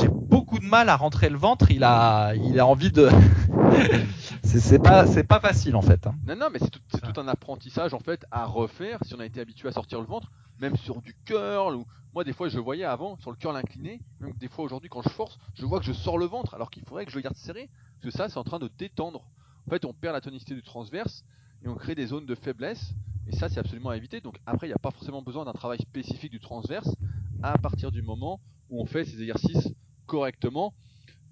j'ai 0.00 0.08
beaucoup 0.08 0.58
de 0.58 0.64
mal 0.64 0.88
à 0.88 0.96
rentrer 0.96 1.28
le 1.28 1.38
ventre. 1.38 1.70
Il 1.70 1.84
a 1.84 2.34
il 2.34 2.58
a 2.60 2.66
envie 2.66 2.90
de 2.92 3.08
c'est 4.44 4.78
pas 4.82 5.06
c'est 5.06 5.24
pas 5.24 5.40
facile 5.40 5.76
en 5.76 5.82
fait. 5.82 6.06
hein. 6.06 6.14
Non, 6.26 6.36
non, 6.36 6.46
mais 6.52 6.58
c'est 6.58 6.70
tout, 6.70 6.80
c'est 6.90 7.00
tout 7.00 7.20
un 7.20 7.28
apprentissage 7.28 7.94
en 7.94 8.00
fait 8.00 8.24
à 8.30 8.46
refaire 8.46 8.98
si 9.04 9.14
on 9.14 9.20
a 9.20 9.26
été 9.26 9.40
habitué 9.40 9.68
à 9.68 9.72
sortir 9.72 10.00
le 10.00 10.06
ventre, 10.06 10.30
même 10.60 10.76
sur 10.76 11.00
du 11.00 11.14
curl. 11.24 11.76
Ou... 11.76 11.86
Moi, 12.14 12.24
des 12.24 12.32
fois, 12.32 12.48
je 12.48 12.58
voyais 12.58 12.84
avant 12.84 13.18
sur 13.18 13.30
le 13.30 13.36
curl 13.36 13.54
incliné, 13.56 14.00
même 14.20 14.32
des 14.38 14.48
fois 14.48 14.64
aujourd'hui 14.64 14.88
quand 14.88 15.02
je 15.02 15.10
force, 15.10 15.38
je 15.54 15.66
vois 15.66 15.78
que 15.80 15.84
je 15.84 15.92
sors 15.92 16.16
le 16.16 16.24
ventre 16.24 16.54
alors 16.54 16.70
qu'il 16.70 16.82
faudrait 16.84 17.04
que 17.04 17.10
je 17.10 17.16
le 17.16 17.22
garde 17.22 17.36
serré, 17.36 17.68
parce 18.00 18.12
que 18.12 18.18
ça, 18.18 18.28
c'est 18.28 18.38
en 18.38 18.44
train 18.44 18.58
de 18.58 18.70
détendre. 18.78 19.28
En 19.66 19.70
fait, 19.70 19.84
on 19.84 19.92
perd 19.92 20.14
la 20.14 20.20
tonicité 20.20 20.54
du 20.54 20.62
transverse 20.62 21.24
et 21.62 21.68
on 21.68 21.74
crée 21.74 21.94
des 21.94 22.06
zones 22.06 22.24
de 22.24 22.34
faiblesse, 22.34 22.94
et 23.26 23.36
ça, 23.36 23.48
c'est 23.48 23.58
absolument 23.60 23.90
à 23.90 23.96
éviter. 23.96 24.20
Donc 24.20 24.38
après, 24.46 24.66
il 24.66 24.70
n'y 24.70 24.74
a 24.74 24.78
pas 24.78 24.92
forcément 24.92 25.20
besoin 25.20 25.44
d'un 25.44 25.52
travail 25.52 25.78
spécifique 25.78 26.30
du 26.30 26.40
transverse 26.40 26.94
à 27.42 27.58
partir 27.58 27.90
du 27.90 28.00
moment 28.00 28.40
où 28.70 28.80
on 28.80 28.86
fait 28.86 29.04
ces 29.04 29.20
exercices 29.20 29.68
correctement 30.06 30.74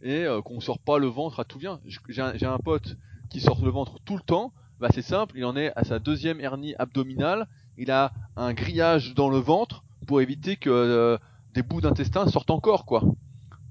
et 0.03 0.25
euh, 0.25 0.43
qu'on 0.43 0.61
sort 0.61 0.79
pas 0.79 0.99
le 0.99 1.07
ventre 1.07 1.41
à 1.41 1.45
tout 1.45 1.59
vient. 1.59 1.81
J'ai 2.09 2.47
un, 2.47 2.59
pote 2.59 2.97
qui 3.31 3.41
sort 3.41 3.65
le 3.65 3.71
ventre 3.71 3.99
tout 4.05 4.17
le 4.17 4.23
temps, 4.23 4.53
bah 4.81 4.89
c'est 4.93 5.03
simple, 5.03 5.35
il 5.37 5.45
en 5.45 5.57
est 5.57 5.73
à 5.77 5.85
sa 5.85 5.99
deuxième 5.99 6.41
hernie 6.41 6.75
abdominale, 6.79 7.49
il 7.79 7.91
a 7.91 8.13
un 8.37 8.53
grillage 8.53 9.15
dans 9.15 9.31
le 9.31 9.39
ventre 9.39 9.83
pour 10.07 10.21
éviter 10.21 10.57
que 10.57 10.71
euh, 10.71 11.19
des 11.55 11.63
bouts 11.63 11.81
d'intestin 11.81 12.27
sortent 12.29 12.51
encore 12.51 12.85
quoi. 12.85 13.03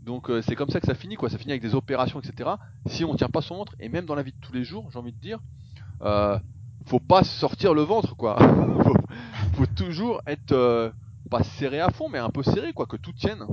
Donc 0.03 0.29
euh, 0.29 0.41
c'est 0.41 0.55
comme 0.55 0.69
ça 0.69 0.79
que 0.79 0.87
ça 0.87 0.95
finit 0.95 1.15
quoi, 1.15 1.29
ça 1.29 1.37
finit 1.37 1.51
avec 1.51 1.61
des 1.61 1.75
opérations 1.75 2.19
etc. 2.19 2.49
Si 2.87 3.05
on 3.05 3.15
tient 3.15 3.29
pas 3.29 3.41
son 3.41 3.55
ventre 3.55 3.75
et 3.79 3.89
même 3.89 4.05
dans 4.05 4.15
la 4.15 4.23
vie 4.23 4.31
de 4.31 4.39
tous 4.41 4.53
les 4.53 4.63
jours, 4.63 4.89
j'ai 4.91 4.99
envie 4.99 5.13
de 5.13 5.19
dire, 5.19 5.39
euh, 6.01 6.37
faut 6.85 6.99
pas 6.99 7.23
sortir 7.23 7.73
le 7.73 7.83
ventre 7.83 8.15
quoi. 8.15 8.37
faut, 9.53 9.65
toujours 9.67 10.21
être 10.25 10.93
pas 11.33 11.43
serré 11.43 11.79
à 11.79 11.89
fond 11.89 12.09
mais 12.09 12.19
un 12.19 12.29
peu 12.29 12.43
serré 12.43 12.73
quoi, 12.73 12.85
que 12.85 12.95
tout 12.95 13.11
tienne. 13.11 13.43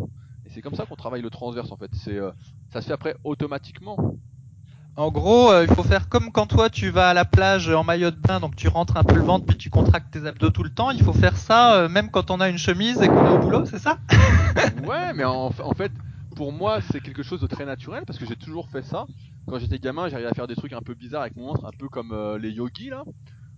Et 0.44 0.50
c'est 0.50 0.60
comme 0.60 0.74
ça 0.74 0.84
qu'on 0.84 0.96
travaille 0.96 1.22
le 1.22 1.30
transverse 1.30 1.72
en 1.72 1.78
fait. 1.78 1.90
C'est 1.94 2.16
euh, 2.16 2.30
ça 2.70 2.82
se 2.82 2.88
fait 2.88 2.92
après 2.92 3.16
automatiquement. 3.24 3.96
En 4.96 5.10
gros, 5.10 5.50
euh, 5.50 5.64
il 5.66 5.74
faut 5.74 5.82
faire 5.82 6.10
comme 6.10 6.30
quand 6.30 6.46
toi 6.46 6.68
tu 6.68 6.90
vas 6.90 7.08
à 7.08 7.14
la 7.14 7.24
plage 7.24 7.70
en 7.70 7.82
maillot 7.82 8.10
de 8.10 8.16
bain, 8.16 8.38
donc 8.38 8.54
tu 8.54 8.68
rentres 8.68 8.98
un 8.98 9.04
peu 9.04 9.14
le 9.14 9.22
ventre 9.22 9.46
puis 9.46 9.56
tu 9.56 9.70
contractes 9.70 10.10
tes 10.12 10.26
abdos 10.26 10.50
tout 10.50 10.62
le 10.62 10.68
temps. 10.68 10.90
Il 10.90 11.02
faut 11.02 11.14
faire 11.14 11.38
ça 11.38 11.74
euh, 11.76 11.88
même 11.88 12.10
quand 12.10 12.30
on 12.30 12.40
a 12.40 12.50
une 12.50 12.58
chemise 12.58 13.00
et 13.00 13.08
qu'on 13.08 13.24
est 13.24 13.30
au 13.30 13.38
boulot, 13.38 13.64
c'est 13.64 13.78
ça? 13.78 13.98
Ouais, 14.86 15.14
mais 15.14 15.24
en, 15.24 15.46
en 15.46 15.74
fait, 15.74 15.92
pour 16.36 16.52
moi, 16.52 16.80
c'est 16.90 17.00
quelque 17.00 17.22
chose 17.22 17.40
de 17.40 17.46
très 17.46 17.64
naturel 17.64 18.02
parce 18.06 18.18
que 18.18 18.26
j'ai 18.26 18.36
toujours 18.36 18.68
fait 18.68 18.82
ça. 18.82 19.06
Quand 19.46 19.58
j'étais 19.58 19.78
gamin, 19.78 20.08
j'arrivais 20.08 20.28
à 20.28 20.34
faire 20.34 20.48
des 20.48 20.56
trucs 20.56 20.74
un 20.74 20.82
peu 20.82 20.92
bizarres 20.92 21.22
avec 21.22 21.36
mon 21.36 21.46
ventre, 21.46 21.64
un 21.64 21.72
peu 21.78 21.88
comme 21.88 22.12
euh, 22.12 22.36
les 22.36 22.50
yogis 22.50 22.90
là. 22.90 23.04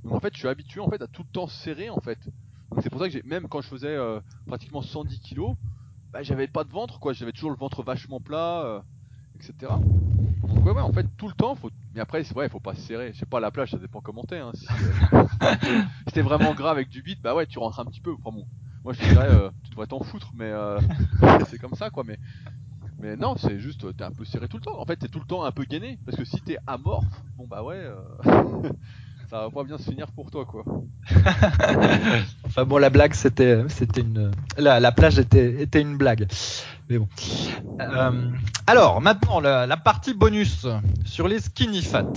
Donc 0.04 0.14
en 0.14 0.20
fait, 0.20 0.32
je 0.32 0.38
suis 0.38 0.48
habitué 0.48 0.80
en 0.80 0.88
fait 0.88 1.02
à 1.02 1.08
tout 1.08 1.22
le 1.22 1.32
temps 1.32 1.48
serrer 1.48 1.90
en 1.90 2.00
fait. 2.00 2.18
C'est 2.80 2.90
pour 2.90 3.00
ça 3.00 3.08
que 3.08 3.26
même 3.26 3.48
quand 3.48 3.60
je 3.60 3.68
faisais 3.68 3.88
euh, 3.88 4.20
pratiquement 4.46 4.82
110 4.82 5.20
kilos, 5.20 5.54
bah, 6.12 6.22
j'avais 6.22 6.46
pas 6.46 6.64
de 6.64 6.70
ventre 6.70 7.00
quoi, 7.00 7.12
j'avais 7.12 7.32
toujours 7.32 7.50
le 7.50 7.56
ventre 7.56 7.82
vachement 7.82 8.20
plat, 8.20 8.62
euh, 8.62 8.80
etc. 9.36 9.72
Donc 10.42 10.64
ouais, 10.64 10.72
ouais, 10.72 10.82
en 10.82 10.92
fait 10.92 11.06
tout 11.16 11.28
le 11.28 11.34
temps, 11.34 11.54
faut. 11.54 11.70
Mais 11.94 12.00
après, 12.00 12.24
c'est 12.24 12.34
vrai, 12.34 12.48
faut 12.48 12.60
pas 12.60 12.74
se 12.74 12.80
serrer. 12.82 13.12
Je 13.12 13.18
sais 13.18 13.26
pas 13.26 13.40
la 13.40 13.50
plage, 13.50 13.70
ça 13.70 13.78
dépend 13.78 14.00
comment 14.00 14.24
t'es. 14.24 14.38
Hein, 14.38 14.52
si 14.54 14.66
euh, 15.12 15.24
t'es 16.12 16.22
vraiment 16.22 16.54
gras 16.54 16.70
avec 16.70 16.88
du 16.88 17.02
bide, 17.02 17.20
bah 17.22 17.34
ouais, 17.34 17.46
tu 17.46 17.58
rentres 17.58 17.80
un 17.80 17.84
petit 17.84 18.00
peu. 18.00 18.12
Enfin 18.12 18.34
bon, 18.36 18.46
moi 18.84 18.92
je 18.92 19.00
te 19.00 19.04
dirais, 19.04 19.50
tu 19.64 19.70
devrais 19.70 19.86
t'en 19.86 20.02
foutre, 20.02 20.32
mais 20.34 20.52
c'est 21.48 21.58
comme 21.58 21.74
ça 21.74 21.90
quoi. 21.90 22.04
Mais 22.06 22.18
mais 23.02 23.16
non, 23.16 23.36
c'est 23.36 23.58
juste, 23.58 23.96
t'es 23.96 24.04
un 24.04 24.12
peu 24.12 24.24
serré 24.24 24.46
tout 24.48 24.58
le 24.58 24.62
temps. 24.62 24.78
En 24.78 24.84
fait, 24.86 24.96
t'es 24.96 25.08
tout 25.08 25.18
le 25.18 25.26
temps 25.26 25.44
un 25.44 25.50
peu 25.50 25.64
gainé, 25.64 25.98
parce 26.06 26.16
que 26.16 26.24
si 26.24 26.40
t'es 26.40 26.56
amorphe, 26.68 27.24
bon 27.36 27.48
bah 27.48 27.64
ouais, 27.64 27.74
euh, 27.76 28.00
ça 29.32 29.38
va 29.44 29.50
pas 29.50 29.64
bien 29.64 29.78
se 29.78 29.84
finir 29.84 30.08
pour 30.08 30.30
toi 30.30 30.44
quoi. 30.44 30.62
Enfin 32.44 32.64
bon, 32.66 32.76
la 32.76 32.90
blague 32.90 33.14
c'était 33.14 33.62
c'était 33.68 34.02
une 34.02 34.30
la, 34.58 34.78
la 34.78 34.92
plage 34.92 35.18
était 35.18 35.62
était 35.62 35.80
une 35.80 35.96
blague. 35.96 36.28
Mais 36.90 36.98
bon. 36.98 37.08
Euh, 37.80 38.28
alors 38.66 39.00
maintenant 39.00 39.40
la, 39.40 39.66
la 39.66 39.76
partie 39.78 40.12
bonus 40.12 40.66
sur 41.06 41.28
les 41.28 41.40
skinny 41.40 41.80
fat. 41.80 42.12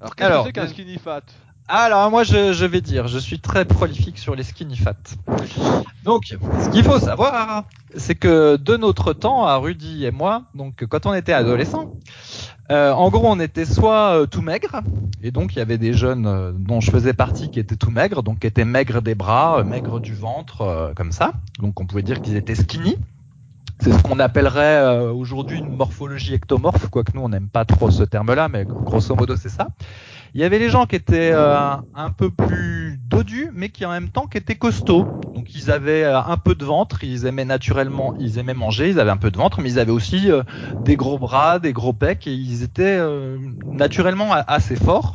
Alors 0.00 0.16
qu'est-ce 0.16 0.28
que 0.38 0.44
c'est 0.46 0.52
qu'un 0.52 0.66
skinny 0.66 0.98
fat? 0.98 1.22
Alors 1.68 2.10
moi 2.10 2.24
je, 2.24 2.52
je 2.52 2.64
vais 2.64 2.80
dire, 2.80 3.06
je 3.06 3.18
suis 3.18 3.38
très 3.38 3.64
prolifique 3.64 4.18
sur 4.18 4.34
les 4.34 4.42
skinny 4.42 4.76
fat. 4.76 4.96
Donc 6.02 6.24
ce 6.24 6.68
qu'il 6.70 6.82
faut 6.82 6.98
savoir, 6.98 7.62
c'est 7.96 8.16
que 8.16 8.56
de 8.56 8.76
notre 8.76 9.12
temps 9.12 9.46
à 9.46 9.56
Rudy 9.56 10.04
et 10.04 10.10
moi, 10.10 10.42
donc 10.56 10.84
quand 10.86 11.06
on 11.06 11.14
était 11.14 11.32
adolescents, 11.32 11.94
euh, 12.70 12.92
en 12.92 13.10
gros 13.10 13.28
on 13.28 13.38
était 13.38 13.64
soit 13.64 14.16
euh, 14.16 14.26
tout 14.26 14.42
maigre, 14.42 14.80
et 15.22 15.30
donc 15.30 15.54
il 15.54 15.58
y 15.58 15.62
avait 15.62 15.78
des 15.78 15.92
jeunes 15.92 16.26
euh, 16.26 16.52
dont 16.52 16.80
je 16.80 16.90
faisais 16.90 17.12
partie 17.12 17.50
qui 17.50 17.60
étaient 17.60 17.76
tout 17.76 17.90
maigres, 17.90 18.22
donc 18.22 18.40
qui 18.40 18.46
étaient 18.46 18.64
maigres 18.64 19.02
des 19.02 19.14
bras, 19.14 19.62
maigres 19.64 20.00
du 20.00 20.14
ventre, 20.14 20.92
comme 20.96 21.12
ça. 21.12 21.34
Donc 21.60 21.80
on 21.80 21.86
pouvait 21.86 22.02
dire 22.02 22.20
qu'ils 22.20 22.36
étaient 22.36 22.54
skinny. 22.54 22.96
C'est 23.78 23.92
ce 23.92 24.02
qu'on 24.02 24.18
appellerait 24.18 25.10
aujourd'hui 25.10 25.58
une 25.58 25.76
morphologie 25.76 26.34
ectomorphe, 26.34 26.88
quoique 26.88 27.12
nous 27.14 27.20
on 27.20 27.28
n'aime 27.28 27.48
pas 27.48 27.66
trop 27.66 27.90
ce 27.90 28.04
terme-là, 28.04 28.48
mais 28.48 28.64
grosso 28.64 29.14
modo 29.14 29.36
c'est 29.36 29.50
ça. 29.50 29.68
Il 30.36 30.40
y 30.40 30.44
avait 30.44 30.58
les 30.58 30.68
gens 30.68 30.84
qui 30.84 30.96
étaient 30.96 31.30
euh, 31.32 31.56
un 31.94 32.10
peu 32.10 32.28
plus 32.28 33.00
dodus, 33.08 33.48
mais 33.54 33.70
qui 33.70 33.86
en 33.86 33.90
même 33.90 34.10
temps 34.10 34.26
qui 34.26 34.36
étaient 34.36 34.54
costauds. 34.54 35.06
Donc 35.34 35.54
ils 35.54 35.70
avaient 35.70 36.04
euh, 36.04 36.20
un 36.20 36.36
peu 36.36 36.54
de 36.54 36.62
ventre, 36.62 37.04
ils 37.04 37.24
aimaient 37.24 37.46
naturellement, 37.46 38.14
ils 38.20 38.36
aimaient 38.36 38.52
manger, 38.52 38.90
ils 38.90 39.00
avaient 39.00 39.10
un 39.10 39.16
peu 39.16 39.30
de 39.30 39.38
ventre, 39.38 39.62
mais 39.62 39.70
ils 39.70 39.78
avaient 39.78 39.92
aussi 39.92 40.30
euh, 40.30 40.42
des 40.84 40.96
gros 40.96 41.18
bras, 41.18 41.58
des 41.58 41.72
gros 41.72 41.94
pecs, 41.94 42.26
et 42.26 42.34
ils 42.34 42.62
étaient 42.62 43.00
naturellement 43.64 44.34
assez 44.34 44.76
forts. 44.76 45.14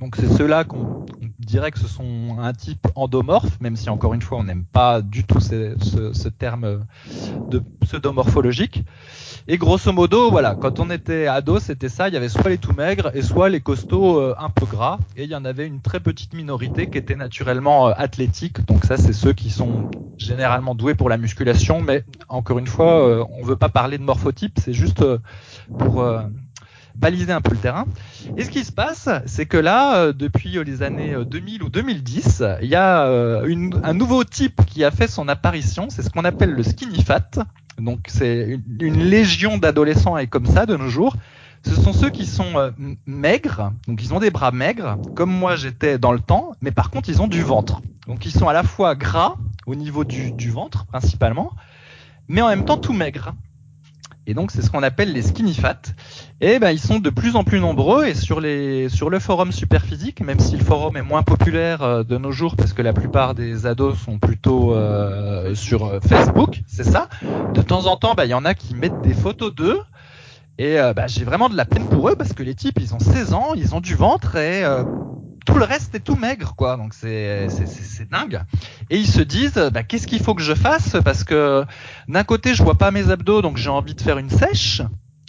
Donc 0.00 0.14
c'est 0.14 0.28
ceux-là 0.28 0.62
qu'on 0.62 1.06
dirait 1.40 1.72
que 1.72 1.80
ce 1.80 1.88
sont 1.88 2.36
un 2.38 2.52
type 2.52 2.86
endomorphe, 2.94 3.60
même 3.60 3.74
si 3.74 3.90
encore 3.90 4.14
une 4.14 4.22
fois 4.22 4.38
on 4.38 4.44
n'aime 4.44 4.64
pas 4.64 5.02
du 5.02 5.24
tout 5.24 5.40
ce, 5.40 6.28
terme 6.28 6.84
de 7.50 7.62
pseudomorphologique. 7.80 8.84
Et 9.48 9.58
grosso 9.58 9.92
modo, 9.92 10.28
voilà, 10.28 10.56
quand 10.56 10.80
on 10.80 10.90
était 10.90 11.28
ado, 11.28 11.60
c'était 11.60 11.88
ça. 11.88 12.08
Il 12.08 12.14
y 12.14 12.16
avait 12.16 12.28
soit 12.28 12.50
les 12.50 12.58
tout 12.58 12.72
maigres 12.72 13.12
et 13.14 13.22
soit 13.22 13.48
les 13.48 13.60
costauds 13.60 14.18
euh, 14.18 14.34
un 14.40 14.50
peu 14.50 14.66
gras. 14.66 14.98
Et 15.16 15.22
il 15.22 15.30
y 15.30 15.36
en 15.36 15.44
avait 15.44 15.68
une 15.68 15.80
très 15.80 16.00
petite 16.00 16.34
minorité 16.34 16.88
qui 16.88 16.98
était 16.98 17.14
naturellement 17.14 17.86
euh, 17.86 17.92
athlétique. 17.96 18.66
Donc 18.66 18.84
ça, 18.84 18.96
c'est 18.96 19.12
ceux 19.12 19.32
qui 19.32 19.50
sont 19.50 19.88
généralement 20.18 20.74
doués 20.74 20.96
pour 20.96 21.08
la 21.08 21.16
musculation. 21.16 21.80
Mais 21.80 22.04
encore 22.28 22.58
une 22.58 22.66
fois, 22.66 23.06
euh, 23.06 23.24
on 23.38 23.44
veut 23.44 23.54
pas 23.54 23.68
parler 23.68 23.98
de 23.98 24.02
morphotype. 24.02 24.58
C'est 24.60 24.72
juste 24.72 25.04
pour 25.78 26.04
baliser 26.98 27.32
un 27.32 27.40
peu 27.40 27.52
le 27.52 27.60
terrain. 27.60 27.86
Et 28.36 28.44
ce 28.44 28.50
qui 28.50 28.64
se 28.64 28.72
passe, 28.72 29.08
c'est 29.26 29.46
que 29.46 29.56
là, 29.56 30.12
depuis 30.12 30.58
les 30.64 30.82
années 30.82 31.16
2000 31.24 31.62
ou 31.62 31.68
2010, 31.68 32.42
il 32.62 32.68
y 32.68 32.74
a 32.74 33.06
un 33.06 33.94
nouveau 33.94 34.24
type 34.24 34.64
qui 34.66 34.84
a 34.84 34.90
fait 34.90 35.08
son 35.08 35.28
apparition. 35.28 35.88
C'est 35.90 36.02
ce 36.02 36.10
qu'on 36.10 36.24
appelle 36.24 36.50
le 36.50 36.62
skinny 36.62 37.02
fat. 37.02 37.30
Donc 37.78 38.06
c'est 38.08 38.58
une, 38.80 39.04
légion 39.04 39.58
d'adolescents 39.58 40.16
et 40.16 40.26
comme 40.26 40.46
ça 40.46 40.66
de 40.66 40.76
nos 40.76 40.88
jours. 40.88 41.16
Ce 41.64 41.74
sont 41.74 41.92
ceux 41.92 42.10
qui 42.10 42.26
sont 42.26 42.56
euh, 42.56 42.70
maigres, 43.06 43.72
donc 43.88 44.02
ils 44.02 44.14
ont 44.14 44.20
des 44.20 44.30
bras 44.30 44.52
maigres, 44.52 44.98
comme 45.16 45.32
moi 45.32 45.56
j'étais 45.56 45.98
dans 45.98 46.12
le 46.12 46.20
temps, 46.20 46.52
mais 46.60 46.70
par 46.70 46.90
contre 46.90 47.08
ils 47.08 47.20
ont 47.20 47.26
du 47.26 47.42
ventre. 47.42 47.82
Donc 48.06 48.24
ils 48.24 48.30
sont 48.30 48.46
à 48.46 48.52
la 48.52 48.62
fois 48.62 48.94
gras 48.94 49.36
au 49.66 49.74
niveau 49.74 50.04
du, 50.04 50.30
du 50.30 50.50
ventre 50.50 50.86
principalement, 50.86 51.52
mais 52.28 52.40
en 52.40 52.48
même 52.48 52.64
temps 52.64 52.76
tout 52.76 52.92
maigres. 52.92 53.34
Et 54.26 54.34
donc 54.34 54.50
c'est 54.50 54.60
ce 54.60 54.70
qu'on 54.70 54.82
appelle 54.82 55.12
les 55.12 55.22
skinny 55.22 55.54
fat. 55.54 55.80
Et 56.40 56.58
ben 56.58 56.70
ils 56.70 56.80
sont 56.80 56.98
de 56.98 57.10
plus 57.10 57.36
en 57.36 57.44
plus 57.44 57.60
nombreux 57.60 58.06
et 58.06 58.14
sur 58.14 58.40
les 58.40 58.88
sur 58.88 59.08
le 59.08 59.20
forum 59.20 59.52
Superphysique, 59.52 60.20
même 60.20 60.40
si 60.40 60.56
le 60.56 60.64
forum 60.64 60.96
est 60.96 61.02
moins 61.02 61.22
populaire 61.22 61.82
euh, 61.82 62.02
de 62.02 62.18
nos 62.18 62.32
jours 62.32 62.56
parce 62.56 62.72
que 62.72 62.82
la 62.82 62.92
plupart 62.92 63.34
des 63.34 63.66
ados 63.66 63.96
sont 63.98 64.18
plutôt 64.18 64.74
euh, 64.74 65.54
sur 65.54 65.86
euh, 65.86 66.00
Facebook, 66.00 66.62
c'est 66.66 66.84
ça. 66.84 67.08
De 67.54 67.62
temps 67.62 67.86
en 67.86 67.96
temps, 67.96 68.14
ben, 68.14 68.24
il 68.24 68.30
y 68.30 68.34
en 68.34 68.44
a 68.44 68.54
qui 68.54 68.74
mettent 68.74 69.00
des 69.02 69.14
photos 69.14 69.54
d'eux. 69.54 69.80
Et 70.58 70.76
ben, 70.96 71.06
j'ai 71.06 71.24
vraiment 71.24 71.50
de 71.50 71.56
la 71.56 71.66
peine 71.66 71.84
pour 71.84 72.08
eux 72.08 72.16
parce 72.16 72.32
que 72.32 72.42
les 72.42 72.54
types, 72.54 72.78
ils 72.80 72.94
ont 72.94 72.98
16 72.98 73.34
ans, 73.34 73.52
ils 73.54 73.74
ont 73.74 73.82
du 73.82 73.94
ventre 73.94 74.36
et 74.36 74.64
tout 75.46 75.54
le 75.54 75.64
reste 75.64 75.94
est 75.94 76.00
tout 76.00 76.16
maigre, 76.16 76.54
quoi. 76.54 76.76
Donc 76.76 76.92
c'est 76.92 77.48
c'est 77.48 78.10
dingue. 78.10 78.42
Et 78.90 78.98
ils 78.98 79.06
se 79.06 79.22
disent, 79.22 79.70
bah, 79.72 79.82
qu'est-ce 79.82 80.06
qu'il 80.06 80.20
faut 80.20 80.34
que 80.34 80.42
je 80.42 80.54
fasse? 80.54 80.96
Parce 81.02 81.24
que 81.24 81.64
d'un 82.08 82.24
côté, 82.24 82.54
je 82.54 82.62
vois 82.62 82.74
pas 82.76 82.90
mes 82.90 83.10
abdos, 83.10 83.40
donc 83.40 83.56
j'ai 83.56 83.70
envie 83.70 83.94
de 83.94 84.00
faire 84.02 84.18
une 84.18 84.30
sèche. 84.30 84.82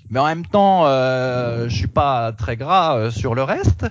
Mais 0.09 0.19
en 0.19 0.25
même 0.25 0.45
temps, 0.45 0.83
euh, 0.85 1.67
je 1.67 1.75
suis 1.75 1.87
pas 1.87 2.31
très 2.31 2.55
gras 2.55 2.97
euh, 2.97 3.11
sur 3.11 3.35
le 3.35 3.43
reste. 3.43 3.85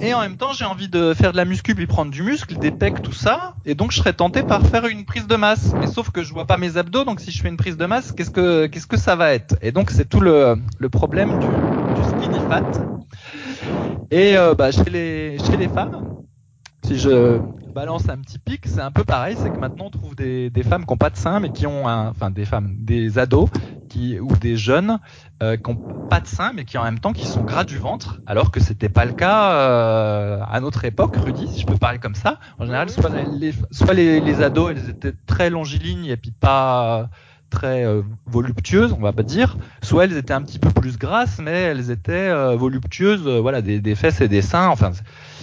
Et 0.00 0.14
en 0.14 0.20
même 0.20 0.36
temps, 0.36 0.52
j'ai 0.52 0.64
envie 0.64 0.88
de 0.88 1.12
faire 1.14 1.32
de 1.32 1.36
la 1.36 1.44
muscu 1.44 1.74
puis 1.74 1.86
prendre 1.86 2.12
du 2.12 2.22
muscle, 2.22 2.56
des 2.56 2.70
pecs, 2.70 3.02
tout 3.02 3.12
ça. 3.12 3.54
Et 3.64 3.74
donc, 3.74 3.90
je 3.90 3.96
serais 3.98 4.12
tenté 4.12 4.42
par 4.44 4.62
faire 4.62 4.86
une 4.86 5.04
prise 5.04 5.26
de 5.26 5.36
masse. 5.36 5.72
Mais 5.80 5.88
sauf 5.88 6.10
que 6.10 6.22
je 6.22 6.32
vois 6.32 6.46
pas 6.46 6.56
mes 6.56 6.76
abdos, 6.76 7.04
donc 7.04 7.20
si 7.20 7.32
je 7.32 7.42
fais 7.42 7.48
une 7.48 7.56
prise 7.56 7.76
de 7.76 7.86
masse, 7.86 8.12
qu'est-ce 8.12 8.30
que 8.30 8.66
qu'est-ce 8.66 8.86
que 8.86 8.96
ça 8.96 9.16
va 9.16 9.32
être? 9.32 9.56
Et 9.60 9.72
donc, 9.72 9.90
c'est 9.90 10.08
tout 10.08 10.20
le, 10.20 10.56
le 10.78 10.88
problème 10.88 11.38
du, 11.38 11.92
du 11.94 12.04
skinny 12.04 12.40
fat. 12.48 12.62
Et 14.10 14.36
euh, 14.36 14.54
bah, 14.54 14.72
chez, 14.72 14.90
les, 14.90 15.38
chez 15.38 15.56
les 15.56 15.68
femmes, 15.68 16.24
si 16.84 16.98
je 16.98 17.38
balance 17.72 18.08
un 18.08 18.18
petit 18.18 18.40
pic, 18.40 18.66
c'est 18.66 18.80
un 18.80 18.90
peu 18.90 19.04
pareil, 19.04 19.36
c'est 19.38 19.50
que 19.50 19.58
maintenant 19.58 19.86
on 19.86 19.90
trouve 19.90 20.16
des, 20.16 20.50
des 20.50 20.64
femmes 20.64 20.84
qui 20.84 20.90
n'ont 20.92 20.96
pas 20.96 21.10
de 21.10 21.16
seins, 21.16 21.38
mais 21.38 21.50
qui 21.52 21.66
ont 21.68 21.86
un, 21.86 22.08
enfin 22.08 22.30
des 22.30 22.44
femmes, 22.44 22.74
des 22.80 23.18
ados 23.18 23.48
qui 23.88 24.18
ou 24.18 24.34
des 24.36 24.56
jeunes 24.56 24.98
euh, 25.44 25.56
qui 25.56 25.70
n'ont 25.70 26.08
pas 26.08 26.18
de 26.18 26.26
seins, 26.26 26.52
mais 26.52 26.64
qui 26.64 26.76
en 26.78 26.82
même 26.82 26.98
temps 26.98 27.12
qui 27.12 27.26
sont 27.26 27.42
gras 27.42 27.62
du 27.62 27.78
ventre, 27.78 28.20
alors 28.26 28.50
que 28.50 28.58
c'était 28.58 28.88
pas 28.88 29.04
le 29.04 29.12
cas 29.12 29.52
euh, 29.52 30.40
à 30.50 30.58
notre 30.58 30.84
époque, 30.84 31.14
Rudy, 31.16 31.46
si 31.46 31.60
je 31.60 31.66
peux 31.66 31.76
parler 31.78 32.00
comme 32.00 32.16
ça. 32.16 32.40
En 32.58 32.64
général, 32.64 32.90
soit 32.90 33.10
les, 33.10 33.54
soit 33.70 33.94
les, 33.94 34.20
les 34.20 34.42
ados, 34.42 34.72
elles 34.72 34.90
étaient 34.90 35.14
très 35.26 35.50
longilignes 35.50 36.06
et 36.06 36.16
puis 36.16 36.32
pas 36.32 37.10
très 37.50 37.84
euh, 37.84 38.02
voluptueuses, 38.26 38.92
on 38.92 39.02
va 39.02 39.12
pas 39.12 39.22
dire, 39.22 39.58
soit 39.82 40.04
elles 40.04 40.16
étaient 40.16 40.32
un 40.32 40.42
petit 40.42 40.58
peu 40.58 40.70
plus 40.70 40.96
grasses, 40.96 41.38
mais 41.38 41.62
elles 41.62 41.90
étaient 41.90 42.12
euh, 42.12 42.56
voluptueuses, 42.56 43.26
euh, 43.26 43.40
voilà, 43.40 43.60
des, 43.60 43.80
des, 43.80 43.94
fesses 43.94 44.20
et 44.20 44.28
des 44.28 44.40
seins, 44.40 44.68
enfin, 44.68 44.92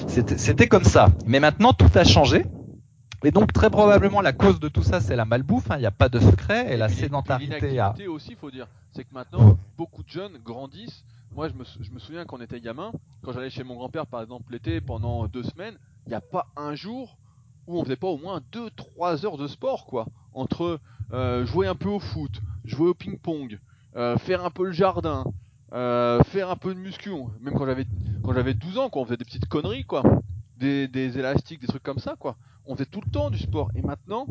c'était 0.07 0.67
comme 0.67 0.85
ça. 0.85 1.09
Mais 1.25 1.39
maintenant, 1.39 1.73
tout 1.73 1.91
a 1.93 2.03
changé. 2.03 2.45
Et 3.23 3.31
donc 3.31 3.51
très 3.51 3.71
probablement 3.71 4.21
la 4.21 4.31
cause 4.31 4.59
de 4.59 4.67
tout 4.67 4.83
ça 4.83 5.01
c'est 5.01 5.15
la 5.15 5.25
malbouffe, 5.25 5.71
hein. 5.71 5.77
il 5.77 5.79
n'y 5.79 5.87
a 5.87 5.91
pas 5.91 6.07
de 6.07 6.19
secret 6.19 6.71
et, 6.71 6.77
la 6.77 6.87
sédentarité. 6.87 7.79
A... 7.79 7.95
aussi, 8.09 8.29
il 8.31 8.35
faut 8.35 8.51
dire, 8.51 8.67
c'est 8.91 9.05
que 9.05 9.13
maintenant 9.13 9.57
beaucoup 9.75 10.03
de 10.03 10.09
jeunes 10.09 10.37
grandissent. 10.45 11.03
Moi 11.31 11.49
je 11.49 11.55
me, 11.55 11.63
je 11.81 11.91
me 11.91 11.97
souviens 11.97 12.25
quand 12.25 12.37
on 12.37 12.41
était 12.41 12.61
gamin, 12.61 12.91
quand 13.23 13.31
j'allais 13.31 13.49
chez 13.49 13.63
mon 13.63 13.75
grand-père 13.75 14.05
par 14.05 14.21
exemple 14.21 14.51
l'été 14.51 14.81
pendant 14.81 15.25
deux 15.25 15.41
semaines, 15.41 15.75
il 16.05 16.09
n'y 16.09 16.15
a 16.15 16.21
pas 16.21 16.45
un 16.55 16.75
jour 16.75 17.17
où 17.65 17.79
on 17.79 17.83
faisait 17.83 17.95
pas 17.95 18.07
au 18.07 18.19
moins 18.19 18.39
2-3 18.53 19.25
heures 19.25 19.37
de 19.37 19.47
sport 19.47 19.87
quoi 19.87 20.05
entre 20.33 20.79
jouer 21.11 21.67
un 21.67 21.75
peu 21.75 21.89
au 21.89 21.99
foot, 21.99 22.41
jouer 22.65 22.89
au 22.89 22.93
ping-pong, 22.93 23.59
euh, 23.97 24.15
faire 24.17 24.45
un 24.45 24.51
peu 24.51 24.65
le 24.65 24.71
jardin, 24.71 25.23
euh, 25.73 26.21
faire 26.25 26.51
un 26.51 26.55
peu 26.55 26.75
de 26.75 26.79
muscu, 26.79 27.09
même 27.41 27.55
quand 27.55 27.65
j'avais 27.65 27.87
quand 28.23 28.33
j'avais 28.33 28.53
12 28.53 28.77
ans, 28.77 28.89
quoi, 28.89 29.01
on 29.01 29.05
faisait 29.05 29.17
des 29.17 29.25
petites 29.25 29.47
conneries, 29.47 29.85
quoi, 29.85 30.03
des, 30.57 31.17
élastiques, 31.17 31.61
des 31.61 31.67
trucs 31.67 31.81
comme 31.81 31.97
ça, 31.97 32.15
quoi. 32.19 32.35
On 32.65 32.75
faisait 32.75 32.85
tout 32.85 33.01
le 33.03 33.09
temps 33.09 33.29
du 33.29 33.39
sport. 33.39 33.71
Et 33.73 33.81
maintenant, 33.81 34.27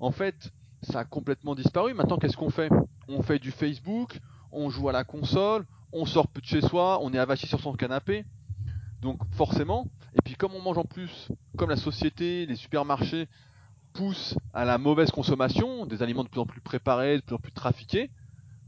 en 0.00 0.10
fait, 0.10 0.52
ça 0.82 1.00
a 1.00 1.04
complètement 1.04 1.54
disparu. 1.54 1.94
Maintenant, 1.94 2.18
qu'est-ce 2.18 2.36
qu'on 2.36 2.50
fait? 2.50 2.70
On 3.08 3.22
fait 3.22 3.38
du 3.38 3.52
Facebook, 3.52 4.18
on 4.52 4.68
joue 4.68 4.88
à 4.88 4.92
la 4.92 5.04
console, 5.04 5.64
on 5.92 6.04
sort 6.04 6.28
plus 6.28 6.42
de 6.42 6.46
chez 6.46 6.60
soi, 6.60 6.98
on 7.02 7.12
est 7.14 7.18
avachi 7.18 7.46
sur 7.46 7.60
son 7.60 7.72
canapé. 7.72 8.24
Donc 9.00 9.18
forcément, 9.32 9.86
et 10.14 10.20
puis 10.22 10.34
comme 10.34 10.52
on 10.54 10.60
mange 10.60 10.76
en 10.76 10.84
plus, 10.84 11.28
comme 11.56 11.70
la 11.70 11.76
société, 11.76 12.44
les 12.44 12.56
supermarchés 12.56 13.28
pousse 13.92 14.36
à 14.54 14.64
la 14.64 14.78
mauvaise 14.78 15.10
consommation, 15.10 15.86
des 15.86 16.02
aliments 16.02 16.24
de 16.24 16.28
plus 16.28 16.40
en 16.40 16.46
plus 16.46 16.60
préparés, 16.60 17.16
de 17.16 17.22
plus 17.22 17.34
en 17.34 17.38
plus 17.38 17.52
trafiqués, 17.52 18.10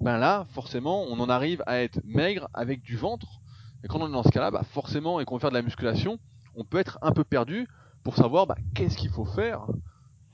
ben 0.01 0.19
là, 0.19 0.47
forcément, 0.51 1.05
on 1.05 1.21
en 1.21 1.29
arrive 1.29 1.63
à 1.67 1.81
être 1.81 2.01
maigre 2.05 2.49
avec 2.55 2.83
du 2.83 2.97
ventre. 2.97 3.41
Et 3.85 3.89
quand 3.89 4.01
on 4.01 4.09
est 4.09 4.13
dans 4.13 4.25
ce 4.25 4.31
cas-là, 4.31 4.51
bah 4.51 4.63
forcément, 4.65 5.21
et 5.21 5.25
qu'on 5.25 5.37
veut 5.37 5.41
faire 5.41 5.51
de 5.51 5.55
la 5.55 5.63
musculation, 5.63 6.19
on 6.57 6.65
peut 6.65 6.79
être 6.79 6.99
un 7.03 7.13
peu 7.13 7.25
perdu 7.25 7.69
pour 8.03 8.17
savoir 8.17 8.47
bah, 8.47 8.57
qu'est-ce 8.75 8.97
qu'il 8.97 9.11
faut 9.11 9.25
faire 9.25 9.67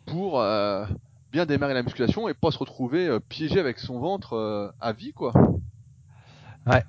pour 0.07 0.41
euh, 0.41 0.87
bien 1.33 1.45
démarrer 1.45 1.75
la 1.75 1.83
musculation 1.83 2.29
et 2.29 2.35
pas 2.35 2.51
se 2.51 2.59
retrouver 2.59 3.07
euh, 3.07 3.21
piégé 3.21 3.61
avec 3.61 3.79
son 3.79 3.99
ventre 3.99 4.35
euh, 4.35 4.71
à 4.81 4.93
vie, 4.93 5.13
quoi. 5.13 5.33
Ouais. 6.67 6.83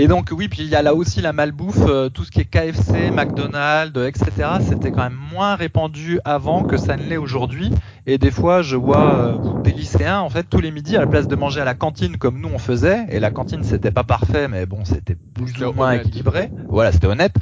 Et 0.00 0.06
donc 0.06 0.28
oui, 0.30 0.46
puis 0.46 0.60
il 0.60 0.68
y 0.68 0.76
a 0.76 0.82
là 0.82 0.94
aussi 0.94 1.20
la 1.20 1.32
malbouffe, 1.32 1.84
euh, 1.88 2.08
tout 2.08 2.22
ce 2.22 2.30
qui 2.30 2.38
est 2.38 2.44
KFC, 2.44 3.10
McDonald's, 3.10 3.98
etc. 3.98 4.30
C'était 4.60 4.92
quand 4.92 5.02
même 5.02 5.18
moins 5.32 5.56
répandu 5.56 6.20
avant 6.24 6.62
que 6.62 6.76
ça 6.76 6.96
ne 6.96 7.02
l'est 7.02 7.16
aujourd'hui. 7.16 7.72
Et 8.06 8.16
des 8.16 8.30
fois, 8.30 8.62
je 8.62 8.76
vois 8.76 9.12
euh, 9.12 9.60
des 9.64 9.72
lycéens, 9.72 10.20
en 10.20 10.30
fait, 10.30 10.44
tous 10.44 10.60
les 10.60 10.70
midis, 10.70 10.96
à 10.96 11.00
la 11.00 11.08
place 11.08 11.26
de 11.26 11.34
manger 11.34 11.62
à 11.62 11.64
la 11.64 11.74
cantine 11.74 12.16
comme 12.16 12.40
nous 12.40 12.48
on 12.48 12.58
faisait, 12.58 13.06
et 13.08 13.18
la 13.18 13.32
cantine 13.32 13.64
c'était 13.64 13.90
pas 13.90 14.04
parfait, 14.04 14.46
mais 14.46 14.66
bon, 14.66 14.84
c'était 14.84 15.16
plus 15.16 15.64
ou 15.64 15.72
moins 15.72 15.90
équilibré. 15.90 16.52
Voilà, 16.68 16.92
c'était 16.92 17.08
honnête. 17.08 17.34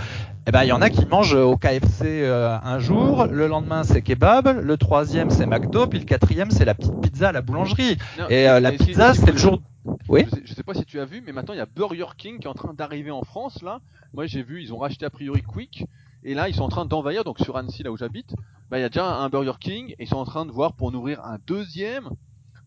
Eh 0.48 0.50
ben, 0.50 0.62
il 0.62 0.68
y 0.68 0.72
en 0.72 0.80
a 0.80 0.88
qui 0.88 1.04
mangent 1.04 1.34
au 1.34 1.59
KFC 1.59 2.04
euh, 2.04 2.57
un 2.64 2.78
jour, 2.78 3.26
le 3.30 3.48
lendemain 3.48 3.82
c'est 3.82 4.00
kebab, 4.00 4.62
le 4.62 4.76
troisième 4.78 5.28
c'est 5.28 5.44
McDo, 5.44 5.88
puis 5.88 5.98
le 5.98 6.07
quatrième 6.07 6.50
c'est 6.50 6.64
la 6.64 6.72
petite 6.72 6.98
pizza 7.02 7.28
à 7.28 7.32
la 7.32 7.42
boulangerie. 7.42 7.98
et 8.30 8.44
la 8.44 8.72
pizza, 8.72 9.12
c'est 9.12 9.30
le 9.30 9.36
jour 9.36 9.61
oui. 10.09 10.24
Je 10.45 10.55
sais, 10.55 10.62
pas 10.62 10.74
si 10.74 10.84
tu 10.84 11.01
as 11.01 11.05
vu, 11.05 11.22
mais 11.24 11.32
maintenant 11.32 11.55
il 11.55 11.59
y 11.59 11.61
a 11.61 11.66
Burger 11.66 12.07
King 12.16 12.39
qui 12.39 12.47
est 12.47 12.51
en 12.51 12.55
train 12.55 12.74
d'arriver 12.74 13.11
en 13.11 13.22
France 13.22 13.62
là. 13.62 13.80
Moi 14.12 14.26
j'ai 14.26 14.43
vu, 14.43 14.62
ils 14.62 14.72
ont 14.72 14.78
racheté 14.78 15.05
a 15.05 15.11
priori 15.11 15.43
Quick 15.43 15.84
et 16.22 16.34
là 16.34 16.49
ils 16.49 16.55
sont 16.55 16.62
en 16.62 16.68
train 16.68 16.87
d'envahir 16.87 17.24
donc 17.24 17.39
sur 17.39 17.57
Annecy 17.57 17.82
là 17.82 17.93
où 17.93 17.97
j'habite. 17.97 18.34
Bah 18.70 18.78
il 18.78 18.82
y 18.82 18.84
a 18.84 18.89
déjà 18.89 19.07
un 19.07 19.28
Burger 19.28 19.59
King 19.61 19.95
et 19.99 20.05
ils 20.05 20.09
sont 20.09 20.16
en 20.16 20.24
train 20.24 20.47
de 20.47 20.53
voir 20.53 20.74
pour 20.74 20.89
en 20.89 20.95
ouvrir 20.95 21.24
un 21.24 21.39
deuxième. 21.47 22.09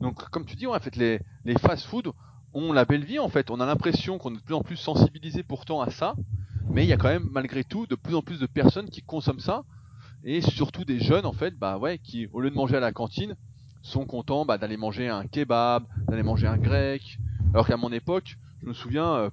Donc 0.01 0.29
comme 0.29 0.45
tu 0.45 0.55
dis, 0.55 0.67
en 0.67 0.79
fait 0.79 0.95
les 0.95 1.19
les 1.45 1.57
fast-food 1.57 2.11
ont 2.53 2.73
la 2.73 2.85
belle 2.85 3.05
vie 3.05 3.19
en 3.19 3.29
fait. 3.29 3.51
On 3.51 3.59
a 3.59 3.65
l'impression 3.65 4.17
qu'on 4.17 4.33
est 4.33 4.37
de 4.37 4.41
plus 4.41 4.55
en 4.55 4.61
plus 4.61 4.77
sensibilisé 4.77 5.43
pourtant 5.43 5.81
à 5.81 5.89
ça, 5.89 6.15
mais 6.69 6.85
il 6.85 6.89
y 6.89 6.93
a 6.93 6.97
quand 6.97 7.09
même 7.09 7.27
malgré 7.31 7.63
tout 7.63 7.85
de 7.85 7.95
plus 7.95 8.15
en 8.15 8.21
plus 8.21 8.39
de 8.39 8.47
personnes 8.47 8.89
qui 8.89 9.01
consomment 9.01 9.39
ça 9.39 9.63
et 10.23 10.41
surtout 10.41 10.85
des 10.85 10.99
jeunes 10.99 11.25
en 11.25 11.33
fait, 11.33 11.57
bah 11.57 11.77
ouais, 11.77 11.97
qui 11.97 12.27
au 12.33 12.41
lieu 12.41 12.49
de 12.49 12.55
manger 12.55 12.77
à 12.77 12.79
la 12.79 12.91
cantine 12.91 13.35
sont 13.81 14.05
contents 14.05 14.45
bah, 14.45 14.57
d'aller 14.57 14.77
manger 14.77 15.09
un 15.09 15.25
kebab, 15.25 15.83
d'aller 16.07 16.23
manger 16.23 16.47
un 16.47 16.57
grec. 16.57 17.17
Alors 17.53 17.67
qu'à 17.67 17.77
mon 17.77 17.91
époque, 17.91 18.37
je 18.61 18.67
me 18.67 18.73
souviens, 18.73 19.13
euh, 19.13 19.29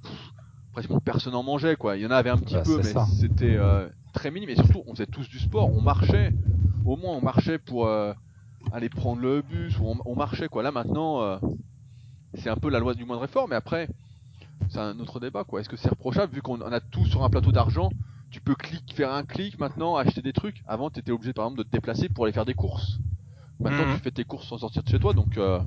pratiquement 0.73 1.01
personne 1.01 1.35
en 1.35 1.43
mangeait 1.43 1.77
quoi. 1.77 1.97
Il 1.97 2.03
y 2.03 2.07
en 2.07 2.11
avait 2.11 2.31
un 2.31 2.39
petit 2.39 2.55
bah, 2.55 2.63
peu, 2.65 2.79
mais 2.79 2.95
c'était 3.19 3.57
euh, 3.57 3.89
très 4.13 4.31
minime. 4.31 4.51
Et 4.51 4.57
surtout, 4.57 4.83
on 4.87 4.95
faisait 4.95 5.07
tous 5.07 5.29
du 5.29 5.39
sport, 5.39 5.73
on 5.73 5.81
marchait. 5.81 6.33
Au 6.85 6.97
moins, 6.97 7.15
on 7.15 7.21
marchait 7.21 7.59
pour 7.59 7.87
euh, 7.87 8.13
aller 8.73 8.89
prendre 8.89 9.21
le 9.21 9.43
bus, 9.43 9.79
ou 9.79 9.95
on, 10.05 10.17
marchait 10.17 10.49
quoi. 10.49 10.63
Là 10.63 10.71
maintenant, 10.71 11.41
c'est 12.35 12.49
un 12.49 12.57
peu 12.57 12.71
la 12.71 12.79
loi 12.79 12.95
du 12.95 13.05
moindre 13.05 13.25
effort. 13.25 13.49
Mais 13.49 13.57
après, 13.57 13.89
c'est 14.69 14.79
un 14.79 14.99
autre 15.01 15.21
débat 15.21 15.45
quoi. 15.45 15.61
Est-ce 15.61 15.69
que 15.69 15.77
c'est 15.77 15.89
reprochable? 15.89 16.35
Vu 16.35 16.43
qu'on 16.43 16.61
a 16.61 16.81
tout 16.81 17.05
sur 17.07 17.25
un 17.25 17.31
plateau 17.31 17.53
d'argent 17.53 17.91
Tu 18.31 18.41
peux 18.41 18.55
clic, 18.55 18.95
faire 18.95 19.13
un 19.13 19.25
clic 19.25 19.59
maintenant, 19.59 19.97
acheter 19.97 20.23
des 20.23 20.33
trucs. 20.33 20.63
Avant, 20.67 20.91
tu 20.91 21.01
étais 21.01 21.13
obligé 21.13 21.33
par 21.33 21.47
exemple 21.47 21.65
de 21.65 21.69
te 21.69 21.73
déplacer 21.73 22.09
pour 22.09 22.25
aller 22.25 22.33
faire 22.33 22.47
des 22.47 22.55
courses. 22.55 22.99
Maintenant, 23.61 23.87
Mhm. 23.87 23.95
tu 23.97 24.03
fais 24.03 24.11
tes 24.11 24.25
courses 24.25 24.47
sans 24.49 24.59
sortir 24.59 24.83
de 24.83 24.89
chez 24.89 24.99
toi, 24.99 25.13
donc 25.15 25.37
euh, 25.39 25.61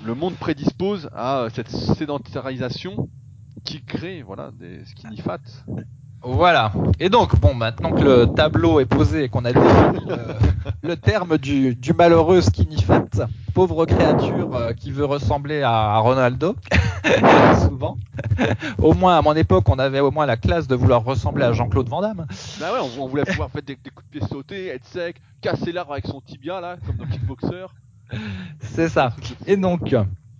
le 0.00 0.14
monde 0.14 0.38
prédispose 0.38 1.08
à 1.12 1.48
cette 1.54 1.70
sédentarisation 1.70 3.10
qui 3.64 3.82
crée 3.84 4.22
voilà 4.22 4.50
des 4.52 4.84
skinny 4.86 5.18
fat. 5.18 5.40
Voilà. 6.22 6.72
Et 6.98 7.08
donc, 7.08 7.38
bon, 7.40 7.54
maintenant 7.54 7.92
que 7.92 8.02
le 8.02 8.26
tableau 8.26 8.78
est 8.80 8.84
posé 8.86 9.24
et 9.24 9.28
qu'on 9.28 9.44
a 9.46 9.52
défini 9.52 10.06
le, 10.06 10.88
le 10.88 10.96
terme 10.96 11.38
du, 11.38 11.74
du 11.74 11.92
malheureux 11.94 12.42
skinny 12.42 12.82
fat, 12.82 13.06
pauvre 13.54 13.86
créature 13.86 14.54
euh, 14.54 14.72
qui 14.74 14.90
veut 14.90 15.06
ressembler 15.06 15.62
à, 15.62 15.70
à 15.94 15.98
Ronaldo, 15.98 16.56
souvent. 17.68 17.96
au 18.78 18.92
moins, 18.92 19.16
à 19.16 19.22
mon 19.22 19.34
époque, 19.34 19.64
on 19.68 19.78
avait 19.78 20.00
au 20.00 20.10
moins 20.10 20.26
la 20.26 20.36
classe 20.36 20.68
de 20.68 20.74
vouloir 20.74 21.02
ressembler 21.04 21.44
à 21.44 21.52
Jean-Claude 21.52 21.88
Van 21.88 22.02
Damme. 22.02 22.26
Bah 22.60 22.72
ouais, 22.72 22.80
on, 22.98 23.02
on 23.02 23.06
voulait 23.08 23.24
pouvoir 23.24 23.50
faire 23.50 23.62
des, 23.62 23.76
des 23.82 23.90
coups 23.90 24.06
de 24.12 24.18
pied 24.18 24.28
sautés, 24.28 24.66
être 24.68 24.84
sec, 24.84 25.16
casser 25.40 25.72
l'arbre 25.72 25.92
avec 25.92 26.06
son 26.06 26.20
tibia 26.20 26.60
là, 26.60 26.76
comme 26.86 26.96
dans 26.96 27.06
Kickboxer. 27.06 27.66
C'est 28.60 28.88
ça. 28.88 29.12
Et 29.46 29.56
donc, 29.56 29.94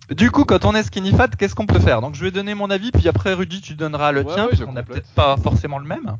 du 0.09 0.31
coup, 0.31 0.43
quand 0.43 0.65
on 0.65 0.75
est 0.75 0.83
skinny 0.83 1.11
fat, 1.11 1.29
qu'est-ce 1.29 1.55
qu'on 1.55 1.65
peut 1.65 1.79
faire? 1.79 2.01
Donc, 2.01 2.15
je 2.15 2.23
vais 2.23 2.31
donner 2.31 2.53
mon 2.53 2.69
avis, 2.69 2.91
puis 2.91 3.07
après, 3.07 3.33
Rudy, 3.33 3.61
tu 3.61 3.75
donneras 3.75 4.11
le 4.11 4.23
Ouais, 4.23 4.33
tien, 4.33 4.43
ouais, 4.43 4.49
parce 4.49 4.63
qu'on 4.63 4.73
n'a 4.73 4.83
peut-être 4.83 5.11
pas 5.13 5.37
forcément 5.37 5.79
le 5.79 5.87
même. 5.87 6.17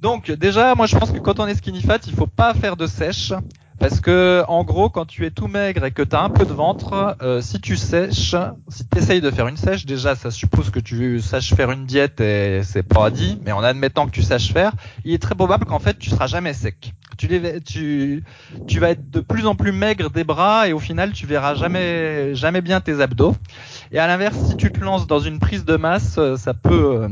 Donc, 0.00 0.30
déjà, 0.30 0.74
moi, 0.74 0.86
je 0.86 0.96
pense 0.96 1.10
que 1.10 1.18
quand 1.18 1.40
on 1.40 1.46
est 1.46 1.54
skinny 1.54 1.82
fat, 1.82 1.98
il 2.06 2.14
faut 2.14 2.26
pas 2.26 2.54
faire 2.54 2.76
de 2.76 2.86
sèche. 2.86 3.32
Parce 3.80 4.00
que, 4.00 4.44
en 4.46 4.62
gros, 4.62 4.90
quand 4.90 5.06
tu 5.06 5.24
es 5.24 5.30
tout 5.30 5.46
maigre 5.46 5.86
et 5.86 5.90
que 5.90 6.02
tu 6.02 6.14
as 6.14 6.20
un 6.22 6.28
peu 6.28 6.44
de 6.44 6.52
ventre, 6.52 7.16
euh, 7.22 7.40
si 7.40 7.62
tu 7.62 7.78
sèches, 7.78 8.36
si 8.68 8.86
tu 8.86 8.98
essayes 8.98 9.22
de 9.22 9.30
faire 9.30 9.48
une 9.48 9.56
sèche, 9.56 9.86
déjà, 9.86 10.14
ça 10.14 10.30
suppose 10.30 10.68
que 10.68 10.80
tu 10.80 11.18
saches 11.20 11.54
faire 11.54 11.70
une 11.70 11.86
diète 11.86 12.20
et 12.20 12.60
c'est 12.62 12.82
pas 12.82 13.10
dit, 13.10 13.38
mais 13.42 13.52
en 13.52 13.62
admettant 13.62 14.04
que 14.04 14.10
tu 14.10 14.22
saches 14.22 14.52
faire, 14.52 14.72
il 15.06 15.14
est 15.14 15.18
très 15.18 15.34
probable 15.34 15.64
qu'en 15.64 15.78
fait, 15.78 15.98
tu 15.98 16.10
seras 16.10 16.26
jamais 16.26 16.52
sec. 16.52 16.92
Tu, 17.16 17.28
tu, 17.64 18.22
tu 18.66 18.80
vas 18.80 18.90
être 18.90 19.10
de 19.10 19.20
plus 19.20 19.46
en 19.46 19.54
plus 19.54 19.72
maigre 19.72 20.10
des 20.10 20.24
bras 20.24 20.68
et 20.68 20.74
au 20.74 20.78
final, 20.78 21.12
tu 21.12 21.24
verras 21.24 21.54
jamais, 21.54 22.34
jamais 22.34 22.60
bien 22.60 22.82
tes 22.82 23.00
abdos. 23.00 23.34
Et 23.92 23.98
à 23.98 24.06
l'inverse, 24.06 24.38
si 24.48 24.56
tu 24.56 24.70
te 24.70 24.78
lances 24.78 25.08
dans 25.08 25.18
une 25.18 25.40
prise 25.40 25.64
de 25.64 25.76
masse, 25.76 26.16
euh, 26.18 26.36
ça 26.36 26.54
peut, 26.54 27.02
euh, 27.02 27.08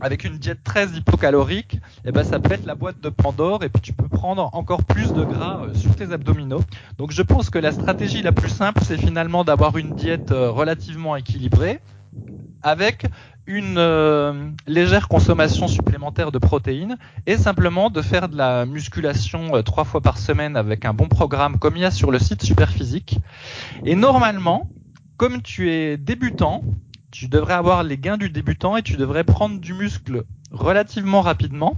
avec 0.00 0.24
une 0.24 0.38
diète 0.38 0.64
très 0.64 0.86
hypocalorique, 0.86 1.78
et 2.06 2.10
ben 2.10 2.24
ça 2.24 2.38
peut 2.38 2.54
être 2.54 2.64
la 2.64 2.74
boîte 2.74 3.00
de 3.02 3.10
Pandore 3.10 3.64
et 3.64 3.68
puis 3.68 3.82
tu 3.82 3.92
peux 3.92 4.08
prendre 4.08 4.48
encore 4.54 4.82
plus 4.84 5.12
de 5.12 5.22
gras 5.24 5.60
euh, 5.62 5.74
sur 5.74 5.94
tes 5.94 6.10
abdominaux. 6.10 6.62
Donc 6.96 7.10
je 7.10 7.20
pense 7.20 7.50
que 7.50 7.58
la 7.58 7.70
stratégie 7.70 8.22
la 8.22 8.32
plus 8.32 8.48
simple, 8.48 8.80
c'est 8.82 8.96
finalement 8.96 9.44
d'avoir 9.44 9.76
une 9.76 9.94
diète 9.94 10.30
relativement 10.30 11.16
équilibrée 11.16 11.80
avec 12.62 13.06
une 13.46 14.54
légère 14.66 15.08
consommation 15.08 15.66
supplémentaire 15.66 16.30
de 16.30 16.38
protéines 16.38 16.96
et 17.26 17.36
simplement 17.36 17.90
de 17.90 18.00
faire 18.00 18.28
de 18.28 18.36
la 18.36 18.64
musculation 18.64 19.62
trois 19.62 19.84
fois 19.84 20.00
par 20.00 20.18
semaine 20.18 20.56
avec 20.56 20.84
un 20.84 20.94
bon 20.94 21.08
programme 21.08 21.58
comme 21.58 21.76
il 21.76 21.82
y 21.82 21.84
a 21.84 21.90
sur 21.90 22.10
le 22.10 22.18
site 22.18 22.42
Superphysique. 22.42 23.18
Et 23.84 23.96
normalement, 23.96 24.70
comme 25.20 25.42
tu 25.42 25.70
es 25.70 25.98
débutant, 25.98 26.64
tu 27.10 27.28
devrais 27.28 27.52
avoir 27.52 27.82
les 27.82 27.98
gains 27.98 28.16
du 28.16 28.30
débutant 28.30 28.78
et 28.78 28.82
tu 28.82 28.96
devrais 28.96 29.22
prendre 29.22 29.60
du 29.60 29.74
muscle 29.74 30.24
relativement 30.50 31.20
rapidement. 31.20 31.76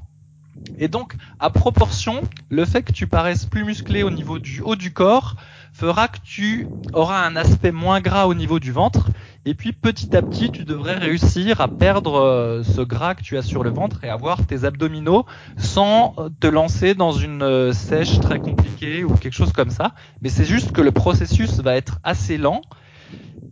Et 0.78 0.86
donc, 0.86 1.16
à 1.40 1.50
proportion, 1.50 2.20
le 2.50 2.64
fait 2.64 2.84
que 2.84 2.92
tu 2.92 3.08
paraisses 3.08 3.46
plus 3.46 3.64
musclé 3.64 4.04
au 4.04 4.12
niveau 4.12 4.38
du 4.38 4.60
haut 4.60 4.76
du 4.76 4.92
corps 4.92 5.34
fera 5.72 6.06
que 6.06 6.18
tu 6.22 6.68
auras 6.92 7.26
un 7.26 7.34
aspect 7.34 7.72
moins 7.72 8.00
gras 8.00 8.26
au 8.26 8.34
niveau 8.34 8.60
du 8.60 8.70
ventre. 8.70 9.08
Et 9.44 9.54
puis, 9.54 9.72
petit 9.72 10.16
à 10.16 10.22
petit, 10.22 10.52
tu 10.52 10.62
devrais 10.62 10.94
réussir 10.94 11.60
à 11.60 11.66
perdre 11.66 12.20
euh, 12.20 12.62
ce 12.62 12.80
gras 12.80 13.16
que 13.16 13.24
tu 13.24 13.36
as 13.36 13.42
sur 13.42 13.64
le 13.64 13.70
ventre 13.70 14.04
et 14.04 14.08
avoir 14.08 14.46
tes 14.46 14.62
abdominaux 14.64 15.26
sans 15.56 16.14
te 16.38 16.46
lancer 16.46 16.94
dans 16.94 17.10
une 17.10 17.42
euh, 17.42 17.72
sèche 17.72 18.20
très 18.20 18.38
compliquée 18.38 19.02
ou 19.02 19.16
quelque 19.16 19.34
chose 19.34 19.52
comme 19.52 19.70
ça. 19.70 19.96
Mais 20.20 20.28
c'est 20.28 20.44
juste 20.44 20.70
que 20.70 20.80
le 20.80 20.92
processus 20.92 21.58
va 21.58 21.74
être 21.74 21.98
assez 22.04 22.38
lent. 22.38 22.62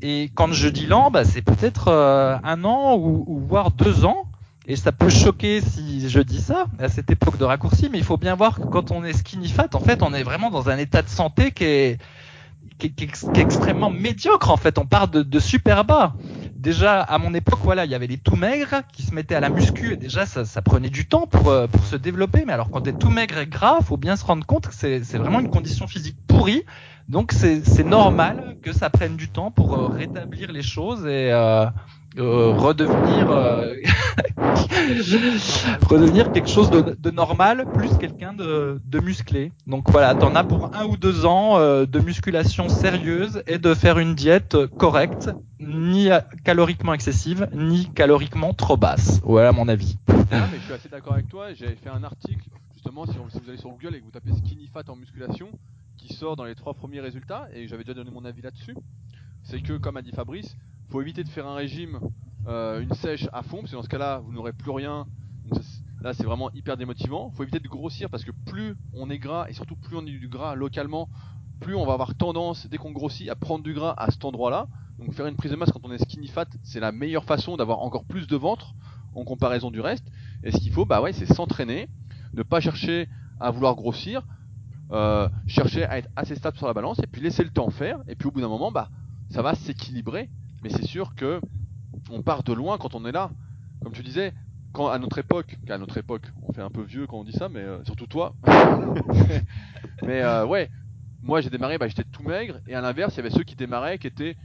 Et 0.03 0.30
quand 0.34 0.53
je 0.53 0.68
dis 0.68 0.86
lent, 0.86 1.11
bah, 1.11 1.24
c'est 1.24 1.42
peut-être 1.42 1.88
euh, 1.88 2.36
un 2.42 2.64
an 2.64 2.96
ou, 2.96 3.42
voire 3.46 3.70
deux 3.70 4.05
ans. 4.05 4.26
Et 4.66 4.76
ça 4.76 4.92
peut 4.92 5.09
choquer 5.09 5.61
si 5.61 6.09
je 6.09 6.20
dis 6.20 6.40
ça 6.40 6.66
à 6.78 6.88
cette 6.88 7.11
époque 7.11 7.38
de 7.38 7.44
raccourci, 7.44 7.88
mais 7.90 7.98
il 7.98 8.05
faut 8.05 8.18
bien 8.18 8.36
voir 8.36 8.61
que 8.61 8.66
quand 8.66 8.92
on 8.92 9.03
est 9.05 9.14
skinny 9.14 9.48
fat, 9.48 9.68
en 9.72 9.80
fait, 9.80 10.03
on 10.03 10.14
est 10.14 10.22
vraiment 10.22 10.51
dans 10.51 10.68
un 10.68 10.78
état 10.78 11.03
de 11.03 11.09
santé 11.09 11.51
qui 11.51 11.64
est, 11.64 11.98
extrêmement 13.36 13.90
médiocre. 13.90 14.51
En 14.51 14.57
fait, 14.57 14.78
on 14.78 14.86
part 14.86 15.09
de, 15.09 15.38
super 15.38 15.84
bas. 15.84 16.14
Déjà, 16.55 17.01
à 17.01 17.18
mon 17.18 17.34
époque, 17.34 17.61
voilà, 17.62 17.84
il 17.84 17.90
y 17.90 17.94
avait 17.94 18.07
les 18.07 18.18
tout 18.18 18.36
maigres 18.36 18.82
qui 18.92 19.03
se 19.03 19.14
mettaient 19.14 19.34
à 19.34 19.40
la 19.40 19.48
muscu 19.48 19.94
et 19.94 19.96
déjà, 19.96 20.24
ça, 20.24 20.62
prenait 20.62 20.90
du 20.90 21.07
temps 21.07 21.26
pour, 21.26 21.48
euh, 21.48 21.66
pour 21.66 21.84
se 21.84 21.96
développer. 21.96 22.44
Mais 22.46 22.53
alors, 22.53 22.70
quand 22.70 22.82
t'es 22.82 22.92
tout 22.92 23.11
maigre 23.11 23.38
et 23.38 23.46
gras, 23.46 23.80
faut 23.80 23.96
bien 23.96 24.16
se 24.16 24.24
rendre 24.24 24.46
compte 24.46 24.68
que 24.68 24.74
c'est 24.74 24.98
vraiment 25.18 25.40
une 25.40 25.51
condition 25.51 25.86
physique 25.86 26.16
pourrie. 26.26 26.64
Donc, 27.11 27.32
c'est 27.32 27.84
normal 27.84 28.56
que 28.62 28.72
ça 28.72 28.88
prenne 28.88 29.16
du 29.16 29.28
temps 29.28 29.50
pour 29.50 29.76
euh, 29.76 29.88
rétablir 29.88 30.52
les 30.52 30.62
choses 30.62 31.04
et 31.06 31.32
euh, 31.32 31.66
euh, 32.18 32.52
redevenir 32.52 33.26
redevenir 35.88 36.30
quelque 36.30 36.48
chose 36.48 36.70
de, 36.70 37.11
normal 37.11 37.66
plus 37.74 37.98
quelqu'un 37.98 38.32
de, 38.32 38.80
musclé. 39.02 39.50
Donc 39.66 39.90
voilà, 39.90 40.14
t'en 40.14 40.36
as 40.36 40.44
pour 40.44 40.70
un 40.72 40.84
ou 40.84 40.96
deux 40.96 41.26
ans 41.26 41.58
de 41.58 41.98
musculation 41.98 42.68
sérieuse 42.68 43.42
et 43.48 43.58
de 43.58 43.74
faire 43.74 43.98
une 43.98 44.14
diète 44.14 44.56
correcte, 44.78 45.30
ni 45.58 46.11
caloriquement 46.44 46.94
excessive, 46.94 47.48
ni 47.52 47.90
caloriquement 47.92 48.54
trop 48.54 48.76
basse. 48.76 49.20
Voilà 49.24 49.50
mon 49.50 49.66
avis. 49.66 49.98
Ah, 50.30 50.44
je 50.54 50.61
suis 50.61 50.72
assez 50.72 50.88
d'accord 50.88 51.14
avec 51.14 51.28
toi. 51.28 51.52
J'avais 51.54 51.74
fait 51.74 51.90
un 51.90 52.04
article, 52.04 52.48
justement, 52.72 53.04
si 53.04 53.14
vous 53.18 53.48
allez 53.48 53.58
sur 53.58 53.70
Google 53.70 53.96
et 53.96 53.98
que 53.98 54.04
vous 54.04 54.12
tapez 54.12 54.30
skinny 54.32 54.70
fat 54.72 54.84
en 54.88 54.94
musculation, 54.94 55.48
qui 56.01 56.14
sort 56.14 56.36
dans 56.36 56.44
les 56.44 56.55
trois 56.55 56.74
premiers 56.74 57.01
résultats, 57.01 57.48
et 57.53 57.68
j'avais 57.68 57.84
déjà 57.84 57.94
donné 57.94 58.11
mon 58.11 58.24
avis 58.24 58.42
là-dessus. 58.42 58.74
C'est 59.42 59.61
que, 59.61 59.74
comme 59.74 59.96
a 59.96 60.03
dit 60.03 60.12
Fabrice, 60.12 60.57
faut 60.88 61.01
éviter 61.01 61.24
de 61.24 61.28
faire 61.28 61.46
un 61.46 61.55
régime, 61.55 62.01
euh, 62.46 62.80
une 62.80 62.94
sèche 62.94 63.28
à 63.32 63.42
fond, 63.42 63.59
parce 63.59 63.70
que 63.70 63.76
dans 63.76 63.82
ce 63.82 63.88
cas-là, 63.88 64.18
vous 64.18 64.32
n'aurez 64.32 64.53
plus 64.53 64.70
rien. 64.70 65.07
Donc 65.48 65.62
là, 66.01 66.14
c'est 66.14 66.24
vraiment 66.24 66.51
hyper 66.53 66.76
démotivant. 66.76 67.30
Faut 67.32 67.42
éviter 67.42 67.61
de 67.61 67.68
grossir, 67.68 68.09
parce 68.11 68.24
que 68.24 68.32
plus 68.46 68.76
on 68.94 69.11
est 69.11 69.18
gras, 69.18 69.46
et 69.48 69.53
surtout 69.53 69.76
plus 69.76 69.96
on 69.96 70.07
est 70.07 70.18
du 70.18 70.28
gras 70.28 70.55
localement, 70.55 71.09
plus 71.61 71.74
on 71.74 71.84
va 71.84 71.92
avoir 71.92 72.14
tendance, 72.14 72.66
dès 72.68 72.78
qu'on 72.78 72.92
grossit, 72.92 73.28
à 73.28 73.34
prendre 73.34 73.62
du 73.62 73.74
gras 73.74 73.94
à 73.96 74.11
cet 74.11 74.24
endroit-là. 74.24 74.68
Donc 74.98 75.12
faire 75.12 75.26
une 75.26 75.36
prise 75.36 75.51
de 75.51 75.57
masse 75.57 75.70
quand 75.70 75.84
on 75.84 75.92
est 75.92 75.98
skinny 75.98 76.28
fat, 76.28 76.46
c'est 76.62 76.80
la 76.80 76.92
meilleure 76.92 77.24
façon 77.24 77.57
d'avoir 77.57 77.80
encore 77.80 78.05
plus 78.05 78.26
de 78.26 78.36
ventre 78.36 78.74
en 79.14 79.24
comparaison 79.24 79.70
du 79.70 79.80
reste. 79.80 80.07
Et 80.42 80.51
ce 80.51 80.59
qu'il 80.59 80.72
faut, 80.72 80.84
bah 80.84 81.01
ouais, 81.01 81.12
c'est 81.12 81.26
s'entraîner, 81.26 81.88
ne 82.34 82.42
pas 82.42 82.61
chercher 82.61 83.09
à 83.38 83.51
vouloir 83.51 83.74
grossir, 83.74 84.26
euh, 84.93 85.28
chercher 85.47 85.84
à 85.84 85.99
être 85.99 86.09
assez 86.16 86.34
stable 86.34 86.57
sur 86.57 86.66
la 86.66 86.72
balance, 86.72 86.99
et 86.99 87.07
puis 87.07 87.20
laisser 87.20 87.45
le 87.45 87.51
temps 87.51 87.70
faire. 87.70 87.99
Et 88.09 88.14
puis 88.14 88.28
au 88.28 88.30
bout 88.30 88.41
d'un 88.41 88.49
moment, 88.49 88.72
bah 88.72 88.88
ça 89.30 89.43
va 89.43 89.55
s'équilibrer. 89.55 90.28
Mais 90.62 90.70
c'est 90.70 90.84
sûr 90.84 91.14
que 91.14 91.41
on 92.11 92.22
part 92.22 92.43
de 92.43 92.53
loin 92.53 92.78
quand 92.78 92.95
on 92.95 93.05
est 93.05 93.12
là. 93.12 93.30
Comme 93.82 93.93
tu 93.93 94.03
disais, 94.03 94.34
quand 94.72 94.88
à 94.88 94.99
notre 94.99 95.18
époque, 95.18 95.59
à 95.68 95.78
notre 95.78 95.97
époque, 95.99 96.32
on 96.43 96.53
fait 96.53 96.62
un 96.62 96.70
peu 96.70 96.82
vieux 96.82 97.07
quand 97.07 97.18
on 97.18 97.24
dit 97.24 97.32
ça, 97.32 97.49
mais 97.49 97.61
euh, 97.61 97.84
surtout 97.84 98.07
toi. 98.07 98.34
mais 100.03 100.22
euh, 100.22 100.45
ouais, 100.45 100.70
moi 101.22 101.41
j'ai 101.41 101.51
démarré, 101.51 101.78
bah, 101.78 101.88
j'étais 101.88 102.05
tout 102.05 102.22
maigre, 102.22 102.61
et 102.66 102.74
à 102.74 102.80
l'inverse, 102.80 103.14
il 103.14 103.18
y 103.18 103.20
avait 103.20 103.30
ceux 103.30 103.45
qui 103.45 103.57
démarraient 103.57 103.99
qui 103.99 104.07
étaient 104.07 104.36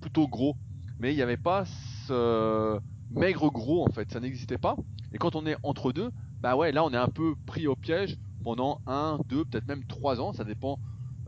plutôt 0.00 0.28
gros. 0.28 0.56
Mais 1.00 1.12
il 1.12 1.16
n'y 1.16 1.22
avait 1.22 1.36
pas 1.36 1.64
ce 2.06 2.78
maigre 3.10 3.50
gros 3.50 3.86
en 3.86 3.92
fait, 3.92 4.10
ça 4.12 4.20
n'existait 4.20 4.58
pas. 4.58 4.76
Et 5.12 5.18
quand 5.18 5.36
on 5.36 5.46
est 5.46 5.56
entre 5.62 5.92
deux, 5.92 6.10
bah 6.40 6.56
ouais, 6.56 6.72
là 6.72 6.84
on 6.84 6.92
est 6.92 6.96
un 6.96 7.08
peu 7.08 7.34
pris 7.46 7.66
au 7.66 7.76
piège 7.76 8.18
pendant 8.44 8.80
un, 8.86 9.18
deux, 9.26 9.44
peut-être 9.46 9.66
même 9.66 9.84
trois 9.84 10.20
ans, 10.20 10.32
ça 10.34 10.44
dépend 10.44 10.78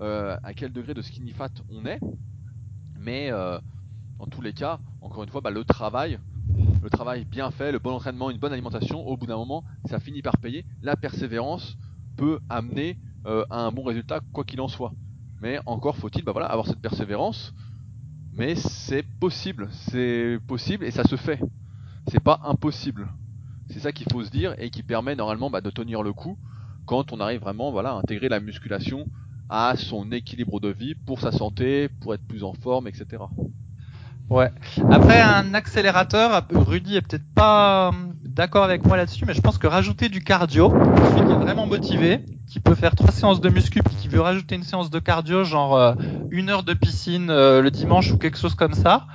euh, 0.00 0.36
à 0.42 0.52
quel 0.52 0.72
degré 0.72 0.92
de 0.92 1.00
skinny 1.00 1.32
fat 1.32 1.48
on 1.70 1.86
est. 1.86 1.98
Mais 3.00 3.32
euh, 3.32 3.58
dans 4.18 4.26
tous 4.26 4.42
les 4.42 4.52
cas, 4.52 4.78
encore 5.00 5.24
une 5.24 5.30
fois, 5.30 5.40
bah, 5.40 5.50
le 5.50 5.64
travail, 5.64 6.20
le 6.82 6.90
travail 6.90 7.24
bien 7.24 7.50
fait, 7.50 7.72
le 7.72 7.78
bon 7.78 7.92
entraînement, 7.92 8.30
une 8.30 8.38
bonne 8.38 8.52
alimentation, 8.52 9.06
au 9.08 9.16
bout 9.16 9.26
d'un 9.26 9.38
moment, 9.38 9.64
ça 9.86 9.98
finit 9.98 10.20
par 10.20 10.36
payer. 10.36 10.66
La 10.82 10.94
persévérance 10.94 11.78
peut 12.16 12.38
amener 12.50 12.98
euh, 13.24 13.44
à 13.48 13.60
un 13.62 13.72
bon 13.72 13.82
résultat, 13.82 14.20
quoi 14.32 14.44
qu'il 14.44 14.60
en 14.60 14.68
soit. 14.68 14.92
Mais 15.40 15.58
encore 15.64 15.96
faut-il 15.96 16.22
bah, 16.22 16.32
voilà, 16.32 16.48
avoir 16.48 16.66
cette 16.66 16.80
persévérance. 16.80 17.54
Mais 18.34 18.54
c'est 18.54 19.02
possible, 19.18 19.68
c'est 19.70 20.38
possible 20.46 20.84
et 20.84 20.90
ça 20.90 21.04
se 21.04 21.16
fait. 21.16 21.40
C'est 22.08 22.22
pas 22.22 22.40
impossible. 22.44 23.08
C'est 23.70 23.80
ça 23.80 23.92
qu'il 23.92 24.06
faut 24.12 24.22
se 24.22 24.30
dire 24.30 24.54
et 24.58 24.68
qui 24.68 24.82
permet 24.82 25.16
normalement 25.16 25.48
bah, 25.48 25.62
de 25.62 25.70
tenir 25.70 26.02
le 26.02 26.12
coup 26.12 26.36
quand 26.87 27.12
on 27.12 27.20
arrive 27.20 27.41
vraiment 27.41 27.70
voilà, 27.70 27.91
à 27.91 27.95
intégrer 27.95 28.28
la 28.28 28.41
musculation 28.41 29.07
à 29.49 29.74
son 29.76 30.11
équilibre 30.12 30.61
de 30.61 30.68
vie 30.68 30.95
pour 30.95 31.20
sa 31.20 31.32
santé, 31.32 31.89
pour 32.01 32.14
être 32.14 32.26
plus 32.26 32.43
en 32.43 32.53
forme, 32.53 32.89
etc. 32.89 33.22
Ouais. 34.28 34.51
Après 34.91 35.20
un 35.20 35.55
accélérateur, 35.55 36.43
Rudy 36.53 36.97
est 36.97 37.03
peut-être 37.03 37.32
pas 37.34 37.89
euh, 37.89 37.93
d'accord 38.24 38.64
avec 38.64 38.84
moi 38.84 38.97
là-dessus, 38.97 39.24
mais 39.24 39.34
je 39.34 39.41
pense 39.41 39.57
que 39.57 39.68
rajouter 39.68 40.09
du 40.09 40.20
cardio, 40.20 40.70
celui 40.70 41.26
qui 41.26 41.32
est 41.32 41.37
vraiment 41.37 41.66
motivé, 41.66 42.24
qui 42.49 42.59
peut 42.59 42.74
faire 42.74 42.97
trois 42.97 43.12
séances 43.12 43.41
de 43.41 43.49
muscu, 43.49 43.82
puis 43.84 43.95
qui 43.95 44.09
veut 44.09 44.20
rajouter 44.20 44.57
une 44.57 44.64
séance 44.64 44.91
de 44.91 44.99
cardio, 44.99 45.45
genre 45.45 45.76
euh, 45.76 45.95
une 46.30 46.51
heure 46.51 46.64
de 46.64 46.74
piscine 46.74 47.30
euh, 47.30 47.62
le 47.62 47.70
dimanche 47.70 48.11
ou 48.11 48.18
quelque 48.18 48.39
chose 48.39 48.57
comme 48.57 48.74
ça, 48.74 49.07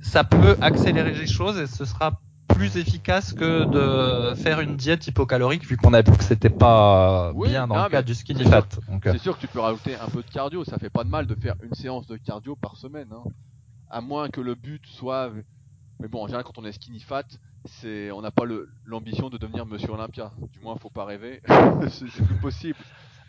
ça 0.00 0.24
peut 0.24 0.56
accélérer 0.62 1.12
les 1.12 1.26
choses 1.26 1.58
et 1.58 1.66
ce 1.66 1.84
sera 1.84 2.20
plus 2.56 2.76
efficace 2.76 3.32
que 3.32 3.64
de 3.64 4.34
faire 4.34 4.60
une 4.60 4.76
diète 4.76 5.06
hypocalorique 5.06 5.66
vu 5.66 5.76
qu'on 5.76 5.92
a 5.94 6.02
vu 6.02 6.12
que 6.16 6.24
c'était 6.24 6.50
pas 6.50 7.32
Oui, 7.34 7.48
bien 7.50 7.66
dans 7.66 7.76
non, 7.76 7.84
le 7.84 7.90
cas 7.90 8.02
du 8.02 8.14
skinny 8.14 8.44
fat. 8.44 8.64
Euh, 8.88 8.98
C'est 9.12 9.18
sûr 9.18 9.36
que 9.36 9.40
tu 9.42 9.46
peux 9.48 9.60
rajouter 9.60 9.94
un 9.96 10.08
peu 10.08 10.22
de 10.22 10.30
cardio, 10.30 10.64
ça 10.64 10.78
fait 10.78 10.90
pas 10.90 11.04
de 11.04 11.08
mal 11.10 11.26
de 11.26 11.34
faire 11.34 11.54
une 11.62 11.74
séance 11.74 12.06
de 12.06 12.16
cardio 12.16 12.56
par 12.56 12.76
semaine. 12.76 13.08
Hein. 13.12 13.24
À 13.90 14.00
moins 14.00 14.28
que 14.28 14.40
le 14.40 14.54
but 14.54 14.82
soit. 14.86 15.30
Mais 16.00 16.08
bon, 16.08 16.22
en 16.22 16.26
général, 16.26 16.44
quand 16.44 16.58
on 16.58 16.64
est 16.64 16.72
skinny 16.72 17.00
fat, 17.00 17.24
c'est 17.66 18.10
on 18.10 18.20
n'a 18.22 18.30
pas 18.30 18.44
l'ambition 18.84 19.28
de 19.30 19.38
devenir 19.38 19.66
Monsieur 19.66 19.90
Olympia. 19.90 20.32
Du 20.52 20.60
moins, 20.60 20.76
faut 20.76 20.90
pas 20.90 21.04
rêver. 21.04 21.40
c'est 21.88 22.06
plus 22.24 22.34
possible. 22.40 22.78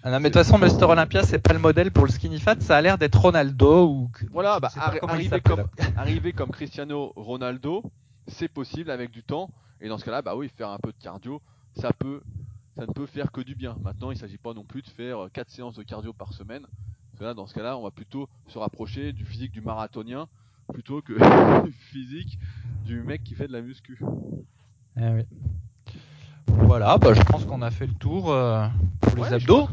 Ah 0.04 0.12
non, 0.12 0.20
mais 0.20 0.30
de 0.30 0.34
toute 0.40 0.44
façon, 0.46 0.58
Mr 0.58 0.86
Olympia, 0.86 1.24
c'est 1.24 1.40
pas 1.40 1.54
le 1.54 1.60
modèle 1.60 1.92
pour 1.92 2.06
le 2.06 2.12
skinny 2.12 2.40
fat. 2.40 2.56
Ça 2.60 2.78
a 2.78 2.82
l'air 2.82 2.98
d'être 2.98 3.20
Ronaldo 3.20 3.88
ou. 3.88 4.12
Voilà, 4.32 4.60
bah, 4.60 4.70
arri- 4.76 5.00
arriver, 5.08 5.42
comme, 5.42 5.64
arriver 5.98 6.32
comme 6.34 6.50
Cristiano 6.52 7.14
Ronaldo, 7.16 7.84
c'est 8.28 8.48
possible 8.48 8.92
avec 8.92 9.12
du 9.12 9.24
temps. 9.24 9.50
Et 9.82 9.90
dans 9.90 9.98
ce 9.98 10.06
cas-là, 10.06 10.22
bah 10.22 10.36
oui, 10.36 10.50
faire 10.50 10.70
un 10.70 10.80
peu 10.80 10.92
de 10.92 10.98
cardio, 10.98 11.42
ça 11.76 11.92
peut, 11.94 12.22
ça 12.76 12.86
ne 12.86 12.92
peut 12.92 13.06
faire 13.06 13.32
que 13.32 13.42
du 13.42 13.56
bien. 13.56 13.78
Maintenant, 13.82 14.12
il 14.12 14.16
ne 14.16 14.20
s'agit 14.20 14.38
pas 14.38 14.54
non 14.54 14.64
plus 14.64 14.82
de 14.82 14.90
faire 14.90 15.28
4 15.32 15.50
séances 15.50 15.76
de 15.76 15.84
cardio 15.84 16.14
par 16.14 16.34
semaine. 16.34 16.64
Parce 16.64 17.20
que 17.20 17.24
là, 17.24 17.34
dans 17.34 17.48
ce 17.48 17.54
cas-là, 17.54 17.78
on 17.78 17.84
va 17.84 17.92
plutôt 17.92 18.28
se 18.48 18.58
rapprocher 18.58 19.14
du 19.14 19.26
physique 19.26 19.52
du 19.52 19.62
marathonien 19.62 20.28
plutôt 20.72 21.02
que 21.02 21.14
du 21.66 21.72
physique 21.72 22.38
du 22.86 23.02
mec 23.02 23.24
qui 23.24 23.36
fait 23.36 23.48
de 23.48 23.54
la 23.54 23.62
muscu. 23.62 24.00
Eh 24.98 25.10
oui. 25.10 25.24
Voilà, 26.48 26.98
bah, 26.98 27.14
je 27.14 27.22
pense 27.22 27.46
qu'on 27.46 27.62
a 27.62 27.72
fait 27.72 27.88
le 27.88 27.94
tour 27.94 28.32
euh, 28.32 28.68
pour 29.02 29.16
les 29.16 29.22
Ouais, 29.22 29.34
abdos. 29.34 29.68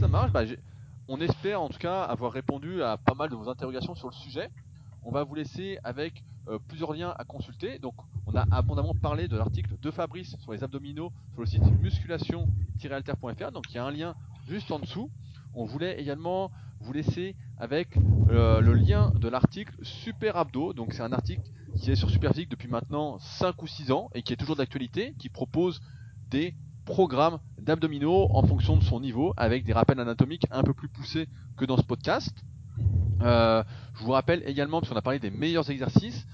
Ça 0.00 0.08
marche. 0.08 0.32
Bah, 0.32 0.42
on 1.08 1.20
espère 1.20 1.62
en 1.62 1.68
tout 1.68 1.78
cas 1.78 2.02
avoir 2.02 2.32
répondu 2.32 2.82
à 2.82 2.96
pas 2.96 3.14
mal 3.14 3.30
de 3.30 3.34
vos 3.34 3.48
interrogations 3.48 3.94
sur 3.94 4.08
le 4.08 4.14
sujet. 4.14 4.50
On 5.04 5.10
va 5.10 5.24
vous 5.24 5.34
laisser 5.34 5.78
avec 5.84 6.22
euh, 6.48 6.58
plusieurs 6.68 6.92
liens 6.92 7.14
à 7.16 7.24
consulter. 7.24 7.78
Donc, 7.78 7.94
on 8.26 8.34
a 8.34 8.44
abondamment 8.50 8.94
parlé 8.94 9.28
de 9.28 9.36
l'article 9.36 9.76
de 9.80 9.90
Fabrice 9.90 10.36
sur 10.38 10.52
les 10.52 10.64
abdominaux 10.64 11.12
sur 11.32 11.40
le 11.40 11.46
site 11.46 11.62
musculation-alter.fr. 11.80 13.52
Donc, 13.52 13.64
il 13.70 13.74
y 13.74 13.78
a 13.78 13.84
un 13.84 13.90
lien 13.90 14.14
juste 14.48 14.70
en 14.70 14.78
dessous. 14.78 15.10
On 15.54 15.64
voulait 15.64 16.00
également 16.00 16.50
vous 16.80 16.92
laisser 16.92 17.36
avec 17.58 17.96
euh, 18.30 18.60
le 18.60 18.74
lien 18.74 19.12
de 19.14 19.28
l'article 19.28 19.74
Super 19.82 20.36
Abdo. 20.36 20.72
Donc, 20.72 20.92
c'est 20.92 21.02
un 21.02 21.12
article 21.12 21.42
qui 21.76 21.90
est 21.90 21.96
sur 21.96 22.10
Superphysique 22.10 22.50
depuis 22.50 22.68
maintenant 22.68 23.18
5 23.18 23.62
ou 23.62 23.66
6 23.66 23.92
ans 23.92 24.10
et 24.14 24.22
qui 24.22 24.32
est 24.32 24.36
toujours 24.36 24.56
d'actualité, 24.56 25.14
qui 25.18 25.28
propose 25.28 25.80
des 26.30 26.54
programme 26.88 27.38
d'abdominaux 27.60 28.28
en 28.30 28.42
fonction 28.46 28.78
de 28.78 28.82
son 28.82 28.98
niveau 28.98 29.34
avec 29.36 29.62
des 29.62 29.74
rappels 29.74 30.00
anatomiques 30.00 30.46
un 30.50 30.62
peu 30.62 30.72
plus 30.72 30.88
poussés 30.88 31.28
que 31.58 31.66
dans 31.66 31.76
ce 31.76 31.82
podcast. 31.82 32.34
Euh, 33.22 33.62
je 33.94 34.04
vous 34.04 34.12
rappelle 34.12 34.42
également, 34.46 34.80
parce 34.80 34.90
qu'on 34.90 34.98
a 34.98 35.02
parlé 35.02 35.18
des 35.18 35.30
meilleurs 35.30 35.70
exercices, 35.70 36.26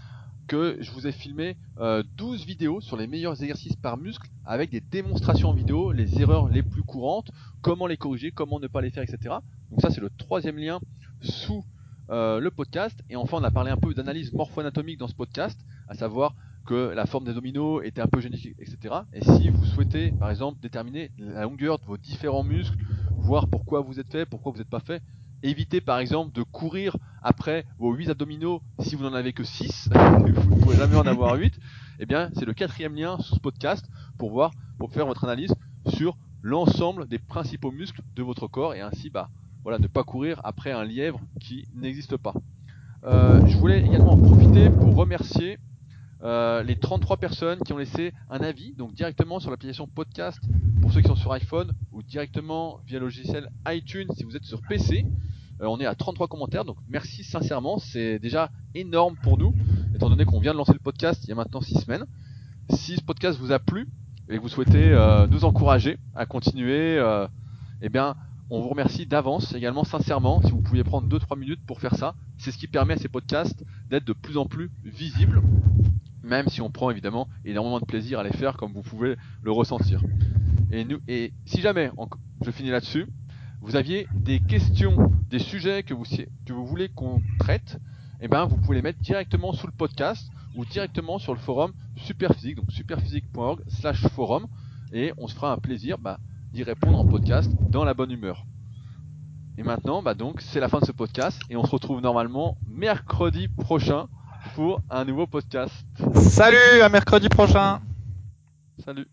que 0.47 0.76
je 0.80 0.91
vous 0.91 1.07
ai 1.07 1.12
filmé 1.12 1.57
euh, 1.80 2.03
12 2.16 2.45
vidéos 2.45 2.80
sur 2.80 2.97
les 2.97 3.07
meilleurs 3.07 3.43
exercices 3.43 3.76
par 3.76 3.97
muscle 3.97 4.28
avec 4.45 4.70
des 4.70 4.80
démonstrations 4.80 5.51
en 5.51 5.53
vidéo, 5.55 5.93
les 5.93 6.20
erreurs 6.20 6.49
les 6.49 6.62
plus 6.62 6.82
courantes, 6.82 7.30
comment 7.62 7.87
les 7.87 7.97
corriger, 7.97 8.30
comment 8.30 8.61
ne 8.61 8.66
pas 8.66 8.82
les 8.82 8.91
faire, 8.91 9.03
etc. 9.03 9.37
Donc 9.70 9.80
ça 9.80 9.91
c'est 9.91 10.01
le 10.01 10.11
troisième 10.11 10.59
lien 10.59 10.80
sous 11.22 11.64
euh, 12.11 12.41
le 12.41 12.51
podcast. 12.51 13.03
Et 13.09 13.16
enfin 13.16 13.39
on 13.41 13.45
a 13.45 13.51
parlé 13.51 13.70
un 13.70 13.76
peu 13.76 13.95
d'analyse 13.95 14.32
morpho-anatomique 14.32 14.99
dans 14.99 15.09
ce 15.09 15.14
podcast, 15.14 15.59
à 15.89 15.95
savoir 15.95 16.35
que 16.66 16.93
la 16.95 17.07
forme 17.07 17.24
des 17.24 17.30
abdominaux 17.30 17.82
était 17.82 18.01
un 18.01 18.07
peu 18.07 18.20
génétique, 18.20 18.57
etc. 18.59 18.95
Et 19.12 19.22
si 19.22 19.51
vous 19.51 19.64
souhaitez, 19.64 20.12
par 20.12 20.30
exemple, 20.30 20.61
déterminer 20.61 21.11
la 21.18 21.43
longueur 21.43 21.78
de 21.78 21.85
vos 21.85 21.99
différents 21.99 22.45
muscles, 22.45 22.76
voir 23.18 23.49
pourquoi 23.49 23.80
vous 23.80 24.01
êtes 24.01 24.11
fait, 24.11 24.24
pourquoi 24.24 24.53
vous 24.53 24.59
n'êtes 24.59 24.70
pas 24.70 24.80
fait, 24.80 25.03
évitez 25.45 25.81
par 25.81 25.99
exemple 25.99 26.33
de 26.33 26.43
courir 26.43 26.97
après 27.23 27.65
vos 27.79 27.93
8 27.93 28.11
abdominaux 28.11 28.63
si 28.81 28.97
vous 28.97 29.05
n'en 29.05 29.15
avez 29.15 29.33
que 29.33 29.45
6, 29.45 29.91
vous 29.95 30.57
ne 30.57 30.61
pourrez 30.61 30.77
jamais 30.77 30.97
en 30.97 31.07
avoir 31.07 31.35
8, 31.39 31.59
eh 32.01 32.07
bien 32.07 32.31
c'est 32.35 32.45
le 32.45 32.55
quatrième 32.55 32.95
lien 32.95 33.19
sous 33.21 33.37
ce 33.37 33.41
podcast 33.41 33.87
pour 34.19 34.31
voir, 34.31 34.53
pour 34.79 34.91
faire 34.91 35.07
votre 35.07 35.25
analyse 35.25 35.55
sur 35.87 36.17
l'ensemble 36.43 37.07
des 37.07 37.19
principaux 37.19 37.71
muscles 37.71 38.03
de 38.17 38.23
votre 38.23 38.49
corps 38.49 38.75
et 38.75 38.81
ainsi 38.81 39.11
bah 39.11 39.29
voilà 39.63 39.79
ne 39.79 39.87
pas 39.87 40.03
courir 40.03 40.41
après 40.45 40.73
un 40.73 40.85
lièvre 40.85 41.21
qui 41.41 41.67
n'existe 41.75 42.17
pas. 42.17 42.35
Euh, 43.05 43.47
je 43.47 43.57
voulais 43.59 43.81
également 43.81 44.13
en 44.13 44.19
profiter 44.19 44.71
pour 44.71 44.95
remercier 44.95 45.59
euh, 46.23 46.63
les 46.63 46.77
33 46.77 47.19
personnes 47.19 47.59
qui 47.61 47.73
ont 47.75 47.79
laissé 47.79 48.15
un 48.31 48.39
avis, 48.39 48.73
donc 48.73 48.95
directement 48.95 49.41
sur 49.41 49.51
l'application 49.51 49.87
podcast 49.87 50.41
pour 50.81 50.91
ceux 50.93 51.03
qui 51.03 51.09
sont 51.09 51.17
sur 51.17 51.33
iPhone 51.33 51.73
ou 51.93 52.03
directement 52.03 52.81
via 52.87 52.99
le 52.99 53.07
logiciel 53.07 53.51
iTunes 53.69 54.09
si 54.17 54.25
vous 54.25 54.37
êtes 54.37 54.45
sur 54.45 54.63
PC. 54.63 55.07
Euh, 55.61 55.67
on 55.67 55.79
est 55.79 55.87
à 55.87 55.95
33 55.95 56.29
commentaires, 56.29 56.65
donc 56.65 56.77
merci 56.89 57.25
sincèrement, 57.25 57.79
c'est 57.79 58.19
déjà 58.19 58.51
énorme 58.75 59.17
pour 59.23 59.39
nous, 59.39 59.55
étant 59.95 60.11
donné 60.11 60.25
qu'on 60.25 60.41
vient 60.41 60.53
de 60.53 60.59
lancer 60.59 60.73
le 60.73 60.79
podcast 60.79 61.23
il 61.25 61.29
y 61.29 61.33
a 61.33 61.37
maintenant 61.37 61.61
6 61.61 61.81
semaines. 61.81 62.05
Si 62.71 62.97
ce 62.97 63.03
podcast 63.03 63.39
vous 63.39 63.53
a 63.53 63.59
plu 63.59 63.89
et 64.29 64.37
que 64.37 64.43
vous 64.43 64.49
souhaitez 64.49 64.93
euh, 64.93 65.27
nous 65.27 65.45
encourager 65.45 65.99
à 66.15 66.27
continuer, 66.27 66.99
euh, 66.99 67.27
eh 67.83 67.89
bien 67.89 68.17
on 68.51 68.61
vous 68.61 68.69
remercie 68.69 69.07
d'avance 69.07 69.55
également 69.55 69.85
sincèrement 69.85 70.43
si 70.43 70.51
vous 70.51 70.61
pouviez 70.61 70.85
prendre 70.85 71.09
2-3 71.09 71.39
minutes 71.39 71.61
pour 71.67 71.81
faire 71.81 71.95
ça. 71.95 72.15
C'est 72.39 72.51
ce 72.51 72.59
qui 72.59 72.67
permet 72.67 72.95
à 72.95 72.99
ces 72.99 73.09
podcasts 73.09 73.65
d'être 73.91 74.05
de 74.05 74.13
plus 74.13 74.37
en 74.37 74.47
plus 74.47 74.71
visibles 74.85 75.43
même 76.25 76.49
si 76.49 76.61
on 76.61 76.71
prend 76.71 76.91
évidemment 76.91 77.29
énormément 77.45 77.79
de 77.79 77.85
plaisir 77.85 78.19
à 78.19 78.25
les 78.25 78.33
faire 78.33 78.57
comme 78.57 78.73
vous 78.73 78.83
pouvez 78.83 79.17
le 79.43 79.53
ressentir. 79.53 80.01
Et, 80.73 81.33
si 81.45 81.61
jamais, 81.61 81.91
je 82.45 82.51
finis 82.51 82.71
là-dessus, 82.71 83.07
vous 83.65 83.77
aviez 83.77 84.07
des 84.15 84.41
questions, 84.41 85.11
des 85.31 85.39
sujets 85.39 85.83
que 85.83 85.95
vous, 85.95 86.05
si- 86.05 86.27
que 86.47 86.53
vous 86.53 86.67
voulez 86.67 86.89
qu'on 86.91 87.23
traite, 87.39 87.79
eh 88.21 88.29
ben, 88.29 88.45
vous 88.45 88.57
pouvez 88.57 88.77
les 88.77 88.83
mettre 88.83 89.01
directement 89.01 89.53
sous 89.53 89.67
le 89.67 89.73
podcast 89.73 90.31
ou 90.55 90.65
directement 90.65 91.19
sur 91.19 91.33
le 91.35 91.41
forum 91.41 91.73
Superphysique, 91.97 92.57
donc 92.57 92.71
superphysique.org 92.71 93.61
slash 93.69 94.07
forum, 94.09 94.47
et 94.93 95.12
on 95.17 95.27
se 95.27 95.35
fera 95.35 95.53
un 95.53 95.57
plaisir 95.59 95.99
bah, 95.99 96.19
d'y 96.53 96.62
répondre 96.62 96.99
en 96.99 97.07
podcast 97.07 97.51
dans 97.71 97.85
la 97.85 97.95
bonne 97.95 98.11
humeur. 98.12 98.45
Et 99.57 99.62
maintenant, 99.62 100.03
bah 100.03 100.15
donc, 100.15 100.41
c'est 100.41 100.61
la 100.61 100.69
fin 100.69 100.81
de 100.81 100.85
ce 100.85 100.93
podcast, 100.93 101.41
et 101.49 101.57
on 101.57 101.65
se 101.65 101.71
retrouve 101.71 102.01
normalement 102.01 102.59
mercredi 102.69 103.49
prochain 103.49 104.09
pour 104.55 104.83
un 104.91 105.05
nouveau 105.05 105.27
podcast. 105.27 105.73
Salut, 106.17 106.83
à 106.83 106.89
mercredi 106.89 107.29
prochain. 107.29 107.81
Salut 108.85 109.07